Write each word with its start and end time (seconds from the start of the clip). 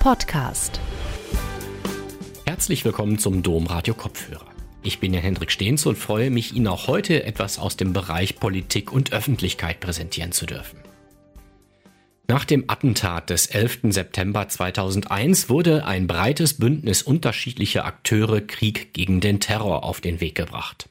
Podcast. 0.00 0.80
Herzlich 2.46 2.86
willkommen 2.86 3.18
zum 3.18 3.42
Domradio 3.42 3.92
Kopfhörer. 3.92 4.46
Ich 4.82 4.98
bin 4.98 5.12
Herr 5.12 5.20
Hendrik 5.20 5.52
Stehns 5.52 5.84
und 5.84 5.96
freue 5.96 6.30
mich, 6.30 6.54
Ihnen 6.54 6.68
auch 6.68 6.86
heute 6.86 7.24
etwas 7.24 7.58
aus 7.58 7.76
dem 7.76 7.92
Bereich 7.92 8.36
Politik 8.36 8.94
und 8.94 9.12
Öffentlichkeit 9.12 9.78
präsentieren 9.78 10.32
zu 10.32 10.46
dürfen. 10.46 10.78
Nach 12.28 12.46
dem 12.46 12.64
Attentat 12.68 13.28
des 13.28 13.44
11. 13.48 13.92
September 13.92 14.48
2001 14.48 15.50
wurde 15.50 15.84
ein 15.84 16.06
breites 16.06 16.54
Bündnis 16.54 17.02
unterschiedlicher 17.02 17.84
Akteure 17.84 18.40
Krieg 18.40 18.94
gegen 18.94 19.20
den 19.20 19.38
Terror 19.38 19.84
auf 19.84 20.00
den 20.00 20.22
Weg 20.22 20.34
gebracht. 20.34 20.88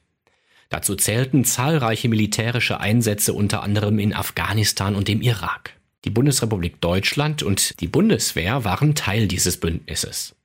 Dazu 0.70 0.96
zählten 0.96 1.46
zahlreiche 1.46 2.10
militärische 2.10 2.80
Einsätze 2.80 3.34
unter 3.34 3.64
anderem 3.64 3.98
in 3.98 4.14
Afghanistan 4.14 4.94
und 4.94 5.08
dem 5.08 5.24
Irak. 5.24 5.79
Die 6.06 6.10
Bundesrepublik 6.10 6.80
Deutschland 6.80 7.44
und 7.44 7.82
die 7.82 7.88
Bundeswehr 7.88 8.64
waren 8.64 8.96
Teil 8.96 9.28
dieses 9.28 9.60
Bündnisses. 9.60 10.36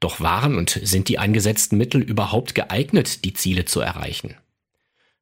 Doch 0.00 0.20
waren 0.20 0.56
und 0.56 0.80
sind 0.82 1.08
die 1.08 1.18
eingesetzten 1.18 1.76
Mittel 1.76 2.00
überhaupt 2.00 2.54
geeignet, 2.54 3.24
die 3.24 3.34
Ziele 3.34 3.64
zu 3.64 3.80
erreichen? 3.80 4.36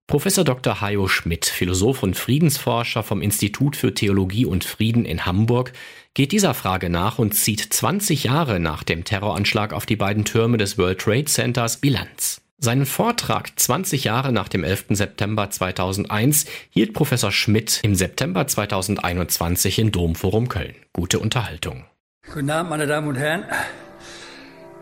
Professor 0.06 0.44
Dr. 0.44 0.80
Hajo 0.80 1.08
Schmidt, 1.08 1.46
Philosoph 1.46 2.04
und 2.04 2.16
Friedensforscher 2.16 3.02
vom 3.02 3.20
Institut 3.20 3.74
für 3.74 3.92
Theologie 3.92 4.46
und 4.46 4.62
Frieden 4.62 5.04
in 5.04 5.26
Hamburg, 5.26 5.72
geht 6.14 6.30
dieser 6.30 6.54
Frage 6.54 6.88
nach 6.88 7.18
und 7.18 7.34
zieht 7.34 7.60
20 7.60 8.22
Jahre 8.22 8.60
nach 8.60 8.84
dem 8.84 9.02
Terroranschlag 9.02 9.72
auf 9.72 9.84
die 9.84 9.96
beiden 9.96 10.24
Türme 10.24 10.58
des 10.58 10.78
World 10.78 11.00
Trade 11.00 11.24
Centers 11.24 11.78
Bilanz. 11.78 12.40
Seinen 12.58 12.86
Vortrag 12.86 13.50
20 13.54 14.04
Jahre 14.04 14.32
nach 14.32 14.48
dem 14.48 14.64
11. 14.64 14.86
September 14.90 15.50
2001 15.50 16.46
hielt 16.70 16.94
Professor 16.94 17.30
Schmidt 17.30 17.80
im 17.82 17.94
September 17.94 18.46
2021 18.46 19.78
im 19.78 19.92
Domforum 19.92 20.48
Köln. 20.48 20.74
Gute 20.94 21.18
Unterhaltung. 21.18 21.84
Guten 22.32 22.48
Abend, 22.48 22.70
meine 22.70 22.86
Damen 22.86 23.08
und 23.08 23.16
Herren. 23.16 23.44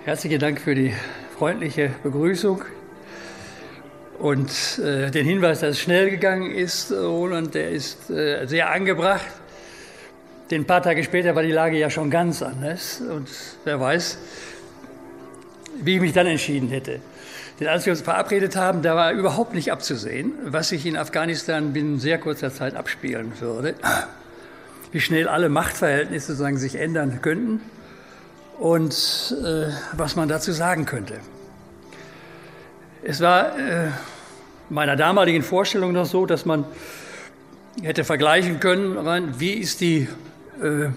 Herzlichen 0.04 0.38
Dank 0.38 0.60
für 0.60 0.76
die 0.76 0.94
freundliche 1.36 1.90
Begrüßung 2.04 2.62
und 4.20 4.78
äh, 4.78 5.10
den 5.10 5.26
Hinweis, 5.26 5.58
dass 5.58 5.70
es 5.70 5.80
schnell 5.80 6.10
gegangen 6.10 6.54
ist. 6.54 6.92
Roland, 6.92 7.56
der 7.56 7.70
ist 7.70 8.08
äh, 8.08 8.46
sehr 8.46 8.70
angebracht. 8.70 9.26
Denn 10.48 10.62
ein 10.62 10.66
paar 10.66 10.82
Tage 10.82 11.02
später 11.02 11.34
war 11.34 11.42
die 11.42 11.50
Lage 11.50 11.76
ja 11.76 11.90
schon 11.90 12.08
ganz 12.08 12.40
anders. 12.40 13.00
Und 13.00 13.28
wer 13.64 13.80
weiß, 13.80 14.18
wie 15.82 15.96
ich 15.96 16.00
mich 16.00 16.12
dann 16.12 16.28
entschieden 16.28 16.68
hätte. 16.68 17.00
Denn 17.60 17.68
als 17.68 17.86
wir 17.86 17.92
uns 17.92 18.02
verabredet 18.02 18.56
haben, 18.56 18.82
da 18.82 18.96
war 18.96 19.12
überhaupt 19.12 19.54
nicht 19.54 19.70
abzusehen, 19.70 20.32
was 20.44 20.70
sich 20.70 20.86
in 20.86 20.96
Afghanistan 20.96 21.72
binnen 21.72 22.00
sehr 22.00 22.18
kurzer 22.18 22.52
Zeit 22.52 22.74
abspielen 22.74 23.32
würde. 23.40 23.74
Wie 24.90 25.00
schnell 25.00 25.28
alle 25.28 25.48
Machtverhältnisse 25.48 26.32
sozusagen 26.32 26.56
sich 26.56 26.76
ändern 26.76 27.20
könnten 27.22 27.60
und 28.58 29.34
äh, 29.44 29.66
was 29.92 30.16
man 30.16 30.28
dazu 30.28 30.52
sagen 30.52 30.84
könnte. 30.84 31.20
Es 33.02 33.20
war 33.20 33.58
äh, 33.58 33.88
meiner 34.70 34.96
damaligen 34.96 35.42
Vorstellung 35.42 35.92
noch 35.92 36.06
so, 36.06 36.26
dass 36.26 36.44
man 36.44 36.64
hätte 37.82 38.04
vergleichen 38.04 38.60
können, 38.60 39.38
wie 39.38 39.52
ist 39.52 39.80
die 39.80 40.08
äh, 40.62 40.88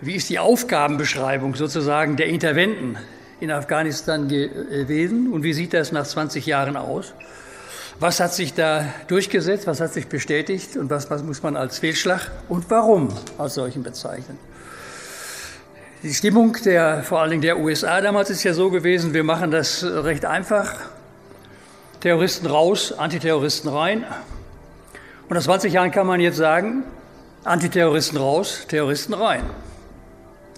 wie 0.00 0.14
ist 0.14 0.30
die 0.30 0.38
Aufgabenbeschreibung 0.38 1.54
sozusagen 1.54 2.16
der 2.16 2.26
Interventen 2.26 2.96
in 3.40 3.50
Afghanistan 3.50 4.28
gewesen 4.28 5.32
und 5.32 5.42
wie 5.42 5.52
sieht 5.52 5.74
das 5.74 5.92
nach 5.92 6.06
20 6.06 6.46
Jahren 6.46 6.76
aus? 6.76 7.14
Was 7.98 8.18
hat 8.18 8.32
sich 8.32 8.54
da 8.54 8.86
durchgesetzt, 9.08 9.66
was 9.66 9.80
hat 9.80 9.92
sich 9.92 10.06
bestätigt 10.06 10.76
und 10.78 10.88
was, 10.88 11.10
was 11.10 11.22
muss 11.22 11.42
man 11.42 11.54
als 11.54 11.78
Fehlschlag 11.78 12.30
und 12.48 12.70
warum 12.70 13.08
als 13.36 13.54
solchen 13.54 13.82
bezeichnen? 13.82 14.38
Die 16.02 16.14
Stimmung 16.14 16.56
der, 16.64 17.02
vor 17.02 17.20
allen 17.20 17.30
Dingen 17.30 17.42
der 17.42 17.58
USA 17.58 18.00
damals 18.00 18.30
ist 18.30 18.42
ja 18.42 18.54
so 18.54 18.70
gewesen, 18.70 19.12
wir 19.12 19.22
machen 19.22 19.50
das 19.50 19.84
recht 19.84 20.24
einfach. 20.24 20.76
Terroristen 22.00 22.46
raus, 22.46 22.94
Antiterroristen 22.96 23.70
rein. 23.70 24.04
Und 25.28 25.36
nach 25.36 25.42
20 25.42 25.74
Jahren 25.74 25.90
kann 25.90 26.06
man 26.06 26.20
jetzt 26.20 26.38
sagen, 26.38 26.84
Antiterroristen 27.44 28.16
raus, 28.16 28.64
Terroristen 28.66 29.12
rein. 29.12 29.42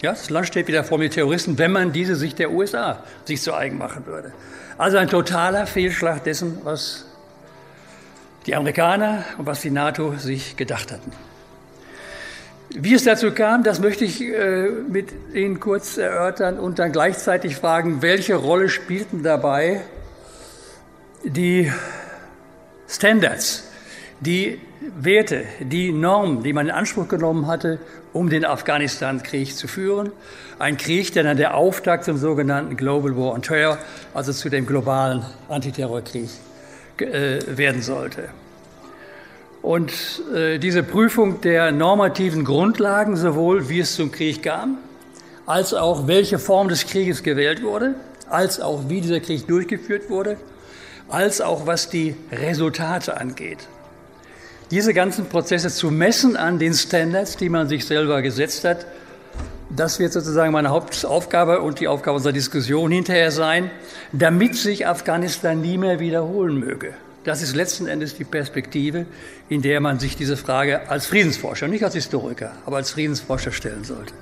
Ja, 0.03 0.11
das 0.11 0.31
Land 0.31 0.49
steht 0.49 0.67
wieder 0.67 0.83
vor 0.83 0.99
mit 0.99 1.13
Terroristen, 1.13 1.59
wenn 1.59 1.71
man 1.71 1.93
diese 1.93 2.17
Sicht 2.17 2.41
der 2.41 2.51
USA 2.51 3.05
sich 3.25 3.41
zu 3.41 3.55
eigen 3.55 3.79
machen 3.79 4.05
würde. 4.05 4.33
Also 4.77 4.97
ein 4.97 5.07
totaler 5.07 5.65
Fehlschlag 5.65 6.25
dessen, 6.25 6.59
was 6.65 7.07
die 8.47 8.57
Amerikaner 8.57 9.25
und 9.39 9.47
was 9.47 9.61
die 9.61 9.71
NATO 9.71 10.17
sich 10.17 10.57
gedacht 10.57 10.91
hatten. 10.91 11.13
Wie 12.71 12.95
es 12.95 13.05
dazu 13.05 13.31
kam, 13.31 13.63
das 13.63 13.79
möchte 13.79 14.05
ich 14.05 14.21
äh, 14.23 14.71
mit 14.71 15.11
Ihnen 15.35 15.61
kurz 15.61 15.99
erörtern 15.99 16.59
und 16.59 16.81
dann 16.81 16.91
gleichzeitig 16.91 17.55
fragen, 17.55 18.03
welche 18.03 18.35
Rolle 18.35 18.69
spielten 18.71 19.23
dabei 19.23 19.83
die 21.23 21.71
Standards, 22.89 23.69
die 24.19 24.61
Werte, 24.99 25.45
die 25.61 25.93
Normen, 25.93 26.43
die 26.43 26.53
man 26.53 26.67
in 26.67 26.73
Anspruch 26.73 27.07
genommen 27.07 27.47
hatte, 27.47 27.79
um 28.13 28.29
den 28.29 28.45
Afghanistan-Krieg 28.45 29.57
zu 29.57 29.69
führen. 29.69 30.13
Ein 30.59 30.77
Krieg, 30.77 31.13
der 31.13 31.23
dann 31.23 31.37
der 31.37 31.57
Auftakt 31.57 32.05
zum 32.05 32.19
sogenannten 32.19 32.77
Global 32.77 33.17
War 33.17 33.33
on 33.33 33.43
Terror, 33.43 33.79
also 34.15 34.33
zu 34.33 34.49
dem 34.49 34.67
globalen 34.67 35.25
Antiterrorkrieg, 35.49 36.29
äh, 36.99 37.41
werden 37.57 37.83
sollte. 37.83 38.29
Und 39.63 39.93
äh, 40.35 40.59
diese 40.59 40.83
Prüfung 40.83 41.41
der 41.41 41.73
normativen 41.73 42.45
Grundlagen, 42.45 43.17
sowohl 43.17 43.69
wie 43.69 43.81
es 43.81 43.95
zum 43.95 44.11
Krieg 44.11 44.43
kam, 44.43 44.79
als 45.47 45.73
auch 45.73 46.07
welche 46.07 46.39
Form 46.39 46.69
des 46.69 46.87
Krieges 46.87 47.23
gewählt 47.23 47.63
wurde, 47.63 47.95
als 48.29 48.61
auch 48.61 48.89
wie 48.89 49.01
dieser 49.01 49.21
Krieg 49.21 49.47
durchgeführt 49.47 50.11
wurde, 50.11 50.37
als 51.09 51.41
auch 51.41 51.67
was 51.67 51.89
die 51.89 52.17
Resultate 52.31 53.17
angeht 53.21 53.69
diese 54.73 54.95
ganzen 54.95 55.27
Prozesse 55.27 55.69
zu 55.69 55.91
messen 55.91 56.35
an 56.35 56.59
den 56.59 56.73
Standards, 56.73 57.37
die 57.37 57.51
man 57.51 57.69
sich 57.69 57.85
selber 57.85 58.23
gesetzt 58.23 58.65
hat, 58.65 58.87
das 59.69 59.99
wird 59.99 60.15
sozusagen 60.15 60.51
meine 60.53 60.71
Hauptaufgabe 60.71 61.61
und 61.61 61.79
die 61.79 61.89
Aufgabe 61.89 62.17
unserer 62.17 62.33
Diskussion 62.33 62.91
hinterher 62.91 63.31
sein, 63.31 63.71
damit 64.13 64.57
sich 64.57 64.87
Afghanistan 64.87 65.61
nie 65.61 65.77
mehr 65.77 66.01
wiederholen 66.01 66.59
möge. 66.59 66.95
Das 67.25 67.43
ist 67.43 67.55
letzten 67.55 67.87
Endes 67.87 68.17
die 68.17 68.25
Perspektive, 68.25 69.05
in 69.51 69.61
der 69.61 69.81
man 69.81 69.99
sich 70.01 70.17
diese 70.17 70.39
Frage 70.39 70.89
als 70.89 71.07
Friedensforscher, 71.07 71.69
nicht 71.69 71.85
als 71.85 71.95
Historiker, 71.95 72.53
aber 72.65 72.77
als 72.79 72.91
Friedensforscher 72.93 73.53
stellen 73.53 73.85
sollte. 73.85 74.15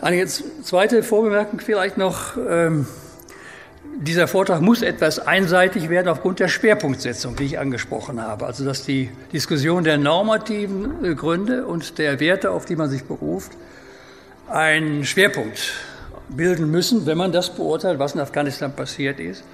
Eine 0.00 0.26
zweite 0.26 1.04
Vorbemerkung 1.04 1.60
vielleicht 1.60 1.98
noch. 1.98 2.36
Ähm, 2.36 2.86
dieser 4.00 4.26
Vortrag 4.26 4.60
muss 4.60 4.82
etwas 4.82 5.18
einseitig 5.18 5.88
werden 5.88 6.08
aufgrund 6.08 6.40
der 6.40 6.48
Schwerpunktsetzung, 6.48 7.36
die 7.36 7.44
ich 7.44 7.58
angesprochen 7.58 8.20
habe. 8.20 8.46
Also 8.46 8.64
dass 8.64 8.84
die 8.84 9.10
Diskussion 9.32 9.84
der 9.84 9.98
normativen 9.98 11.04
äh, 11.04 11.14
Gründe 11.14 11.66
und 11.66 11.98
der 11.98 12.20
Werte, 12.20 12.50
auf 12.50 12.64
die 12.64 12.76
man 12.76 12.88
sich 12.88 13.04
beruft, 13.04 13.52
einen 14.48 15.04
Schwerpunkt 15.04 15.72
bilden 16.28 16.70
müssen, 16.70 17.06
wenn 17.06 17.18
man 17.18 17.32
das 17.32 17.54
beurteilt, 17.54 17.98
was 17.98 18.14
in 18.14 18.20
Afghanistan 18.20 18.74
passiert 18.74 19.20
ist. 19.20 19.44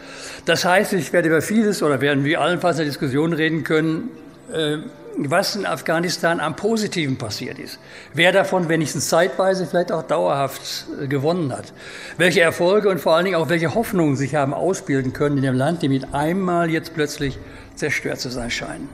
Das 0.44 0.65
heißt, 0.65 0.93
ich 0.93 1.12
werde 1.12 1.28
über 1.28 1.43
vieles 1.43 1.82
oder 1.82 2.00
werden 2.00 2.25
wir 2.25 2.41
allenfalls 2.41 2.77
in 2.77 2.84
der 2.84 2.91
Diskussion 2.91 3.32
reden 3.32 3.65
können, 3.65 4.10
äh, 4.53 4.78
was 5.26 5.56
in 5.56 5.66
Afghanistan 5.66 6.40
am 6.40 6.56
Positiven 6.56 7.16
passiert 7.16 7.58
ist. 7.58 7.78
Wer 8.14 8.32
davon 8.32 8.68
wenigstens 8.68 9.08
zeitweise, 9.08 9.66
vielleicht 9.66 9.92
auch 9.92 10.02
dauerhaft 10.02 10.86
äh, 11.02 11.06
gewonnen 11.06 11.52
hat. 11.52 11.72
Welche 12.16 12.40
Erfolge 12.40 12.88
und 12.88 13.00
vor 13.00 13.16
allen 13.16 13.24
Dingen 13.24 13.36
auch 13.36 13.48
welche 13.48 13.74
Hoffnungen 13.74 14.16
sich 14.16 14.34
haben 14.34 14.54
ausbilden 14.54 15.12
können 15.12 15.38
in 15.38 15.42
dem 15.42 15.54
Land, 15.54 15.82
die 15.82 15.88
mit 15.88 16.14
einmal 16.14 16.70
jetzt 16.70 16.94
plötzlich 16.94 17.38
zerstört 17.74 18.20
zu 18.20 18.30
sein 18.30 18.50
scheinen. 18.50 18.88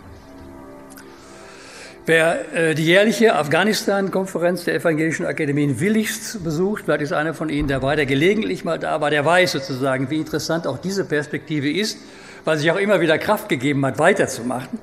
Wer 2.06 2.54
äh, 2.54 2.74
die 2.74 2.84
jährliche 2.84 3.34
Afghanistan-Konferenz 3.34 4.64
der 4.64 4.74
Evangelischen 4.74 5.24
Akademien 5.24 5.80
willigst 5.80 6.44
besucht, 6.44 6.84
vielleicht 6.84 7.00
ist 7.00 7.12
einer 7.12 7.32
von 7.32 7.48
Ihnen 7.48 7.68
dabei, 7.68 7.96
der 7.96 8.04
gelegentlich 8.04 8.62
mal 8.62 8.78
da 8.78 9.00
war, 9.00 9.08
der 9.08 9.24
weiß 9.24 9.52
sozusagen, 9.52 10.10
wie 10.10 10.18
interessant 10.18 10.66
auch 10.66 10.76
diese 10.76 11.06
Perspektive 11.06 11.70
ist, 11.70 11.98
weil 12.44 12.58
sich 12.58 12.70
auch 12.70 12.76
immer 12.76 13.00
wieder 13.00 13.16
Kraft 13.16 13.48
gegeben 13.48 13.86
hat, 13.86 13.98
weiterzumachen. 13.98 14.78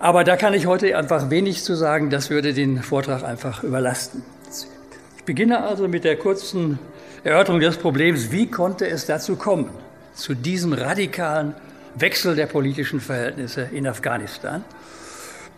Aber 0.00 0.22
da 0.22 0.36
kann 0.36 0.54
ich 0.54 0.66
heute 0.66 0.96
einfach 0.96 1.28
wenig 1.28 1.64
zu 1.64 1.74
sagen, 1.74 2.08
das 2.08 2.30
würde 2.30 2.54
den 2.54 2.82
Vortrag 2.82 3.24
einfach 3.24 3.64
überlasten. 3.64 4.22
Ich 5.16 5.24
beginne 5.24 5.64
also 5.64 5.88
mit 5.88 6.04
der 6.04 6.16
kurzen 6.16 6.78
Erörterung 7.24 7.60
des 7.60 7.76
Problems, 7.76 8.30
wie 8.30 8.48
konnte 8.48 8.88
es 8.88 9.06
dazu 9.06 9.34
kommen, 9.34 9.70
zu 10.14 10.34
diesem 10.34 10.72
radikalen 10.72 11.54
Wechsel 11.96 12.36
der 12.36 12.46
politischen 12.46 13.00
Verhältnisse 13.00 13.68
in 13.72 13.88
Afghanistan. 13.88 14.64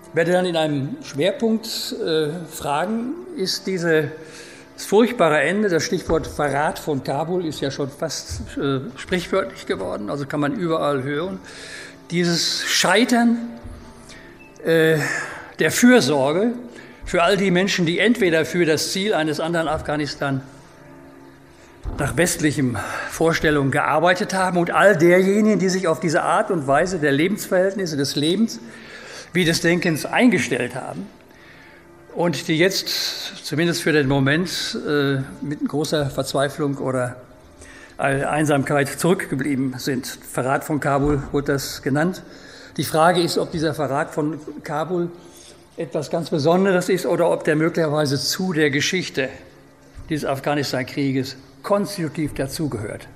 Ich 0.08 0.16
werde 0.16 0.32
dann 0.32 0.46
in 0.46 0.56
einem 0.56 0.96
Schwerpunkt 1.02 1.94
äh, 2.02 2.30
fragen, 2.50 3.12
ist 3.36 3.66
diese, 3.66 4.10
das 4.74 4.86
furchtbare 4.86 5.42
Ende, 5.42 5.68
das 5.68 5.84
Stichwort 5.84 6.26
Verrat 6.26 6.78
von 6.78 7.04
Kabul 7.04 7.44
ist 7.44 7.60
ja 7.60 7.70
schon 7.70 7.90
fast 7.90 8.40
äh, 8.56 8.80
sprichwörtlich 8.96 9.66
geworden, 9.66 10.08
also 10.08 10.24
kann 10.24 10.40
man 10.40 10.54
überall 10.54 11.02
hören, 11.02 11.38
dieses 12.10 12.64
Scheitern 12.64 13.59
äh, 14.64 14.98
der 15.58 15.70
Fürsorge 15.70 16.52
für 17.04 17.22
all 17.22 17.36
die 17.36 17.50
Menschen, 17.50 17.86
die 17.86 17.98
entweder 17.98 18.44
für 18.44 18.64
das 18.64 18.92
Ziel 18.92 19.14
eines 19.14 19.40
anderen 19.40 19.68
Afghanistan 19.68 20.42
nach 21.98 22.16
westlichem 22.16 22.76
Vorstellungen 23.10 23.70
gearbeitet 23.70 24.34
haben 24.34 24.58
und 24.58 24.70
all 24.70 24.96
derjenigen, 24.96 25.58
die 25.58 25.68
sich 25.68 25.88
auf 25.88 26.00
diese 26.00 26.22
Art 26.22 26.50
und 26.50 26.66
Weise 26.66 26.98
der 26.98 27.12
Lebensverhältnisse, 27.12 27.96
des 27.96 28.16
Lebens 28.16 28.60
wie 29.32 29.44
des 29.44 29.60
Denkens 29.60 30.06
eingestellt 30.06 30.74
haben 30.74 31.06
und 32.14 32.48
die 32.48 32.58
jetzt 32.58 33.44
zumindest 33.44 33.82
für 33.82 33.92
den 33.92 34.08
Moment 34.08 34.78
äh, 34.86 35.18
mit 35.40 35.66
großer 35.66 36.10
Verzweiflung 36.10 36.78
oder 36.78 37.16
Einsamkeit 37.98 38.88
zurückgeblieben 38.88 39.74
sind. 39.76 40.06
Verrat 40.06 40.64
von 40.64 40.80
Kabul 40.80 41.22
wurde 41.32 41.52
das 41.52 41.82
genannt. 41.82 42.22
Die 42.76 42.84
Frage 42.84 43.20
ist, 43.20 43.38
ob 43.38 43.50
dieser 43.50 43.74
Verrat 43.74 44.12
von 44.12 44.38
Kabul 44.62 45.10
etwas 45.76 46.10
ganz 46.10 46.30
Besonderes 46.30 46.88
ist 46.88 47.06
oder 47.06 47.30
ob 47.30 47.44
der 47.44 47.56
möglicherweise 47.56 48.18
zu 48.18 48.52
der 48.52 48.70
Geschichte 48.70 49.28
dieses 50.08 50.24
Afghanistan-Krieges 50.28 51.36
konstitutiv 51.62 52.34
dazugehört. 52.34 53.06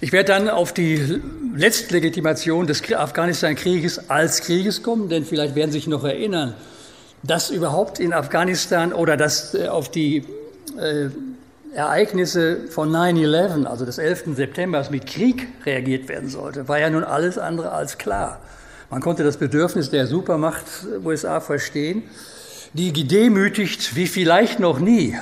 Ich 0.00 0.12
werde 0.12 0.32
dann 0.32 0.48
auf 0.48 0.72
die 0.72 1.20
Letztlegitimation 1.54 2.66
des 2.66 2.92
Afghanistan-Krieges 2.92 4.10
als 4.10 4.42
Krieges 4.42 4.82
kommen, 4.82 5.08
denn 5.08 5.24
vielleicht 5.24 5.54
werden 5.54 5.72
Sie 5.72 5.78
sich 5.78 5.88
noch 5.88 6.04
erinnern, 6.04 6.54
dass 7.22 7.50
überhaupt 7.50 7.98
in 7.98 8.12
Afghanistan 8.12 8.92
oder 8.92 9.16
dass 9.16 9.54
äh, 9.54 9.68
auf 9.68 9.90
die 9.90 10.18
äh, 10.78 11.08
Ereignisse 11.76 12.68
von 12.70 12.90
9-11, 12.90 13.66
also 13.66 13.84
des 13.84 13.98
11. 13.98 14.34
September, 14.34 14.82
mit 14.90 15.06
Krieg 15.06 15.46
reagiert 15.66 16.08
werden 16.08 16.30
sollte, 16.30 16.68
war 16.68 16.80
ja 16.80 16.88
nun 16.88 17.04
alles 17.04 17.36
andere 17.36 17.72
als 17.72 17.98
klar. 17.98 18.40
Man 18.88 19.02
konnte 19.02 19.24
das 19.24 19.36
Bedürfnis 19.36 19.90
der 19.90 20.06
Supermacht 20.06 20.64
USA 21.04 21.40
verstehen, 21.40 22.04
die 22.72 22.94
gedemütigt 22.94 23.94
wie 23.94 24.06
vielleicht 24.06 24.58
noch 24.58 24.78
nie 24.78 25.18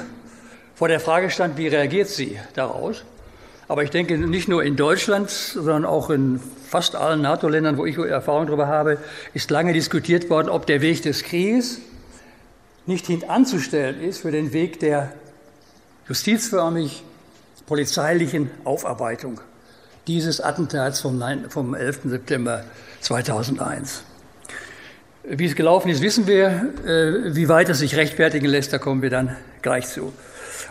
vor 0.76 0.86
der 0.86 1.00
Frage 1.00 1.28
stand, 1.30 1.58
wie 1.58 1.66
reagiert 1.66 2.08
sie 2.08 2.38
daraus. 2.54 3.02
Aber 3.66 3.82
ich 3.82 3.90
denke, 3.90 4.16
nicht 4.16 4.46
nur 4.46 4.62
in 4.62 4.76
Deutschland, 4.76 5.30
sondern 5.30 5.84
auch 5.84 6.08
in 6.08 6.38
fast 6.68 6.94
allen 6.94 7.22
NATO-Ländern, 7.22 7.78
wo 7.78 7.84
ich 7.84 7.98
Erfahrung 7.98 8.46
darüber 8.46 8.68
habe, 8.68 8.98
ist 9.32 9.50
lange 9.50 9.72
diskutiert 9.72 10.30
worden, 10.30 10.48
ob 10.48 10.66
der 10.66 10.82
Weg 10.82 11.02
des 11.02 11.24
Krieges 11.24 11.80
nicht 12.86 13.06
hintanzustellen 13.06 14.00
ist 14.00 14.20
für 14.20 14.30
den 14.30 14.52
Weg 14.52 14.78
der 14.78 15.14
justizförmig 16.08 17.02
polizeilichen 17.66 18.50
Aufarbeitung 18.64 19.40
dieses 20.06 20.40
Attentats 20.40 21.00
vom, 21.00 21.18
9, 21.18 21.48
vom 21.48 21.74
11. 21.74 22.00
September 22.04 22.64
2001. 23.00 24.04
Wie 25.26 25.46
es 25.46 25.54
gelaufen 25.54 25.88
ist, 25.88 26.02
wissen 26.02 26.26
wir. 26.26 26.72
Äh, 26.84 27.34
wie 27.34 27.48
weit 27.48 27.70
es 27.70 27.78
sich 27.78 27.96
rechtfertigen 27.96 28.46
lässt, 28.46 28.72
da 28.74 28.78
kommen 28.78 29.00
wir 29.00 29.08
dann 29.08 29.34
gleich 29.62 29.86
zu. 29.86 30.12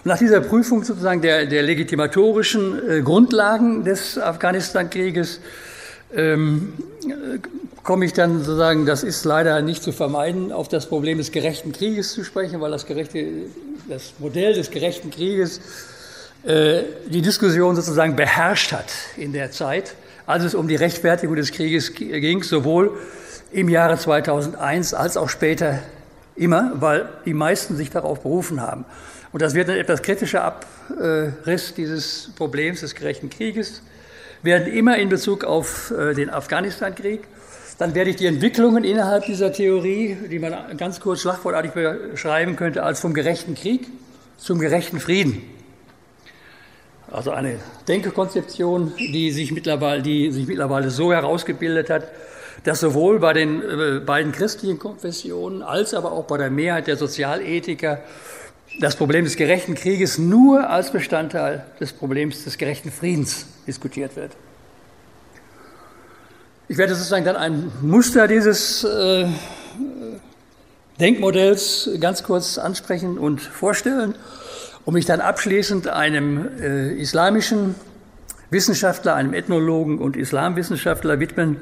Nach 0.04 0.18
dieser 0.18 0.42
Prüfung 0.42 0.84
sozusagen 0.84 1.22
der, 1.22 1.48
der 1.48 1.64
legitimatorischen 1.64 2.90
äh, 2.90 3.02
Grundlagen 3.02 3.84
des 3.84 4.20
Afghanistan-Krieges 4.20 5.40
ähm, 6.16 6.74
komme 7.84 8.06
ich 8.06 8.14
dann 8.14 8.40
sozusagen, 8.40 8.86
das 8.86 9.04
ist 9.04 9.26
leider 9.26 9.62
nicht 9.62 9.84
zu 9.84 9.92
vermeiden, 9.92 10.52
auf 10.52 10.68
das 10.68 10.88
Problem 10.88 11.18
des 11.18 11.32
gerechten 11.32 11.72
Krieges 11.72 12.14
zu 12.14 12.24
sprechen, 12.24 12.62
weil 12.62 12.72
das, 12.72 12.86
gerechte, 12.86 13.26
das 13.90 14.14
Modell 14.20 14.54
des 14.54 14.72
gerechten 14.72 15.12
Krieges 15.12 15.60
äh, 16.44 16.84
die 17.08 17.22
Diskussion 17.22 17.76
sozusagen 17.76 18.16
beherrscht 18.16 18.72
hat 18.72 18.92
in 19.18 19.34
der 19.34 19.52
Zeit, 19.52 19.96
als 20.26 20.44
es 20.44 20.56
um 20.56 20.68
die 20.68 20.76
Rechtfertigung 20.76 21.36
des 21.36 21.52
Krieges 21.52 21.94
ging, 21.94 22.44
sowohl 22.44 22.98
im 23.52 23.70
Jahre 23.70 23.98
2001 23.98 24.94
als 24.94 25.18
auch 25.18 25.30
später 25.30 25.80
immer, 26.36 26.72
weil 26.76 27.08
die 27.26 27.34
meisten 27.34 27.76
sich 27.76 27.90
darauf 27.90 28.22
berufen 28.22 28.62
haben. 28.62 28.86
Und 29.32 29.42
das 29.42 29.54
wird 29.54 29.70
ein 29.70 29.78
etwas 29.78 30.02
kritischer 30.02 30.44
Abriss 30.44 31.74
dieses 31.76 32.30
Problems 32.36 32.82
des 32.82 32.96
gerechten 32.96 33.30
Krieges, 33.30 33.82
werden 34.44 34.72
immer 34.72 34.98
in 34.98 35.10
Bezug 35.10 35.44
auf 35.44 35.92
äh, 35.92 36.14
den 36.14 36.30
Afghanistan-Krieg. 36.30 37.22
Dann 37.80 37.96
werde 37.96 38.12
ich 38.12 38.18
die 38.18 38.28
Entwicklungen 38.28 38.84
innerhalb 38.84 39.26
dieser 39.26 39.52
Theorie, 39.52 40.16
die 40.30 40.38
man 40.38 40.78
ganz 40.78 41.00
kurz 41.00 41.22
schlagwortartig 41.22 41.72
beschreiben 41.72 42.56
könnte, 42.56 42.84
als 42.84 43.00
vom 43.00 43.14
gerechten 43.14 43.56
Krieg 43.56 43.88
zum 44.38 44.60
gerechten 44.60 45.00
Frieden. 45.00 45.42
Also 47.12 47.32
eine 47.32 47.60
Denkekonzeption, 47.88 48.94
die 48.98 49.32
sich 49.32 49.52
mittlerweile, 49.52 50.02
die 50.02 50.32
sich 50.32 50.48
mittlerweile 50.48 50.90
so 50.90 51.14
herausgebildet 51.14 51.90
hat, 51.90 52.08
dass 52.64 52.80
sowohl 52.80 53.20
bei 53.20 53.34
den 53.34 53.62
äh, 53.62 54.00
beiden 54.00 54.32
christlichen 54.32 54.80
Konfessionen 54.80 55.62
als 55.62 55.94
aber 55.94 56.12
auch 56.12 56.26
bei 56.26 56.38
der 56.38 56.50
Mehrheit 56.50 56.88
der 56.88 56.98
Sozialethiker 56.98 58.00
das 58.80 58.96
Problem 58.96 59.24
des 59.24 59.36
gerechten 59.36 59.76
Krieges 59.76 60.18
nur 60.18 60.70
als 60.70 60.92
Bestandteil 60.92 61.66
des 61.80 61.94
Problems 61.94 62.44
des 62.44 62.58
gerechten 62.58 62.92
Friedens 62.92 63.46
diskutiert 63.68 64.16
wird. 64.16 64.32
Ich 66.68 66.78
werde 66.78 66.96
sozusagen 66.96 67.26
dann 67.26 67.36
ein 67.36 67.72
Muster 67.82 68.28
dieses 68.28 68.84
äh, 68.84 69.28
Denkmodells 71.00 71.90
ganz 72.00 72.24
kurz 72.24 72.58
ansprechen 72.58 73.18
und 73.18 73.42
vorstellen, 73.42 74.16
um 74.86 74.94
mich 74.94 75.06
dann 75.06 75.22
abschließend 75.22 75.88
einem 75.88 76.50
äh, 76.60 76.94
islamischen 76.94 77.76
Wissenschaftler, 78.50 79.16
einem 79.16 79.34
Ethnologen 79.34 80.00
und 80.00 80.16
Islamwissenschaftler 80.16 81.20
widmen, 81.20 81.58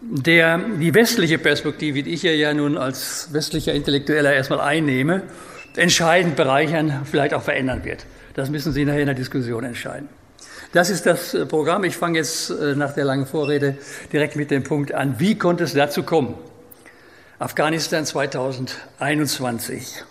der 0.00 0.58
die 0.58 0.94
westliche 0.94 1.38
Perspektive, 1.38 2.02
die 2.02 2.14
ich 2.14 2.22
ja 2.22 2.54
nun 2.54 2.78
als 2.78 3.28
westlicher 3.32 3.72
Intellektueller 3.72 4.32
erstmal 4.32 4.60
einnehme, 4.60 5.22
entscheidend 5.76 6.36
bereichern, 6.36 7.02
vielleicht 7.04 7.34
auch 7.34 7.42
verändern 7.42 7.84
wird. 7.84 8.06
Das 8.34 8.50
müssen 8.50 8.72
Sie 8.72 8.84
nachher 8.84 9.00
in 9.00 9.06
der 9.06 9.14
Diskussion 9.14 9.64
entscheiden. 9.64 10.08
Das 10.72 10.90
ist 10.90 11.06
das 11.06 11.34
äh, 11.34 11.46
Programm. 11.46 11.84
Ich 11.84 11.96
fange 11.96 12.18
jetzt 12.18 12.50
äh, 12.50 12.74
nach 12.74 12.92
der 12.92 13.04
langen 13.04 13.26
Vorrede 13.26 13.76
direkt 14.12 14.36
mit 14.36 14.50
dem 14.50 14.64
Punkt 14.64 14.92
an. 14.92 15.14
Wie 15.18 15.38
konnte 15.38 15.64
es 15.64 15.72
dazu 15.72 16.02
kommen? 16.02 16.34
Afghanistan 17.38 18.04
2021. 18.04 20.04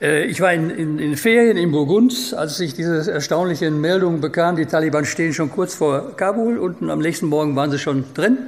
Äh, 0.00 0.26
ich 0.26 0.40
war 0.40 0.52
in, 0.52 0.70
in, 0.70 0.98
in 0.98 1.16
Ferien 1.16 1.56
in 1.56 1.72
Burgund, 1.72 2.34
als 2.36 2.60
ich 2.60 2.74
diese 2.74 3.10
erstaunlichen 3.10 3.80
Meldungen 3.80 4.20
bekam. 4.20 4.56
Die 4.56 4.66
Taliban 4.66 5.04
stehen 5.04 5.34
schon 5.34 5.50
kurz 5.50 5.74
vor 5.74 6.16
Kabul 6.16 6.58
und 6.58 6.88
am 6.88 7.00
nächsten 7.00 7.26
Morgen 7.26 7.56
waren 7.56 7.70
sie 7.70 7.78
schon 7.78 8.04
drin. 8.14 8.38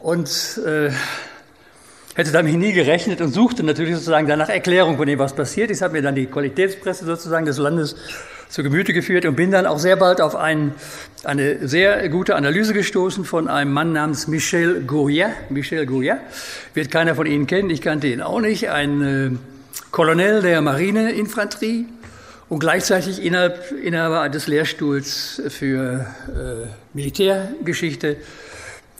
Und 0.00 0.60
äh, 0.66 0.90
hätte 2.14 2.32
damit 2.32 2.54
nie 2.54 2.72
gerechnet 2.72 3.20
und 3.20 3.32
suchte 3.32 3.62
natürlich 3.62 3.94
sozusagen 3.94 4.26
danach 4.26 4.48
Erklärung 4.48 4.96
von 4.96 5.06
dem, 5.06 5.18
was 5.18 5.34
passiert 5.34 5.70
ist, 5.70 5.82
habe 5.82 5.94
mir 5.94 6.02
dann 6.02 6.14
die 6.14 6.26
Qualitätspresse 6.26 7.04
sozusagen 7.04 7.46
des 7.46 7.58
Landes 7.58 7.96
zu 8.48 8.62
Gemüte 8.62 8.92
geführt 8.92 9.24
und 9.24 9.34
bin 9.34 9.50
dann 9.50 9.64
auch 9.64 9.78
sehr 9.78 9.96
bald 9.96 10.20
auf 10.20 10.36
ein, 10.36 10.74
eine 11.24 11.66
sehr 11.66 12.06
gute 12.10 12.36
Analyse 12.36 12.74
gestoßen 12.74 13.24
von 13.24 13.48
einem 13.48 13.72
Mann 13.72 13.92
namens 13.92 14.26
Michel 14.26 14.82
Goya. 14.82 15.30
Michel 15.48 15.86
Goya 15.86 16.18
wird 16.74 16.90
keiner 16.90 17.14
von 17.14 17.26
Ihnen 17.26 17.46
kennen, 17.46 17.70
ich 17.70 17.80
kannte 17.80 18.08
ihn 18.08 18.20
auch 18.20 18.40
nicht, 18.40 18.68
ein 18.68 19.02
äh, 19.02 19.30
Colonel 19.90 20.42
der 20.42 20.60
Marineinfanterie 20.60 21.86
und 22.50 22.58
gleichzeitig 22.58 23.24
innerhalb, 23.24 23.72
Inhaber 23.82 24.28
des 24.28 24.46
Lehrstuhls 24.46 25.40
für 25.48 26.06
äh, 26.28 26.68
Militärgeschichte 26.92 28.18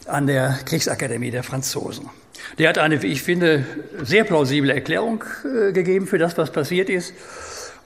an 0.07 0.26
der 0.26 0.59
Kriegsakademie 0.64 1.31
der 1.31 1.42
Franzosen. 1.42 2.09
Der 2.59 2.69
hat 2.69 2.79
eine, 2.79 3.03
wie 3.03 3.09
ich 3.09 3.23
finde, 3.23 3.65
sehr 4.03 4.25
plausible 4.25 4.73
Erklärung 4.73 5.25
äh, 5.45 5.73
gegeben 5.73 6.07
für 6.07 6.19
das, 6.19 6.37
was 6.39 6.51
passiert 6.51 6.91
ist. 6.91 7.15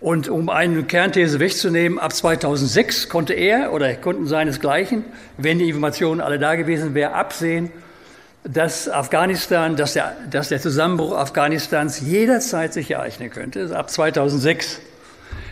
Und 0.01 0.29
um 0.29 0.51
eine 0.51 0.83
Kernthese 0.83 1.41
wegzunehmen, 1.41 1.99
ab 1.99 2.13
2006 2.13 3.09
konnte 3.09 3.33
er 3.33 3.73
oder 3.73 3.95
konnten 3.95 4.27
seinesgleichen, 4.27 5.05
wenn 5.39 5.59
die 5.59 5.69
Informationen 5.69 6.21
alle 6.21 6.39
da 6.39 6.55
gewesen 6.55 6.95
wären, 6.95 7.15
absehen, 7.15 7.71
dass 8.45 8.89
Afghanistan, 8.89 9.77
dass 9.77 9.95
der, 9.95 10.17
dass 10.31 10.51
der 10.51 10.61
Zusammenbruch 10.61 11.17
Afghanistans 11.17 12.01
jederzeit 12.01 12.73
sich 12.73 12.91
ereignen 12.91 13.31
könnte, 13.31 13.61
also 13.61 13.75
ab 13.75 13.91
2006, 13.91 14.81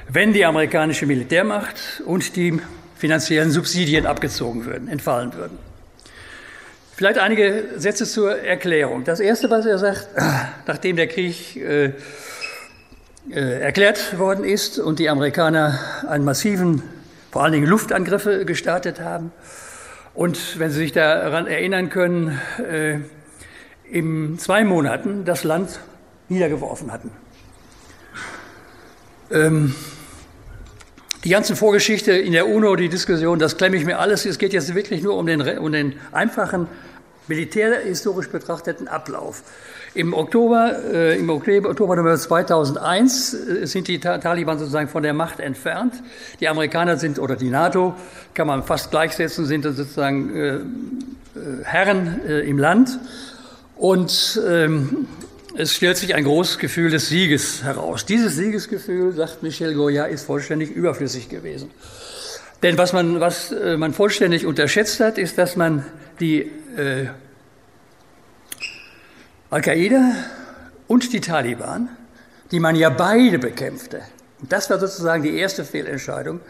wenn 0.09 0.33
die 0.33 0.45
amerikanische 0.45 1.07
Militärmacht 1.07 2.03
und 2.05 2.37
die 2.37 2.61
finanziellen 2.97 3.51
Subsidien 3.51 4.07
abgezogen 4.07 4.67
würden, 4.67 4.89
entfallen 4.89 5.35
würden. 5.35 5.59
Vielleicht 6.97 7.19
einige 7.19 7.71
Sätze 7.77 8.05
zur 8.07 8.39
Erklärung. 8.39 9.03
Das 9.03 9.19
Erste, 9.19 9.51
was 9.51 9.67
er 9.67 9.79
sagt, 9.79 10.09
nachdem 10.67 10.95
der 10.95 11.09
Krieg 11.09 11.57
äh, 11.57 11.87
äh, 11.87 13.61
erklärt 13.61 14.17
worden 14.17 14.45
ist 14.45 14.79
und 14.79 15.01
die 15.01 15.09
Amerikaner 15.09 15.77
einen 16.09 16.25
massiven, 16.25 16.85
vor 17.33 17.43
allen 17.43 17.53
Dingen 17.53 17.67
Luftangriffe 17.67 18.45
gestartet 18.45 19.01
haben. 19.01 19.33
Und 20.15 20.61
wenn 20.61 20.71
Sie 20.71 20.79
sich 20.79 20.93
daran 20.93 21.49
erinnern 21.49 21.89
können, 21.89 22.41
äh, 22.59 22.99
in 23.91 24.39
zwei 24.39 24.63
Monaten 24.63 25.25
das 25.25 25.43
Land 25.43 25.81
niedergeworfen 26.29 26.93
hatten. 26.93 27.11
Ähm, 29.33 29.75
die 31.25 31.31
ganze 31.31 31.57
Vorgeschichte 31.57 32.12
in 32.12 32.33
der 32.33 32.49
UNO, 32.49 32.76
die 32.76 32.90
Diskussion, 32.90 33.38
das 33.38 33.57
klemme 33.57 33.76
ich 33.76 33.87
mir 33.87 33.99
alles. 33.99 34.26
Es 34.26 34.38
geht 34.38 34.52
jetzt 34.52 34.75
wirklich 34.75 35.02
nur 35.02 35.16
um 35.16 35.26
den, 35.26 35.59
um 35.59 35.73
den 35.73 35.95
einfachen 36.12 36.69
militärhistorisch 37.28 38.28
betrachteten 38.28 38.88
Ablauf. 38.88 39.43
Im 39.95 40.12
Oktober, 40.12 40.76
äh, 40.93 41.19
im 41.19 41.31
Oktober, 41.31 41.71
Oktober 41.71 42.16
2001 42.16 43.35
äh, 43.35 43.66
sind 43.66 43.88
die 43.88 44.00
Taliban 44.00 44.59
sozusagen 44.59 44.88
von 44.88 45.02
der 45.02 45.14
Macht 45.14 45.40
entfernt. 45.40 45.95
Die 46.40 46.49
Amerikaner 46.49 46.99
sind, 46.99 47.19
oder 47.19 47.37
die 47.37 47.49
NATO, 47.49 47.95
kann 48.35 48.47
man 48.47 48.62
fast 48.62 48.90
gleichsetzen, 48.90 49.47
sind 49.47 49.62
sozusagen 49.62 50.37
äh, 50.37 50.54
äh 50.57 50.61
Herren 51.62 52.21
äh, 52.26 52.40
im 52.40 52.59
Land. 52.59 52.99
Und 53.76 54.40
ähm, 54.47 55.07
es 55.57 55.75
stellt 55.75 55.97
sich 55.97 56.15
ein 56.15 56.25
großes 56.25 56.59
Gefühl 56.59 56.91
des 56.91 57.09
Sieges 57.09 57.63
heraus. 57.63 58.05
Dieses 58.07 58.35
Siegesgefühl, 58.37 59.13
sagt 59.13 59.43
Michel 59.43 59.75
Goya, 59.75 60.05
ist 60.07 60.25
vollständig 60.25 60.71
überflüssig 60.71 61.29
gewesen. 61.29 61.71
Denn 62.63 62.79
was 62.79 62.93
man, 62.93 63.21
was 63.21 63.53
äh, 63.53 63.77
man 63.77 63.93
vollständig 63.93 64.47
unterschätzt 64.47 65.01
hat, 65.01 65.19
ist, 65.19 65.39
dass 65.39 65.55
man 65.57 65.85
die 66.19 66.51
äh, 66.77 67.09
Al-Qaida 69.51 70.13
und 70.89 71.13
die 71.13 71.21
Taliban, 71.21 71.89
die 72.51 72.61
man 72.61 72.75
ja 72.75 72.91
beide 72.91 73.39
bekämpfte, 73.39 74.03
und 74.41 74.53
das 74.53 74.69
war 74.71 74.79
sozusagen 74.79 75.23
die 75.23 75.37
erste 75.37 75.65
Fehlentscheidung, 75.65 76.41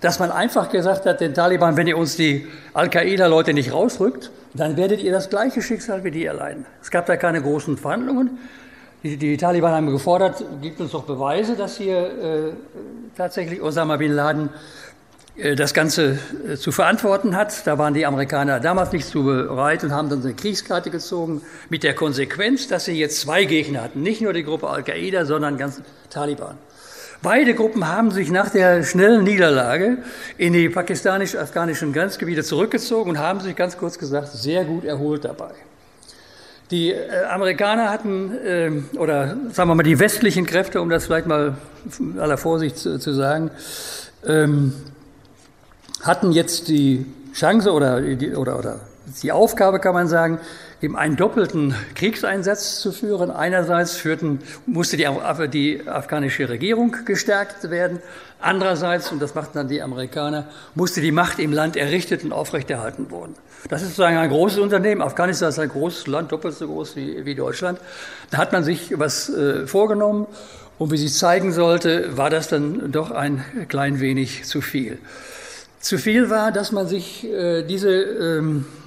dass 0.00 0.18
man 0.18 0.30
einfach 0.30 0.70
gesagt 0.70 1.06
hat, 1.06 1.20
den 1.20 1.34
Taliban, 1.34 1.76
wenn 1.76 1.86
ihr 1.86 1.96
uns 1.96 2.16
die 2.16 2.46
Al-Qaida-Leute 2.74 3.54
nicht 3.54 3.72
rausrückt, 3.72 4.30
dann 4.54 4.76
werdet 4.76 5.02
ihr 5.02 5.12
das 5.12 5.30
gleiche 5.30 5.62
Schicksal 5.62 6.04
wie 6.04 6.10
die 6.10 6.24
erleiden. 6.24 6.66
Es 6.82 6.90
gab 6.90 7.06
da 7.06 7.16
keine 7.16 7.40
großen 7.40 7.76
Verhandlungen. 7.76 8.38
Die, 9.02 9.16
die 9.16 9.36
Taliban 9.36 9.72
haben 9.72 9.90
gefordert, 9.90 10.44
gibt 10.60 10.80
uns 10.80 10.92
doch 10.92 11.04
Beweise, 11.04 11.56
dass 11.56 11.76
hier 11.76 11.98
äh, 11.98 12.52
tatsächlich 13.16 13.60
Osama 13.60 13.96
bin 13.96 14.12
Laden 14.12 14.50
äh, 15.36 15.56
das 15.56 15.74
Ganze 15.74 16.18
äh, 16.48 16.56
zu 16.56 16.70
verantworten 16.70 17.34
hat. 17.34 17.66
Da 17.66 17.78
waren 17.78 17.94
die 17.94 18.06
Amerikaner 18.06 18.60
damals 18.60 18.92
nicht 18.92 19.06
zu 19.06 19.24
bereit 19.24 19.82
und 19.82 19.92
haben 19.92 20.08
dann 20.08 20.22
eine 20.22 20.34
Kriegskarte 20.34 20.90
gezogen 20.90 21.42
mit 21.68 21.82
der 21.82 21.94
Konsequenz, 21.94 22.68
dass 22.68 22.84
sie 22.84 22.92
jetzt 22.92 23.20
zwei 23.20 23.44
Gegner 23.44 23.82
hatten. 23.82 24.02
Nicht 24.02 24.20
nur 24.20 24.32
die 24.32 24.44
Gruppe 24.44 24.68
Al-Qaida, 24.68 25.24
sondern 25.24 25.58
ganz 25.58 25.80
Taliban. 26.10 26.56
Beide 27.22 27.54
Gruppen 27.54 27.86
haben 27.86 28.10
sich 28.10 28.32
nach 28.32 28.50
der 28.50 28.82
schnellen 28.82 29.22
Niederlage 29.22 29.98
in 30.38 30.52
die 30.54 30.68
pakistanisch-afghanischen 30.68 31.92
Grenzgebiete 31.92 32.42
zurückgezogen 32.42 33.10
und 33.10 33.18
haben 33.20 33.38
sich 33.38 33.54
ganz 33.54 33.78
kurz 33.78 33.96
gesagt 33.96 34.32
sehr 34.32 34.64
gut 34.64 34.84
erholt 34.84 35.24
dabei. 35.24 35.52
Die 36.72 36.90
äh, 36.90 37.24
Amerikaner 37.30 37.90
hatten, 37.90 38.32
äh, 38.44 38.70
oder 38.96 39.36
sagen 39.52 39.70
wir 39.70 39.76
mal 39.76 39.84
die 39.84 40.00
westlichen 40.00 40.46
Kräfte, 40.46 40.80
um 40.80 40.90
das 40.90 41.06
vielleicht 41.06 41.26
mal 41.26 41.54
aller 42.18 42.38
Vorsicht 42.38 42.76
zu, 42.76 42.98
sagen, 42.98 43.52
ähm, 44.26 44.72
hatten 46.02 46.32
jetzt 46.32 46.66
die 46.66 47.06
Chance 47.34 47.72
oder, 47.72 48.02
oder, 48.36 48.58
oder 48.58 48.80
die 49.22 49.30
Aufgabe, 49.30 49.78
kann 49.78 49.94
man 49.94 50.08
sagen, 50.08 50.40
eben 50.82 50.96
einen 50.96 51.16
doppelten 51.16 51.74
Kriegseinsatz 51.94 52.80
zu 52.80 52.92
führen. 52.92 53.30
Einerseits 53.30 53.96
führten, 53.96 54.40
musste 54.66 54.96
die, 54.96 55.08
die 55.48 55.88
afghanische 55.88 56.48
Regierung 56.48 56.96
gestärkt 57.04 57.70
werden. 57.70 58.00
Andererseits, 58.40 59.12
und 59.12 59.22
das 59.22 59.36
machten 59.36 59.52
dann 59.54 59.68
die 59.68 59.80
Amerikaner, 59.80 60.48
musste 60.74 61.00
die 61.00 61.12
Macht 61.12 61.38
im 61.38 61.52
Land 61.52 61.76
errichtet 61.76 62.24
und 62.24 62.32
aufrechterhalten 62.32 63.10
worden. 63.12 63.34
Das 63.68 63.82
ist 63.82 63.90
sozusagen 63.90 64.16
ein 64.16 64.28
großes 64.28 64.58
Unternehmen. 64.58 65.00
Afghanistan 65.00 65.50
ist 65.50 65.60
ein 65.60 65.68
großes 65.68 66.08
Land, 66.08 66.32
doppelt 66.32 66.56
so 66.56 66.66
groß 66.66 66.96
wie, 66.96 67.24
wie 67.24 67.36
Deutschland. 67.36 67.78
Da 68.30 68.38
hat 68.38 68.52
man 68.52 68.64
sich 68.64 68.98
was 68.98 69.28
äh, 69.28 69.68
vorgenommen 69.68 70.26
und 70.78 70.90
wie 70.90 70.96
sich 70.96 71.14
zeigen 71.14 71.52
sollte, 71.52 72.16
war 72.16 72.28
das 72.28 72.48
dann 72.48 72.90
doch 72.90 73.12
ein 73.12 73.44
klein 73.68 74.00
wenig 74.00 74.44
zu 74.44 74.60
viel 74.60 74.98
zu 75.82 75.98
viel 75.98 76.30
war, 76.30 76.52
dass 76.52 76.70
man 76.70 76.86
sich 76.86 77.24
äh, 77.24 77.64
diese 77.64 77.90
ähm, 77.90 78.64
äh, 78.64 78.81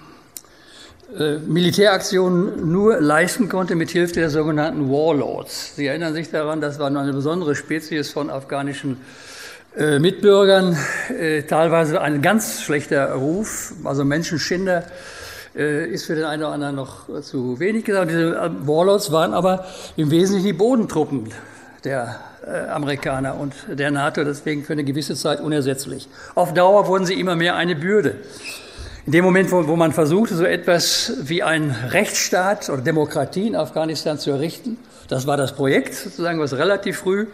Militäraktionen 1.45 2.71
nur 2.71 2.99
leisten 2.99 3.47
konnte 3.47 3.75
mit 3.75 3.91
Hilfe 3.91 4.15
der 4.15 4.29
sogenannten 4.29 4.89
Warlords. 4.89 5.75
Sie 5.75 5.85
erinnern 5.85 6.13
sich 6.13 6.31
daran, 6.31 6.61
das 6.61 6.79
war 6.79 6.87
eine 6.87 7.13
besondere 7.13 7.55
Spezies 7.55 8.11
von 8.11 8.29
afghanischen 8.29 8.97
äh, 9.77 9.99
Mitbürgern, 9.99 10.77
äh, 11.09 11.43
teilweise 11.43 12.01
ein 12.01 12.21
ganz 12.21 12.61
schlechter 12.61 13.11
Ruf, 13.13 13.73
also 13.83 14.05
Menschenschinder 14.05 14.85
äh, 15.55 15.89
ist 15.89 16.05
für 16.05 16.15
den 16.15 16.23
einen 16.23 16.43
oder 16.43 16.53
anderen 16.53 16.75
noch 16.75 17.21
zu 17.21 17.59
wenig 17.59 17.83
gesagt. 17.83 18.09
Diese 18.09 18.35
äh, 18.35 18.49
Warlords 18.67 19.11
waren 19.11 19.33
aber 19.33 19.65
im 19.97 20.11
Wesentlichen 20.11 20.45
die 20.45 20.53
Bodentruppen 20.53 21.29
der 21.83 22.19
äh, 22.45 22.69
Amerikaner 22.69 23.35
und 23.35 23.53
der 23.67 23.91
NATO 23.91 24.23
deswegen 24.23 24.63
für 24.63 24.73
eine 24.73 24.83
gewisse 24.83 25.15
Zeit 25.15 25.41
unersetzlich. 25.41 26.07
Auf 26.35 26.53
Dauer 26.53 26.87
wurden 26.87 27.05
sie 27.05 27.19
immer 27.19 27.35
mehr 27.35 27.55
eine 27.55 27.75
Bürde. 27.75 28.15
In 29.05 29.11
dem 29.11 29.23
Moment, 29.23 29.51
wo, 29.51 29.67
wo 29.67 29.75
man 29.75 29.91
versuchte, 29.91 30.33
so 30.33 30.45
etwas 30.45 31.13
wie 31.21 31.43
ein 31.43 31.69
Rechtsstaat 31.69 32.69
oder 32.69 32.81
Demokratie 32.81 33.45
in 33.45 33.55
Afghanistan 33.55 34.17
zu 34.17 34.31
errichten, 34.31 34.77
das 35.09 35.27
war 35.27 35.37
das 35.37 35.55
Projekt 35.55 35.93
sozusagen, 35.93 36.39
was 36.39 36.53
relativ 36.53 36.97
früh 36.97 37.27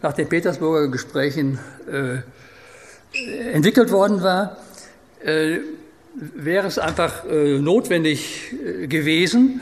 nach 0.00 0.14
den 0.14 0.26
Petersburger 0.26 0.88
Gesprächen 0.88 1.58
äh, 1.86 3.52
entwickelt 3.52 3.90
worden 3.90 4.22
war, 4.22 4.56
äh, 5.22 5.58
wäre 6.14 6.66
es 6.66 6.78
einfach 6.78 7.26
äh, 7.26 7.58
notwendig 7.58 8.54
äh, 8.54 8.86
gewesen, 8.86 9.60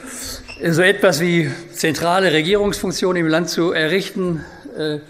so 0.70 0.82
etwas 0.82 1.20
wie 1.20 1.50
zentrale 1.73 2.32
Regierungsfunktionen 2.32 3.20
im 3.25 3.28
Land 3.28 3.50
zu 3.50 3.73
errichten, 3.73 4.44
äh, 4.78 5.00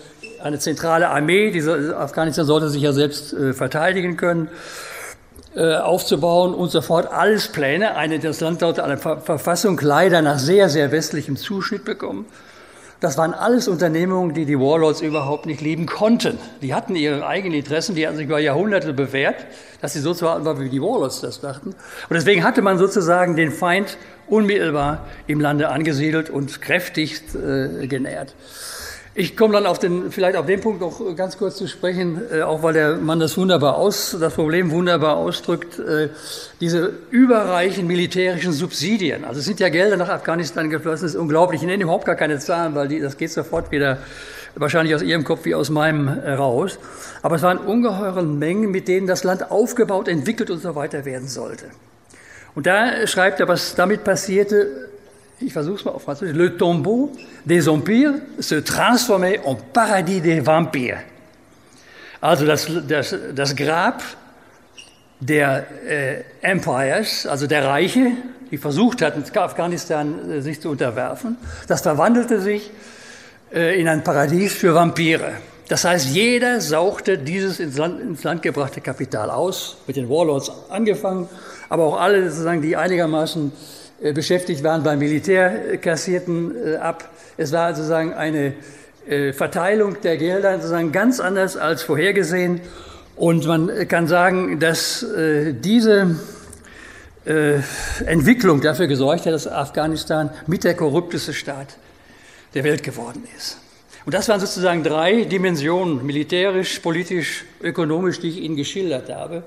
eine 0.42 0.58
zentrale 0.58 1.10
Armee, 1.10 1.50
diese 1.50 1.98
Afghanistan 1.98 2.46
sollte 2.46 2.70
sich 2.70 2.80
ja 2.80 2.92
selbst 2.92 3.34
äh, 3.34 3.52
verteidigen 3.52 4.16
können, 4.16 4.46
äh, 4.46 4.85
aufzubauen 5.56 6.54
und 6.54 6.70
sofort 6.70 7.10
alles 7.10 7.48
Pläne. 7.48 7.96
Eine, 7.96 8.18
das 8.18 8.40
Land 8.40 8.60
sollte 8.60 8.84
eine 8.84 8.98
Verfassung 8.98 9.80
leider 9.80 10.20
nach 10.22 10.38
sehr, 10.38 10.68
sehr 10.68 10.92
westlichem 10.92 11.36
Zuschnitt 11.36 11.84
bekommen. 11.84 12.26
Das 13.00 13.18
waren 13.18 13.34
alles 13.34 13.68
Unternehmungen, 13.68 14.32
die 14.32 14.46
die 14.46 14.58
Warlords 14.58 15.02
überhaupt 15.02 15.44
nicht 15.44 15.60
lieben 15.60 15.84
konnten. 15.84 16.38
Die 16.62 16.74
hatten 16.74 16.96
ihre 16.96 17.26
eigenen 17.26 17.58
Interessen, 17.58 17.94
die 17.94 18.06
hatten 18.06 18.16
sich 18.16 18.26
über 18.26 18.38
Jahrhunderte 18.38 18.94
bewährt, 18.94 19.46
dass 19.82 19.92
sie 19.92 20.00
so 20.00 20.14
zu 20.14 20.30
halten 20.30 20.46
war, 20.46 20.58
wie 20.60 20.70
die 20.70 20.80
Warlords 20.80 21.20
das 21.20 21.40
dachten. 21.40 21.70
Und 21.70 22.14
deswegen 22.14 22.42
hatte 22.42 22.62
man 22.62 22.78
sozusagen 22.78 23.36
den 23.36 23.52
Feind 23.52 23.98
unmittelbar 24.28 25.04
im 25.26 25.40
Lande 25.40 25.68
angesiedelt 25.68 26.30
und 26.30 26.62
kräftig 26.62 27.20
äh, 27.34 27.86
genährt. 27.86 28.34
Ich 29.18 29.34
komme 29.34 29.54
dann 29.54 29.64
auf 29.64 29.78
den, 29.78 30.12
vielleicht 30.12 30.36
auf 30.36 30.44
den 30.44 30.60
Punkt 30.60 30.82
noch 30.82 31.00
ganz 31.16 31.38
kurz 31.38 31.56
zu 31.56 31.66
sprechen, 31.66 32.20
äh, 32.30 32.42
auch 32.42 32.62
weil 32.62 32.74
der 32.74 32.96
Mann 32.96 33.18
das 33.18 33.38
wunderbar 33.38 33.76
aus, 33.76 34.14
das 34.20 34.34
Problem 34.34 34.70
wunderbar 34.70 35.16
ausdrückt, 35.16 35.78
äh, 35.78 36.10
diese 36.60 36.92
überreichen 37.08 37.86
militärischen 37.86 38.52
Subsidien. 38.52 39.24
Also 39.24 39.40
es 39.40 39.46
sind 39.46 39.58
ja 39.58 39.70
Gelder 39.70 39.96
nach 39.96 40.10
Afghanistan 40.10 40.68
geflossen, 40.68 41.06
das 41.06 41.14
ist 41.14 41.16
unglaublich. 41.18 41.62
Ich 41.62 41.66
nenne 41.66 41.82
überhaupt 41.82 42.04
gar 42.04 42.14
keine 42.14 42.38
Zahlen, 42.40 42.74
weil 42.74 42.88
die, 42.88 43.00
das 43.00 43.16
geht 43.16 43.30
sofort 43.30 43.70
wieder 43.70 43.96
wahrscheinlich 44.54 44.94
aus 44.94 45.00
Ihrem 45.00 45.24
Kopf 45.24 45.46
wie 45.46 45.54
aus 45.54 45.70
meinem 45.70 46.08
äh, 46.08 46.32
raus. 46.34 46.78
Aber 47.22 47.36
es 47.36 47.42
waren 47.42 47.56
ungeheure 47.56 48.22
Mengen, 48.22 48.70
mit 48.70 48.86
denen 48.86 49.06
das 49.06 49.24
Land 49.24 49.50
aufgebaut, 49.50 50.08
entwickelt 50.08 50.50
und 50.50 50.60
so 50.60 50.74
weiter 50.74 51.06
werden 51.06 51.26
sollte. 51.26 51.64
Und 52.54 52.66
da 52.66 53.06
schreibt 53.06 53.40
er, 53.40 53.48
was 53.48 53.74
damit 53.76 54.04
passierte, 54.04 54.90
ich 55.40 55.52
versuche 55.52 55.76
es 55.76 55.84
mal 55.84 55.92
auf 55.92 56.02
Französisch, 56.02 56.36
le 56.36 56.56
tombeau 56.56 57.10
des 57.44 57.66
empires 57.66 58.14
se 58.38 58.62
transformait 58.62 59.40
en 59.44 59.56
paradis 59.72 60.22
des 60.22 60.44
vampires. 60.44 61.00
Also 62.20 62.46
das, 62.46 62.66
das, 62.88 63.14
das 63.34 63.54
Grab 63.54 64.02
der 65.20 65.66
äh, 65.86 66.24
Empires, 66.40 67.26
also 67.26 67.46
der 67.46 67.64
Reiche, 67.64 68.12
die 68.50 68.58
versucht 68.58 69.02
hatten, 69.02 69.24
Afghanistan 69.36 70.30
äh, 70.30 70.40
sich 70.40 70.60
zu 70.60 70.70
unterwerfen, 70.70 71.36
das 71.68 71.82
verwandelte 71.82 72.40
sich 72.40 72.70
äh, 73.52 73.80
in 73.80 73.88
ein 73.88 74.02
Paradies 74.02 74.54
für 74.54 74.74
Vampire. 74.74 75.32
Das 75.68 75.84
heißt, 75.84 76.08
jeder 76.08 76.60
sauchte 76.60 77.18
dieses 77.18 77.58
ins 77.60 77.76
Land, 77.76 78.00
ins 78.00 78.22
Land 78.22 78.42
gebrachte 78.42 78.80
Kapital 78.80 79.30
aus, 79.30 79.78
mit 79.86 79.96
den 79.96 80.08
Warlords 80.08 80.50
angefangen, 80.70 81.28
aber 81.68 81.84
auch 81.84 82.00
alle 82.00 82.30
sozusagen, 82.30 82.62
die 82.62 82.76
einigermaßen 82.76 83.52
beschäftigt 84.00 84.62
waren 84.62 84.82
beim 84.82 84.98
Militär, 84.98 85.72
äh, 85.72 85.76
kassierten 85.78 86.54
äh, 86.54 86.76
ab. 86.76 87.08
Es 87.36 87.52
war 87.52 87.74
sozusagen 87.74 88.14
eine 88.14 88.54
Verteilung 89.34 90.00
der 90.00 90.16
Gelder 90.16 90.56
sozusagen 90.56 90.90
ganz 90.90 91.20
anders 91.20 91.56
als 91.56 91.84
vorhergesehen. 91.84 92.60
Und 93.14 93.46
man 93.46 93.86
kann 93.86 94.08
sagen, 94.08 94.58
dass 94.58 95.06
diese 95.14 96.16
Entwicklung 98.04 98.62
dafür 98.62 98.88
gesorgt 98.88 99.26
hat, 99.26 99.32
dass 99.32 99.46
Afghanistan 99.46 100.30
mit 100.48 100.64
der 100.64 100.74
korrupteste 100.74 101.34
Staat 101.34 101.76
der 102.54 102.64
Welt 102.64 102.82
geworden 102.82 103.22
ist. 103.36 103.58
Und 104.06 104.12
das 104.12 104.28
waren 104.28 104.40
sozusagen 104.40 104.82
drei 104.82 105.22
Dimensionen, 105.22 106.04
militärisch, 106.04 106.80
politisch, 106.80 107.44
ökonomisch, 107.62 108.18
die 108.18 108.30
ich 108.30 108.38
Ihnen 108.38 108.56
geschildert 108.56 109.08
habe 109.08 109.44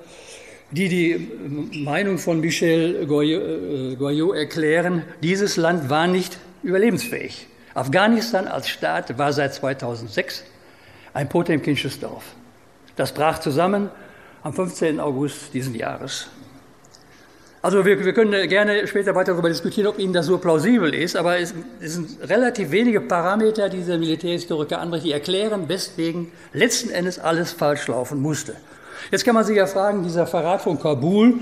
die 0.71 0.87
die 0.87 1.79
Meinung 1.83 2.17
von 2.17 2.39
Michel 2.39 3.05
Goyot 3.07 4.35
äh, 4.35 4.39
erklären, 4.39 5.03
dieses 5.21 5.57
Land 5.57 5.89
war 5.89 6.07
nicht 6.07 6.37
überlebensfähig. 6.63 7.47
Afghanistan 7.73 8.47
als 8.47 8.69
Staat 8.69 9.17
war 9.17 9.33
seit 9.33 9.53
2006 9.53 10.43
ein 11.13 11.29
Potemkinsches 11.29 11.99
Dorf. 11.99 12.23
Das 12.95 13.13
brach 13.13 13.39
zusammen 13.39 13.89
am 14.43 14.53
15. 14.53 14.99
August 14.99 15.53
diesen 15.53 15.75
Jahres. 15.75 16.27
Also 17.61 17.85
wir, 17.85 18.03
wir, 18.05 18.13
können 18.13 18.47
gerne 18.47 18.87
später 18.87 19.15
weiter 19.15 19.33
darüber 19.33 19.49
diskutieren, 19.49 19.87
ob 19.87 19.99
Ihnen 19.99 20.13
das 20.13 20.27
so 20.27 20.37
plausibel 20.37 20.93
ist, 20.93 21.17
aber 21.17 21.39
es, 21.39 21.53
es 21.81 21.95
sind 21.95 22.17
relativ 22.29 22.71
wenige 22.71 23.01
Parameter, 23.01 23.67
die 23.67 23.77
dieser 23.77 23.97
Militärhistoriker 23.97 24.79
anbringt, 24.79 25.03
die 25.03 25.11
erklären, 25.11 25.67
weswegen 25.67 26.31
letzten 26.53 26.89
Endes 26.89 27.19
alles 27.19 27.51
falsch 27.51 27.87
laufen 27.87 28.21
musste. 28.21 28.55
Jetzt 29.11 29.25
kann 29.25 29.35
man 29.35 29.43
sich 29.43 29.57
ja 29.57 29.67
fragen, 29.67 30.03
dieser 30.03 30.27
Verrat 30.27 30.61
von 30.61 30.79
Kabul, 30.79 31.35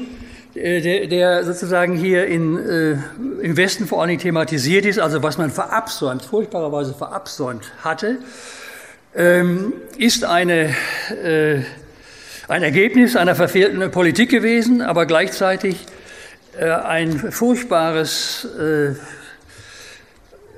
äh, 0.55 0.81
der, 0.81 1.07
der 1.07 1.43
sozusagen 1.43 1.95
hier 1.95 2.25
in, 2.27 2.57
äh, 2.57 2.97
im 3.41 3.57
Westen 3.57 3.87
vor 3.87 4.01
allen 4.01 4.09
Dingen 4.09 4.21
thematisiert 4.21 4.85
ist, 4.85 4.99
also 4.99 5.21
was 5.23 5.37
man 5.37 5.51
verabsäumt, 5.51 6.23
furchtbarerweise 6.23 6.93
verabsäumt 6.93 7.71
hatte, 7.83 8.19
ähm, 9.15 9.73
ist 9.97 10.23
eine, 10.23 10.73
äh, 11.23 11.61
ein 12.47 12.63
Ergebnis 12.63 13.15
einer 13.15 13.35
verfehlten 13.35 13.91
Politik 13.91 14.29
gewesen, 14.29 14.81
aber 14.81 15.05
gleichzeitig 15.05 15.85
äh, 16.57 16.69
ein 16.69 17.31
furchtbares 17.31 18.47
äh, 18.59 18.93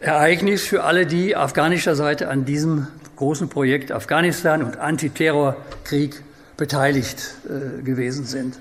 Ereignis 0.01 0.65
für 0.65 0.83
alle, 0.83 1.05
die 1.05 1.35
afghanischer 1.35 1.95
Seite 1.95 2.29
an 2.29 2.45
diesem 2.45 2.87
großen 3.17 3.49
Projekt 3.49 3.91
Afghanistan 3.91 4.63
und 4.63 4.77
Antiterrorkrieg 4.77 6.21
beteiligt 6.59 7.35
äh, 7.47 7.81
gewesen 7.81 8.25
sind. 8.25 8.59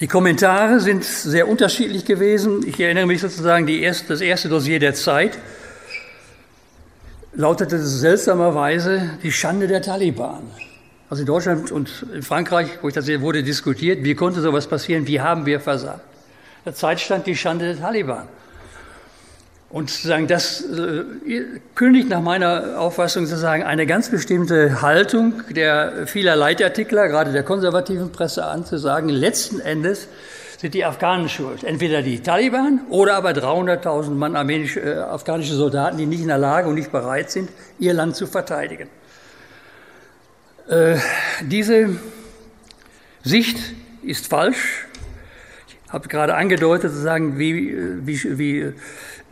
Die 0.00 0.08
Kommentare 0.08 0.80
sind 0.80 1.04
sehr 1.04 1.46
unterschiedlich 1.46 2.04
gewesen. 2.04 2.66
Ich 2.66 2.80
erinnere 2.80 3.06
mich 3.06 3.20
sozusagen, 3.20 3.68
erste, 3.68 4.08
das 4.08 4.20
erste 4.20 4.48
Dossier 4.48 4.80
der 4.80 4.94
Zeit 4.94 5.38
lautete 7.32 7.78
seltsamerweise 7.78 9.10
die 9.22 9.30
Schande 9.30 9.68
der 9.68 9.82
Taliban. 9.82 10.42
Also 11.08 11.22
in 11.22 11.26
Deutschland 11.26 11.70
und 11.70 12.06
in 12.14 12.22
Frankreich, 12.22 12.78
wo 12.82 12.88
ich 12.88 12.94
das 12.94 13.04
sehe, 13.04 13.20
wurde 13.20 13.42
diskutiert, 13.42 14.04
wie 14.04 14.14
konnte 14.14 14.40
sowas 14.40 14.66
passieren, 14.66 15.06
wie 15.06 15.20
haben 15.20 15.46
wir 15.46 15.60
versagt. 15.60 16.04
Der 16.64 16.74
Zeit 16.74 17.00
stand 17.00 17.26
die 17.26 17.36
Schande 17.36 17.66
der 17.66 17.78
Taliban. 17.78 18.28
Und 19.70 19.88
sozusagen 19.88 20.26
das 20.26 20.62
äh, 20.62 21.04
kündigt 21.76 22.08
nach 22.08 22.20
meiner 22.20 22.80
Auffassung 22.80 23.26
sozusagen 23.26 23.62
eine 23.62 23.86
ganz 23.86 24.10
bestimmte 24.10 24.82
Haltung 24.82 25.44
der 25.50 26.08
vieler 26.08 26.34
Leitartikler, 26.34 27.06
gerade 27.06 27.30
der 27.30 27.44
konservativen 27.44 28.10
Presse 28.10 28.44
an, 28.44 28.66
zu 28.66 28.78
sagen, 28.78 29.08
letzten 29.08 29.60
Endes 29.60 30.08
sind 30.58 30.74
die 30.74 30.84
Afghanen 30.84 31.28
schuld. 31.28 31.62
Entweder 31.62 32.02
die 32.02 32.20
Taliban 32.20 32.80
oder 32.90 33.14
aber 33.14 33.30
300.000 33.30 34.10
Mann 34.10 34.34
armenische, 34.34 34.80
äh, 34.80 34.98
afghanische 34.98 35.54
Soldaten, 35.54 35.98
die 35.98 36.06
nicht 36.06 36.20
in 36.20 36.28
der 36.28 36.38
Lage 36.38 36.68
und 36.68 36.74
nicht 36.74 36.90
bereit 36.90 37.30
sind, 37.30 37.48
ihr 37.78 37.94
Land 37.94 38.16
zu 38.16 38.26
verteidigen. 38.26 38.88
Äh, 40.68 40.96
diese 41.42 41.90
Sicht 43.22 43.56
ist 44.02 44.26
falsch. 44.26 44.86
Habe 45.90 46.08
gerade 46.08 46.34
angedeutet, 46.34 46.92
zu 46.92 47.00
sagen, 47.00 47.38
wie, 47.38 47.76
wie, 48.06 48.38
wie 48.38 48.72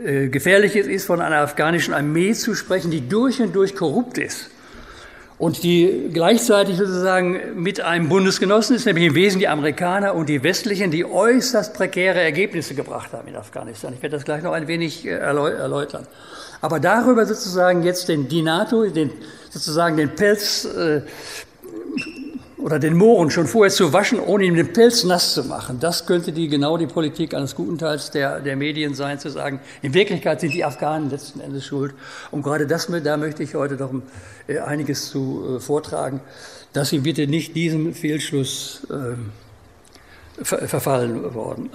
äh, 0.04 0.28
gefährlich 0.28 0.76
es 0.76 0.86
ist, 0.86 1.06
von 1.06 1.20
einer 1.20 1.38
afghanischen 1.38 1.94
Armee 1.94 2.32
zu 2.32 2.54
sprechen, 2.54 2.90
die 2.90 3.08
durch 3.08 3.40
und 3.40 3.54
durch 3.54 3.74
korrupt 3.74 4.18
ist 4.18 4.50
und 5.38 5.62
die 5.62 6.10
gleichzeitig 6.12 6.76
sozusagen 6.76 7.38
mit 7.54 7.80
einem 7.80 8.08
Bundesgenossen 8.08 8.74
ist, 8.74 8.86
nämlich 8.86 9.06
im 9.06 9.14
Wesentlichen 9.14 9.38
die 9.38 9.48
Amerikaner 9.48 10.14
und 10.14 10.28
die 10.28 10.42
Westlichen, 10.42 10.90
die 10.90 11.04
äußerst 11.04 11.74
prekäre 11.74 12.20
Ergebnisse 12.20 12.74
gebracht 12.74 13.12
haben 13.12 13.28
in 13.28 13.36
Afghanistan. 13.36 13.94
Ich 13.94 14.02
werde 14.02 14.16
das 14.16 14.24
gleich 14.24 14.42
noch 14.42 14.52
ein 14.52 14.66
wenig 14.66 15.06
äh, 15.06 15.10
erläutern. 15.10 16.06
Aber 16.60 16.80
darüber 16.80 17.24
sozusagen 17.24 17.84
jetzt 17.84 18.08
den, 18.08 18.28
die 18.28 18.42
NATO, 18.42 18.84
den, 18.86 19.12
sozusagen 19.50 19.96
den 19.96 20.10
Pelz 20.16 20.64
äh, 20.64 21.02
oder 22.58 22.78
den 22.78 22.96
Mohren 22.96 23.30
schon 23.30 23.46
vorher 23.46 23.72
zu 23.72 23.92
waschen, 23.92 24.20
ohne 24.20 24.44
ihm 24.44 24.54
den 24.54 24.72
Pelz 24.72 25.04
nass 25.04 25.34
zu 25.34 25.44
machen, 25.44 25.78
das 25.80 26.06
könnte 26.06 26.32
die, 26.32 26.48
genau 26.48 26.76
die 26.76 26.86
Politik 26.86 27.34
eines 27.34 27.54
guten 27.54 27.78
Teils 27.78 28.10
der, 28.10 28.40
der 28.40 28.56
Medien 28.56 28.94
sein, 28.94 29.18
zu 29.18 29.30
sagen, 29.30 29.60
in 29.82 29.94
Wirklichkeit 29.94 30.40
sind 30.40 30.54
die 30.54 30.64
Afghanen 30.64 31.10
letzten 31.10 31.40
Endes 31.40 31.64
schuld. 31.64 31.94
Und 32.30 32.42
gerade 32.42 32.66
das, 32.66 32.88
da 33.04 33.16
möchte 33.16 33.42
ich 33.42 33.54
heute 33.54 33.74
noch 33.74 33.92
äh, 34.48 34.58
einiges 34.58 35.10
zu 35.10 35.56
äh, 35.56 35.60
vortragen, 35.60 36.20
dass 36.72 36.90
Sie 36.90 36.98
bitte 36.98 37.26
nicht 37.26 37.54
diesem 37.54 37.94
Fehlschluss 37.94 38.86
äh, 38.90 40.44
verfallen 40.44 41.34
worden. 41.34 41.70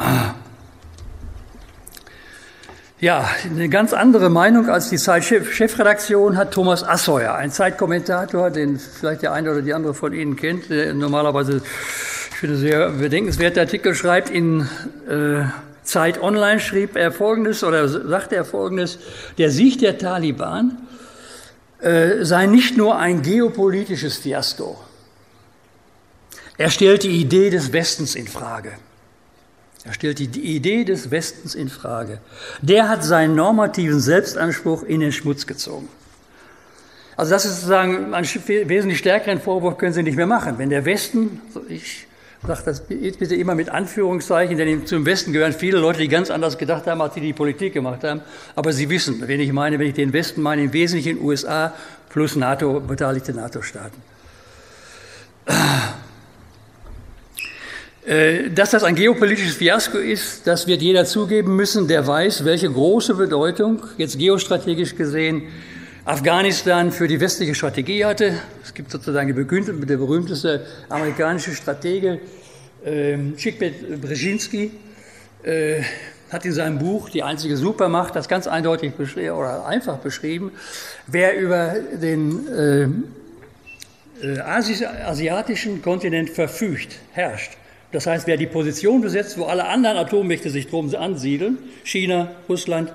Ja, 3.04 3.30
eine 3.44 3.68
ganz 3.68 3.92
andere 3.92 4.30
Meinung 4.30 4.70
als 4.70 4.90
die 4.90 4.96
Zeit-Chefredaktion 4.96 6.38
hat 6.38 6.54
Thomas 6.54 6.86
Asseuer, 6.86 7.34
ein 7.34 7.52
Zeitkommentator, 7.52 8.50
den 8.50 8.80
vielleicht 8.80 9.24
der 9.24 9.34
eine 9.34 9.52
oder 9.52 9.62
die 9.62 9.74
andere 9.74 9.94
von 9.94 10.14
Ihnen 10.14 10.38
kennt, 10.38 10.70
der 10.70 10.94
normalerweise, 10.94 11.58
ich 11.58 12.38
finde, 12.38 12.56
sehr 12.56 12.92
bedenkenswerte 12.92 13.60
Artikel 13.60 13.94
schreibt. 13.94 14.30
In 14.30 14.70
äh, 15.10 15.44
Zeit 15.84 16.22
Online 16.22 16.62
schrieb 16.62 16.96
er 16.96 17.12
Folgendes 17.12 17.66
oder 17.66 17.90
sagte 17.90 18.38
er 18.38 18.46
Folgendes, 18.46 19.00
der 19.38 19.52
Sieg 19.52 19.80
der 19.80 19.98
Taliban 19.98 20.78
äh, 21.82 22.24
sei 22.24 22.46
nicht 22.46 22.78
nur 22.78 22.98
ein 22.98 23.22
geopolitisches 23.22 24.16
Fiasko. 24.20 24.80
Er 26.58 26.70
stellt 26.70 27.04
die 27.04 27.20
Idee 27.20 27.50
des 27.50 27.74
Westens 27.74 28.16
in 28.16 28.30
Frage. 28.30 28.72
Er 29.86 29.94
stellt 29.94 30.20
die 30.20 30.56
Idee 30.56 30.86
des 30.86 31.12
Westens 31.12 31.56
in 31.56 31.68
Frage. 31.68 32.20
Der 32.62 32.88
hat 32.88 33.04
seinen 33.04 33.36
normativen 33.36 34.00
Selbstanspruch 34.00 34.84
in 34.84 35.02
den 35.02 35.12
Schmutz 35.12 35.46
gezogen. 35.46 35.90
Also 37.18 37.32
das 37.32 37.46
ist 37.46 37.56
sozusagen 37.56 38.14
ein 38.14 38.24
wesentlich 38.24 39.00
stärkeren 39.00 39.40
Vorwurf 39.40 39.78
können 39.78 39.94
Sie 39.94 40.04
nicht 40.04 40.16
mehr 40.16 40.26
machen. 40.26 40.58
Wenn 40.58 40.70
der 40.70 40.86
Westen, 40.86 41.42
ich 41.68 42.08
sage 42.46 42.62
das 42.66 42.82
bitte 42.82 43.36
immer 43.36 43.56
mit 43.56 43.70
Anführungszeichen, 43.70 44.58
denn 44.58 44.86
zum 44.88 45.06
Westen 45.06 45.32
gehören 45.32 45.54
viele 45.54 45.78
Leute, 45.78 46.00
die 46.00 46.08
ganz 46.08 46.32
anders 46.32 46.58
gedacht 46.58 46.88
haben, 46.88 47.02
als 47.02 47.14
die 47.14 47.22
die 47.22 47.34
Politik 47.34 47.74
gemacht 47.74 48.04
haben. 48.04 48.22
Aber 48.56 48.74
Sie 48.74 48.90
wissen, 48.90 49.22
wen 49.28 49.40
ich 49.40 49.52
meine, 49.52 49.80
wenn 49.80 49.88
ich 49.88 49.94
den 49.94 50.14
Westen 50.14 50.42
meine, 50.42 50.64
im 50.64 50.74
Wesentlichen 50.74 51.22
USA 51.22 51.74
plus 52.10 52.36
NATO, 52.36 52.80
beteiligte 52.80 53.34
NATO-Staaten. 53.34 54.02
Äh, 58.06 58.50
dass 58.50 58.72
das 58.72 58.84
ein 58.84 58.96
geopolitisches 58.96 59.56
Fiasko 59.56 59.98
ist, 59.98 60.46
das 60.46 60.68
wird 60.68 60.82
jeder 60.82 61.06
zugeben 61.06 61.56
müssen, 61.56 61.88
der 61.88 62.06
weiß, 62.06 62.44
welche 62.44 62.70
große 62.70 63.16
Bedeutung, 63.16 63.82
jetzt 63.98 64.20
geostrategisch 64.20 64.96
gesehen, 64.96 65.44
Afghanistan 66.04 66.92
für 66.92 67.08
die 67.08 67.22
westliche 67.22 67.56
Strategie 67.56 68.04
hatte. 68.04 68.34
Es 68.62 68.74
gibt 68.74 68.92
sozusagen 68.92 69.34
der 69.34 69.98
berühmteste 69.98 70.66
amerikanische 70.90 71.52
Stratege, 71.52 72.20
äh, 72.84 73.18
Chikmet 73.38 74.02
Brzezinski, 74.02 74.72
hat 76.30 76.46
in 76.46 76.54
seinem 76.54 76.80
Buch 76.80 77.10
Die 77.10 77.22
einzige 77.22 77.58
Supermacht 77.58 78.16
das 78.16 78.30
ganz 78.30 78.48
eindeutig 78.48 78.94
oder 78.98 79.66
einfach 79.66 79.98
beschrieben, 79.98 80.52
wer 81.06 81.38
über 81.38 81.76
den 82.02 82.48
äh, 82.48 82.84
äh 84.26 84.40
asiatischen 84.40 85.82
Kontinent 85.82 86.30
verfügt, 86.30 86.96
herrscht 87.12 87.58
das 87.94 88.08
heißt, 88.08 88.28
wer 88.28 88.38
die 88.38 88.48
Position 88.48 89.02
besetzt, 89.02 89.38
wo 89.38 89.46
alle 89.46 89.66
anderen 89.66 89.98
Atommächte 89.98 90.50
sich 90.50 90.68
drum 90.68 90.94
ansiedeln, 90.96 91.60
China, 91.84 92.32
Russland, 92.50 92.92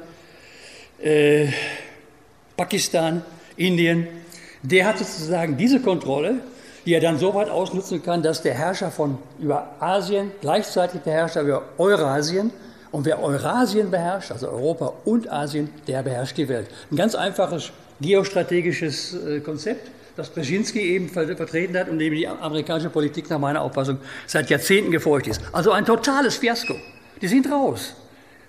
äh, 1.00 1.46
Pakistan, 2.56 3.22
Indien, 3.56 4.08
der 4.62 4.87
hat 4.87 4.98
sozusagen 4.98 5.56
diese 5.56 5.80
Kontrolle, 5.80 6.40
die 6.84 6.94
er 6.94 7.00
dann 7.00 7.16
so 7.16 7.32
weit 7.32 7.48
ausnutzen 7.48 8.02
kann, 8.02 8.22
dass 8.22 8.42
der 8.42 8.54
Herrscher 8.54 8.90
von 8.90 9.18
über 9.38 9.76
Asien 9.78 10.32
gleichzeitig 10.40 11.02
der 11.02 11.12
Herrscher 11.12 11.42
über 11.42 11.62
Eurasien 11.78 12.50
und 12.90 13.06
wer 13.06 13.22
Eurasien 13.22 13.92
beherrscht, 13.92 14.32
also 14.32 14.48
Europa 14.48 14.94
und 15.04 15.30
Asien, 15.30 15.70
der 15.87 16.02
beherrscht 16.02 16.37
die 16.37 16.48
Welt. 16.48 16.66
Ein 16.90 16.96
ganz 16.96 17.14
einfaches 17.14 17.70
geostrategisches 18.00 19.14
äh, 19.14 19.40
Konzept 19.40 19.90
das 20.18 20.31
Brzezinski 20.31 20.81
eben 20.81 21.09
vertreten 21.09 21.78
hat 21.78 21.88
und 21.88 22.00
dem 22.00 22.12
die 22.12 22.26
amerikanische 22.26 22.90
Politik 22.90 23.31
nach 23.31 23.38
meiner 23.38 23.62
Auffassung 23.62 23.98
seit 24.26 24.50
Jahrzehnten 24.50 24.90
gefolgt 24.90 25.28
ist. 25.28 25.40
Also 25.52 25.70
ein 25.70 25.85
totales 25.85 26.37
Fiasko. 26.37 26.74
Die 27.22 27.28
sind 27.28 27.50
raus. 27.50 27.94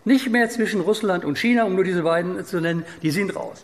Nicht 0.04 0.32
mehr 0.32 0.50
zwischen 0.50 0.82
Russland 0.82 1.24
und 1.24 1.38
China, 1.38 1.66
um 1.66 1.76
nur 1.76 1.84
diese 1.84 2.02
beiden 2.02 2.44
zu 2.44 2.60
nennen, 2.60 2.84
die 3.04 3.12
sind 3.12 3.36
raus. 3.36 3.64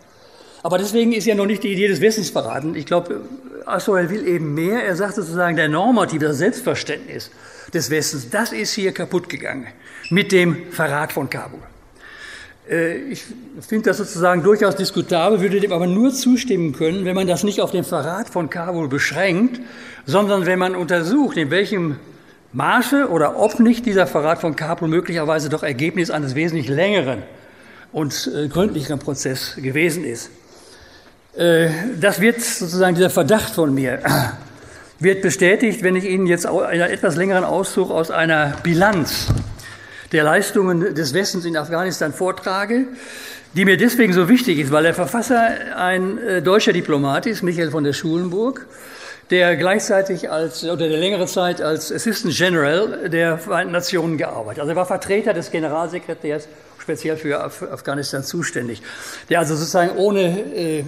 Aber 0.62 0.78
deswegen 0.78 1.14
ist 1.14 1.26
ja 1.26 1.34
noch 1.34 1.48
nicht 1.48 1.64
die 1.64 1.74
Idee 1.74 1.88
des 1.88 2.00
Wissens 2.00 2.30
verraten. 2.30 2.76
Ich 2.76 2.86
glaube, 2.86 3.22
Assoel 3.66 4.10
will 4.10 4.28
eben 4.28 4.54
mehr. 4.54 4.84
Er 4.84 4.96
sagt 4.96 5.16
sozusagen, 5.16 5.56
der 5.56 5.70
Normativ, 5.70 6.22
das 6.22 6.38
Selbstverständnis 6.38 7.32
des 7.74 7.90
Westens, 7.90 8.30
das 8.30 8.52
ist 8.52 8.74
hier 8.74 8.92
kaputt 8.92 9.30
gegangen 9.30 9.68
mit 10.12 10.32
dem 10.32 10.72
Verrat 10.72 11.12
von 11.12 11.30
Kabul. 11.30 11.62
Äh, 12.70 12.98
ich 13.10 13.24
finde 13.68 13.90
das 13.90 13.98
sozusagen 13.98 14.44
durchaus 14.44 14.76
diskutabel, 14.76 15.42
würde 15.42 15.60
dem 15.60 15.72
aber 15.72 15.88
nur 15.88 16.12
zustimmen 16.14 16.74
können, 16.74 17.06
wenn 17.06 17.16
man 17.16 17.28
das 17.28 17.44
nicht 17.44 17.62
auf 17.62 17.72
den 17.72 17.84
Verrat 17.84 18.30
von 18.30 18.50
Kabul 18.50 18.88
beschränkt, 18.88 19.60
sondern 20.06 20.46
wenn 20.46 20.60
man 20.60 20.76
untersucht, 20.76 21.38
in 21.38 21.52
welchem 21.52 21.98
Maße 22.54 23.10
oder 23.10 23.38
ob 23.38 23.60
nicht 23.60 23.86
dieser 23.86 24.08
Verrat 24.08 24.40
von 24.40 24.56
Kabul 24.56 24.88
möglicherweise 24.88 25.50
doch 25.50 25.64
Ergebnis 25.64 26.10
eines 26.10 26.36
wesentlich 26.36 26.68
längeren 26.68 27.24
und 27.92 28.32
äh, 28.34 28.48
gründlicheren 28.48 29.00
Prozesses 29.00 29.56
gewesen 29.56 30.04
ist. 30.04 30.30
Äh, 31.36 31.70
das 32.00 32.22
wird 32.22 32.42
sozusagen 32.42 32.96
dieser 32.96 33.10
Verdacht 33.10 33.54
von 33.54 33.74
mir 33.74 34.00
wird 35.00 35.22
bestätigt, 35.22 35.84
wenn 35.84 35.96
ich 35.96 36.06
Ihnen 36.06 36.28
jetzt 36.28 36.46
einen 36.46 36.82
etwas 36.82 37.16
längeren 37.16 37.44
Auszug 37.44 37.92
aus 37.92 38.10
einer 38.10 38.54
Bilanz 38.64 39.28
der 40.12 40.24
Leistungen 40.24 40.94
des 40.94 41.14
Westens 41.14 41.46
in 41.46 41.58
Afghanistan 41.58 42.14
vortrage, 42.14 42.88
die 43.56 43.66
mir 43.66 43.78
deswegen 43.78 44.14
so 44.14 44.28
wichtig 44.28 44.60
ist, 44.60 44.72
weil 44.72 44.84
der 44.84 44.94
Verfasser 44.94 45.76
ein 45.78 46.18
äh, 46.18 46.42
deutscher 46.42 46.74
Diplomat 46.74 47.26
ist, 47.26 47.42
Michael 47.42 47.72
von 47.72 47.84
der 47.84 47.94
Schulenburg, 47.94 48.66
der 49.30 49.56
gleichzeitig 49.56 50.30
als, 50.30 50.64
oder 50.64 50.88
der 50.88 50.98
längere 50.98 51.26
Zeit 51.26 51.62
als 51.62 51.92
Assistant 51.92 52.36
General 52.36 53.10
der 53.10 53.38
Vereinten 53.38 53.72
Nationen 53.72 54.18
gearbeitet. 54.18 54.60
Also 54.60 54.72
er 54.72 54.76
war 54.76 54.86
Vertreter 54.86 55.34
des 55.34 55.52
Generalsekretärs 55.52 56.48
speziell 56.78 57.18
für 57.18 57.44
Afghanistan 57.44 58.24
zuständig, 58.24 58.82
der 59.30 59.40
also 59.40 59.56
sozusagen 59.56 59.98
ohne 59.98 60.22
äh, 60.56 60.84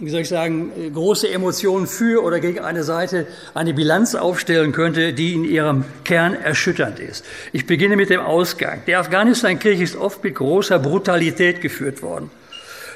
wie 0.00 0.08
soll 0.10 0.22
ich 0.22 0.28
sagen, 0.28 0.72
große 0.94 1.28
Emotionen 1.28 1.86
für 1.86 2.24
oder 2.24 2.40
gegen 2.40 2.60
eine 2.60 2.84
Seite 2.84 3.26
eine 3.54 3.74
Bilanz 3.74 4.14
aufstellen 4.14 4.72
könnte, 4.72 5.12
die 5.12 5.34
in 5.34 5.44
ihrem 5.44 5.84
Kern 6.04 6.34
erschütternd 6.34 6.98
ist. 6.98 7.24
Ich 7.52 7.66
beginne 7.66 7.96
mit 7.96 8.08
dem 8.08 8.20
Ausgang. 8.20 8.82
Der 8.86 9.00
Afghanistan-Krieg 9.00 9.80
ist 9.80 9.96
oft 9.96 10.24
mit 10.24 10.36
großer 10.36 10.78
Brutalität 10.78 11.60
geführt 11.60 12.02
worden. 12.02 12.30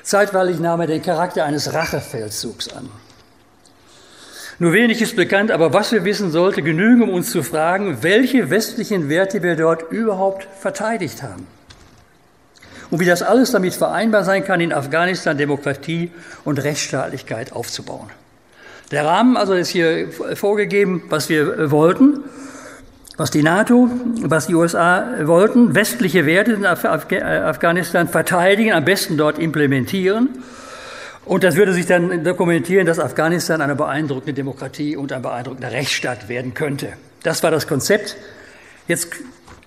Zeitweilig 0.02 0.60
nahm 0.60 0.80
er 0.80 0.86
den 0.86 1.02
Charakter 1.02 1.44
eines 1.44 1.72
Rachefeldzugs 1.74 2.72
an. 2.72 2.88
Nur 4.58 4.72
wenig 4.72 5.02
ist 5.02 5.16
bekannt, 5.16 5.50
aber 5.50 5.72
was 5.72 5.92
wir 5.92 6.04
wissen 6.04 6.30
sollte 6.30 6.62
genügen, 6.62 7.02
um 7.02 7.10
uns 7.10 7.30
zu 7.30 7.42
fragen, 7.42 7.98
welche 8.02 8.50
westlichen 8.50 9.08
Werte 9.08 9.42
wir 9.42 9.56
dort 9.56 9.90
überhaupt 9.90 10.46
verteidigt 10.60 11.22
haben 11.22 11.46
und 12.90 13.00
wie 13.00 13.04
das 13.04 13.22
alles 13.22 13.52
damit 13.52 13.74
vereinbar 13.74 14.24
sein 14.24 14.44
kann, 14.44 14.60
in 14.60 14.72
Afghanistan 14.72 15.36
Demokratie 15.36 16.10
und 16.44 16.62
Rechtsstaatlichkeit 16.62 17.52
aufzubauen. 17.52 18.10
Der 18.90 19.04
Rahmen 19.04 19.36
also 19.36 19.54
ist 19.54 19.70
hier 19.70 20.08
vorgegeben, 20.34 21.04
was 21.08 21.28
wir 21.28 21.70
wollten, 21.70 22.20
was 23.16 23.30
die 23.30 23.42
NATO, 23.42 23.88
was 24.22 24.48
die 24.48 24.54
USA 24.54 25.06
wollten, 25.22 25.74
westliche 25.74 26.26
Werte 26.26 26.52
in 26.52 26.66
Afghanistan 26.66 28.08
verteidigen, 28.08 28.72
am 28.72 28.84
besten 28.84 29.16
dort 29.16 29.38
implementieren. 29.38 30.30
Und 31.24 31.42
das 31.42 31.56
würde 31.56 31.72
sich 31.72 31.86
dann 31.86 32.22
dokumentieren, 32.22 32.86
dass 32.86 32.98
Afghanistan 32.98 33.62
eine 33.62 33.74
beeindruckende 33.74 34.34
Demokratie 34.34 34.96
und 34.96 35.12
ein 35.12 35.22
beeindruckender 35.22 35.72
Rechtsstaat 35.72 36.28
werden 36.28 36.52
könnte. 36.52 36.88
Das 37.22 37.42
war 37.42 37.50
das 37.50 37.66
Konzept. 37.66 38.16
Jetzt 38.88 39.08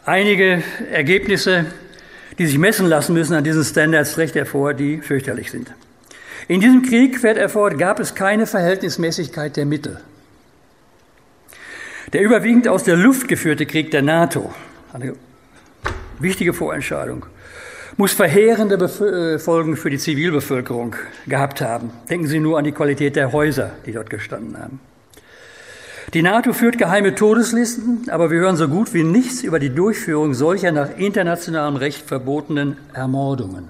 einige 0.06 0.62
Ergebnisse 0.92 1.66
die 2.38 2.46
sich 2.46 2.58
messen 2.58 2.88
lassen 2.88 3.14
müssen 3.14 3.34
an 3.34 3.44
diesen 3.44 3.64
Standards 3.64 4.18
recht 4.18 4.36
hervor, 4.36 4.74
die 4.74 5.00
fürchterlich 5.00 5.52
sind. 5.52 5.74
In 6.48 6.62
diesem 6.62 6.84
Krieg, 6.84 7.20
fährt 7.20 7.38
er 7.38 7.50
fort, 7.50 7.78
gab 7.78 8.00
es 8.00 8.16
keine 8.16 8.46
Verhältnismäßigkeit 8.46 9.58
der 9.58 9.66
Mittel. 9.66 10.00
Der 12.14 12.22
überwiegend 12.22 12.68
aus 12.68 12.84
der 12.84 12.96
Luft 12.96 13.28
geführte 13.28 13.66
Krieg 13.66 13.92
der 13.92 14.02
NATO, 14.02 14.54
eine 14.94 15.14
wichtige 16.20 16.54
Vorentscheidung, 16.54 17.26
muss 17.98 18.14
verheerende 18.14 18.76
äh, 18.76 19.40
Folgen 19.40 19.76
für 19.76 19.90
die 19.90 19.98
Zivilbevölkerung 19.98 20.96
gehabt 21.26 21.62
haben. 21.62 21.92
Denken 22.10 22.28
Sie 22.28 22.40
nur 22.40 22.58
an 22.58 22.64
die 22.64 22.72
Qualität 22.72 23.16
der 23.16 23.34
Häuser, 23.34 23.72
die 23.86 23.92
dort 23.92 24.10
gestanden 24.10 24.58
haben. 24.58 24.80
Die 26.14 26.22
NATO 26.22 26.54
führt 26.54 26.78
geheime 26.78 27.16
Todeslisten, 27.16 28.10
aber 28.10 28.32
wir 28.32 28.40
hören 28.40 28.56
so 28.56 28.70
gut 28.70 28.94
wie 28.94 29.04
nichts 29.04 29.44
über 29.44 29.60
die 29.60 29.70
Durchführung 29.70 30.34
solcher 30.34 30.72
nach 30.72 30.98
internationalem 30.98 31.76
Recht 31.76 32.08
verbotenen 32.08 32.78
Ermordungen. 32.94 33.70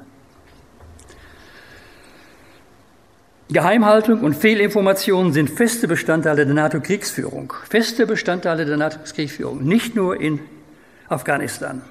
Geheimhaltung 3.50 4.22
und 4.22 4.36
Fehlinformationen 4.36 5.34
sind 5.34 5.50
feste 5.50 5.88
Bestandteile 5.88 6.46
der 6.46 6.54
NATO-Kriegsführung. 6.54 7.54
Feste 7.68 8.06
Bestandteile 8.06 8.66
der 8.66 8.78
NATO-Kriegsführung, 8.78 9.64
nicht 9.64 9.96
nur 9.96 10.20
in 10.20 10.40
Afghanistan. 11.08 11.82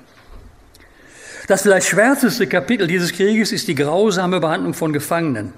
Das 1.48 1.62
vielleicht 1.62 1.88
schwärzeste 1.88 2.46
Kapitel 2.46 2.86
dieses 2.86 3.12
Krieges 3.12 3.52
ist 3.52 3.66
die 3.66 3.74
grausame 3.74 4.38
Behandlung 4.38 4.74
von 4.74 4.92
Gefangenen. 4.92 5.52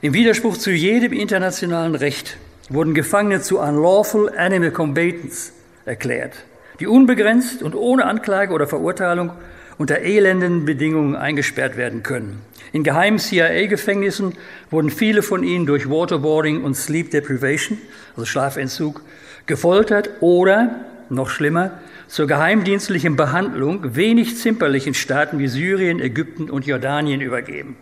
Im 0.00 0.12
Widerspruch 0.12 0.56
zu 0.58 0.70
jedem 0.70 1.12
internationalen 1.12 1.94
Recht 1.94 2.36
wurden 2.70 2.94
Gefangene 2.94 3.42
zu 3.42 3.58
unlawful 3.58 4.30
animal 4.36 4.70
combatants 4.70 5.52
erklärt, 5.84 6.32
die 6.78 6.86
unbegrenzt 6.86 7.62
und 7.62 7.74
ohne 7.74 8.06
Anklage 8.06 8.54
oder 8.54 8.66
Verurteilung 8.66 9.32
unter 9.76 9.98
elenden 9.98 10.64
Bedingungen 10.64 11.16
eingesperrt 11.16 11.76
werden 11.76 12.02
können. 12.02 12.40
In 12.72 12.84
geheimen 12.84 13.18
CIA-Gefängnissen 13.18 14.34
wurden 14.70 14.90
viele 14.90 15.22
von 15.22 15.42
ihnen 15.42 15.66
durch 15.66 15.90
Waterboarding 15.90 16.62
und 16.62 16.74
Sleep 16.74 17.10
Deprivation, 17.10 17.78
also 18.14 18.24
Schlafentzug, 18.24 19.02
gefoltert 19.46 20.10
oder, 20.20 20.76
noch 21.08 21.28
schlimmer, 21.28 21.72
zur 22.06 22.28
geheimdienstlichen 22.28 23.16
Behandlung 23.16 23.96
wenig 23.96 24.36
zimperlichen 24.36 24.94
Staaten 24.94 25.38
wie 25.40 25.48
Syrien, 25.48 26.00
Ägypten 26.00 26.50
und 26.50 26.66
Jordanien 26.66 27.20
übergeben, 27.20 27.76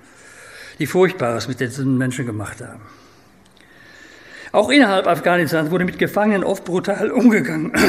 die 0.79 0.87
Furchtbares 0.87 1.49
mit 1.49 1.61
diesen 1.61 1.99
Menschen 1.99 2.25
gemacht 2.25 2.63
haben. 2.63 2.81
Auch 4.53 4.71
innerhalb 4.71 5.07
Afghanistans 5.07 5.71
wurde 5.71 5.85
mit 5.85 5.99
Gefangenen 5.99 6.45
oft 6.45 6.65
brutal 6.65 7.11
umgegangen. 7.11 7.73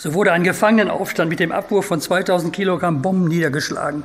So 0.00 0.14
wurde 0.14 0.30
ein 0.30 0.44
Gefangenenaufstand 0.44 1.28
mit 1.28 1.40
dem 1.40 1.50
Abwurf 1.50 1.86
von 1.86 2.00
2000 2.00 2.54
Kilogramm 2.54 3.02
Bomben 3.02 3.26
niedergeschlagen 3.26 4.04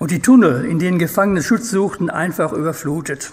und 0.00 0.10
die 0.10 0.20
Tunnel, 0.20 0.64
in 0.64 0.80
denen 0.80 0.98
Gefangene 0.98 1.44
Schutz 1.44 1.70
suchten, 1.70 2.10
einfach 2.10 2.52
überflutet. 2.52 3.30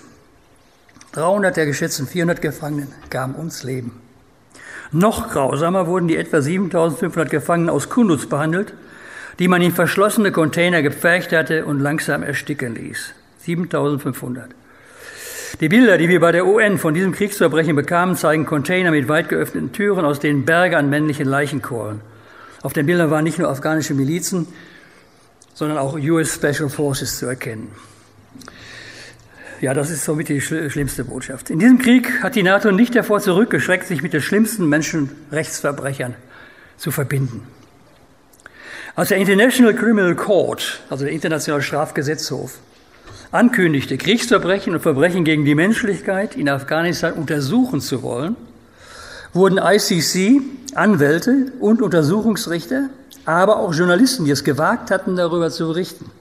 300 1.13 1.57
der 1.57 1.65
geschätzten 1.65 2.07
400 2.07 2.43
Gefangenen 2.43 2.89
kamen 3.09 3.35
ums 3.35 3.63
Leben. 3.63 3.99
Noch 4.91 5.31
grausamer 5.31 5.87
wurden 5.87 6.07
die 6.07 6.17
etwa 6.17 6.41
7500 6.41 7.31
Gefangenen 7.31 7.69
aus 7.69 7.89
Kunduz 7.89 8.27
behandelt, 8.27 8.73
die 9.39 9.47
man 9.47 9.63
in 9.63 9.71
verschlossene 9.71 10.31
Container 10.31 10.83
gepfercht 10.83 11.31
hatte 11.31 11.65
und 11.65 11.79
langsam 11.79 12.21
ersticken 12.21 12.75
ließ. 12.75 13.13
7500. 13.39 14.51
Die 15.59 15.69
Bilder, 15.69 15.97
die 15.97 16.09
wir 16.09 16.19
bei 16.19 16.31
der 16.31 16.47
UN 16.47 16.79
von 16.79 16.93
diesem 16.93 17.11
Kriegsverbrechen 17.11 17.75
bekamen, 17.75 18.15
zeigen 18.15 18.45
Container 18.45 18.89
mit 18.91 19.07
weit 19.07 19.29
geöffneten 19.29 19.71
Türen, 19.71 20.03
aus 20.03 20.19
denen 20.19 20.45
Berge 20.45 20.77
an 20.77 20.89
männlichen 20.89 21.27
Leichen 21.27 21.61
kohlen. 21.61 22.01
Auf 22.63 22.73
den 22.73 22.85
Bildern 22.85 23.11
waren 23.11 23.23
nicht 23.23 23.37
nur 23.37 23.49
afghanische 23.49 23.93
Milizen, 23.93 24.47
sondern 25.53 25.77
auch 25.77 25.93
US 25.95 26.33
Special 26.33 26.69
Forces 26.69 27.19
zu 27.19 27.27
erkennen. 27.27 27.71
Ja, 29.61 29.73
das 29.73 29.91
ist 29.91 30.03
somit 30.03 30.27
die 30.27 30.41
schlimmste 30.41 31.05
Botschaft. 31.05 31.49
In 31.49 31.59
diesem 31.59 31.77
Krieg 31.77 32.23
hat 32.23 32.35
die 32.35 32.43
NATO 32.43 32.71
nicht 32.71 32.95
davor 32.95 33.21
zurückgeschreckt, 33.21 33.87
sich 33.87 34.01
mit 34.01 34.11
den 34.11 34.21
schlimmsten 34.21 34.67
Menschenrechtsverbrechern 34.67 36.15
zu 36.77 36.91
verbinden. 36.91 37.47
Als 38.95 39.09
der 39.09 39.17
International 39.17 39.73
Criminal 39.73 40.15
Court, 40.15 40.81
also 40.89 41.05
der 41.05 41.13
Internationale 41.13 41.63
Strafgesetzhof, 41.63 42.57
ankündigte, 43.33 43.97
Kriegsverbrechen 43.97 44.73
und 44.75 44.81
Verbrechen 44.81 45.23
gegen 45.23 45.43
die 45.43 45.55
Menschlichkeit 45.55 46.35
in 46.35 46.47
Afghanistan 46.47 47.13
untersuchen 47.13 47.81
zu 47.81 48.03
wollen, 48.03 48.35
wurden 49.33 49.57
ICC, 49.57 50.41
Anwälte 50.75 51.51
und 51.59 51.81
Untersuchungsrichter, 51.81 52.89
aber 53.25 53.57
auch 53.57 53.73
Journalisten, 53.73 54.25
die 54.25 54.31
es 54.31 54.43
gewagt 54.43 54.91
hatten, 54.91 55.15
darüber 55.15 55.49
zu 55.49 55.67
berichten, 55.67 56.11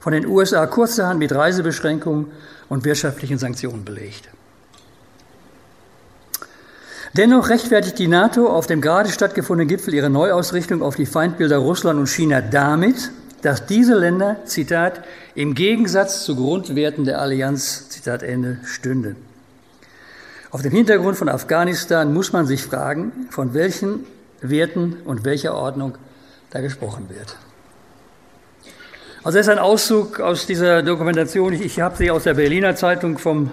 von 0.00 0.12
den 0.12 0.26
USA 0.26 0.66
kurzerhand 0.66 1.18
mit 1.18 1.34
Reisebeschränkungen 1.34 2.28
und 2.68 2.84
wirtschaftlichen 2.84 3.38
Sanktionen 3.38 3.84
belegt. 3.84 4.28
Dennoch 7.16 7.48
rechtfertigt 7.48 7.98
die 7.98 8.08
NATO 8.08 8.48
auf 8.48 8.66
dem 8.66 8.80
gerade 8.80 9.10
stattgefundenen 9.10 9.68
Gipfel 9.68 9.94
ihre 9.94 10.10
Neuausrichtung 10.10 10.82
auf 10.82 10.96
die 10.96 11.06
Feindbilder 11.06 11.58
Russland 11.58 12.00
und 12.00 12.08
China 12.08 12.40
damit, 12.40 13.10
dass 13.44 13.66
diese 13.66 13.94
Länder, 13.94 14.38
Zitat, 14.46 15.04
im 15.34 15.54
Gegensatz 15.54 16.24
zu 16.24 16.34
Grundwerten 16.34 17.04
der 17.04 17.20
Allianz, 17.20 17.90
Zitat 17.90 18.22
Ende, 18.22 18.58
stünden. 18.64 19.16
Auf 20.50 20.62
dem 20.62 20.72
Hintergrund 20.72 21.18
von 21.18 21.28
Afghanistan 21.28 22.14
muss 22.14 22.32
man 22.32 22.46
sich 22.46 22.62
fragen, 22.62 23.12
von 23.28 23.52
welchen 23.52 24.06
Werten 24.40 24.96
und 25.04 25.24
welcher 25.24 25.54
Ordnung 25.54 25.98
da 26.50 26.62
gesprochen 26.62 27.10
wird. 27.10 27.36
Also 29.24 29.38
das 29.38 29.46
ist 29.46 29.52
ein 29.52 29.58
Auszug 29.58 30.20
aus 30.20 30.46
dieser 30.46 30.82
Dokumentation. 30.82 31.52
Ich, 31.52 31.60
ich 31.60 31.80
habe 31.80 31.96
sie 31.96 32.10
aus 32.10 32.24
der 32.24 32.34
Berliner 32.34 32.76
Zeitung 32.76 33.18
vom, 33.18 33.50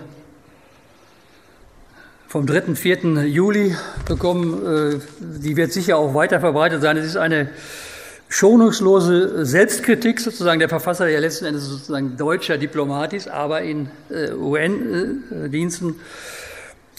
vom 2.29 2.45
3. 2.45 2.75
4. 2.75 3.25
Juli 3.25 3.75
bekommen. 4.05 4.93
Äh, 4.93 4.99
die 5.19 5.57
wird 5.57 5.73
sicher 5.73 5.97
auch 5.97 6.13
weiter 6.13 6.39
verbreitet 6.39 6.81
sein. 6.81 6.95
Es 6.95 7.05
ist 7.05 7.17
eine 7.17 7.49
schonungslose 8.31 9.45
Selbstkritik 9.45 10.21
sozusagen 10.21 10.59
der 10.59 10.69
Verfasser, 10.69 11.05
der 11.05 11.19
letzten 11.19 11.45
Endes 11.45 11.65
sozusagen 11.65 12.15
deutscher 12.15 12.57
Diplomat 12.57 13.11
ist, 13.11 13.27
aber 13.27 13.61
in 13.61 13.89
äh, 14.09 14.31
UN-Diensten. 14.31 15.95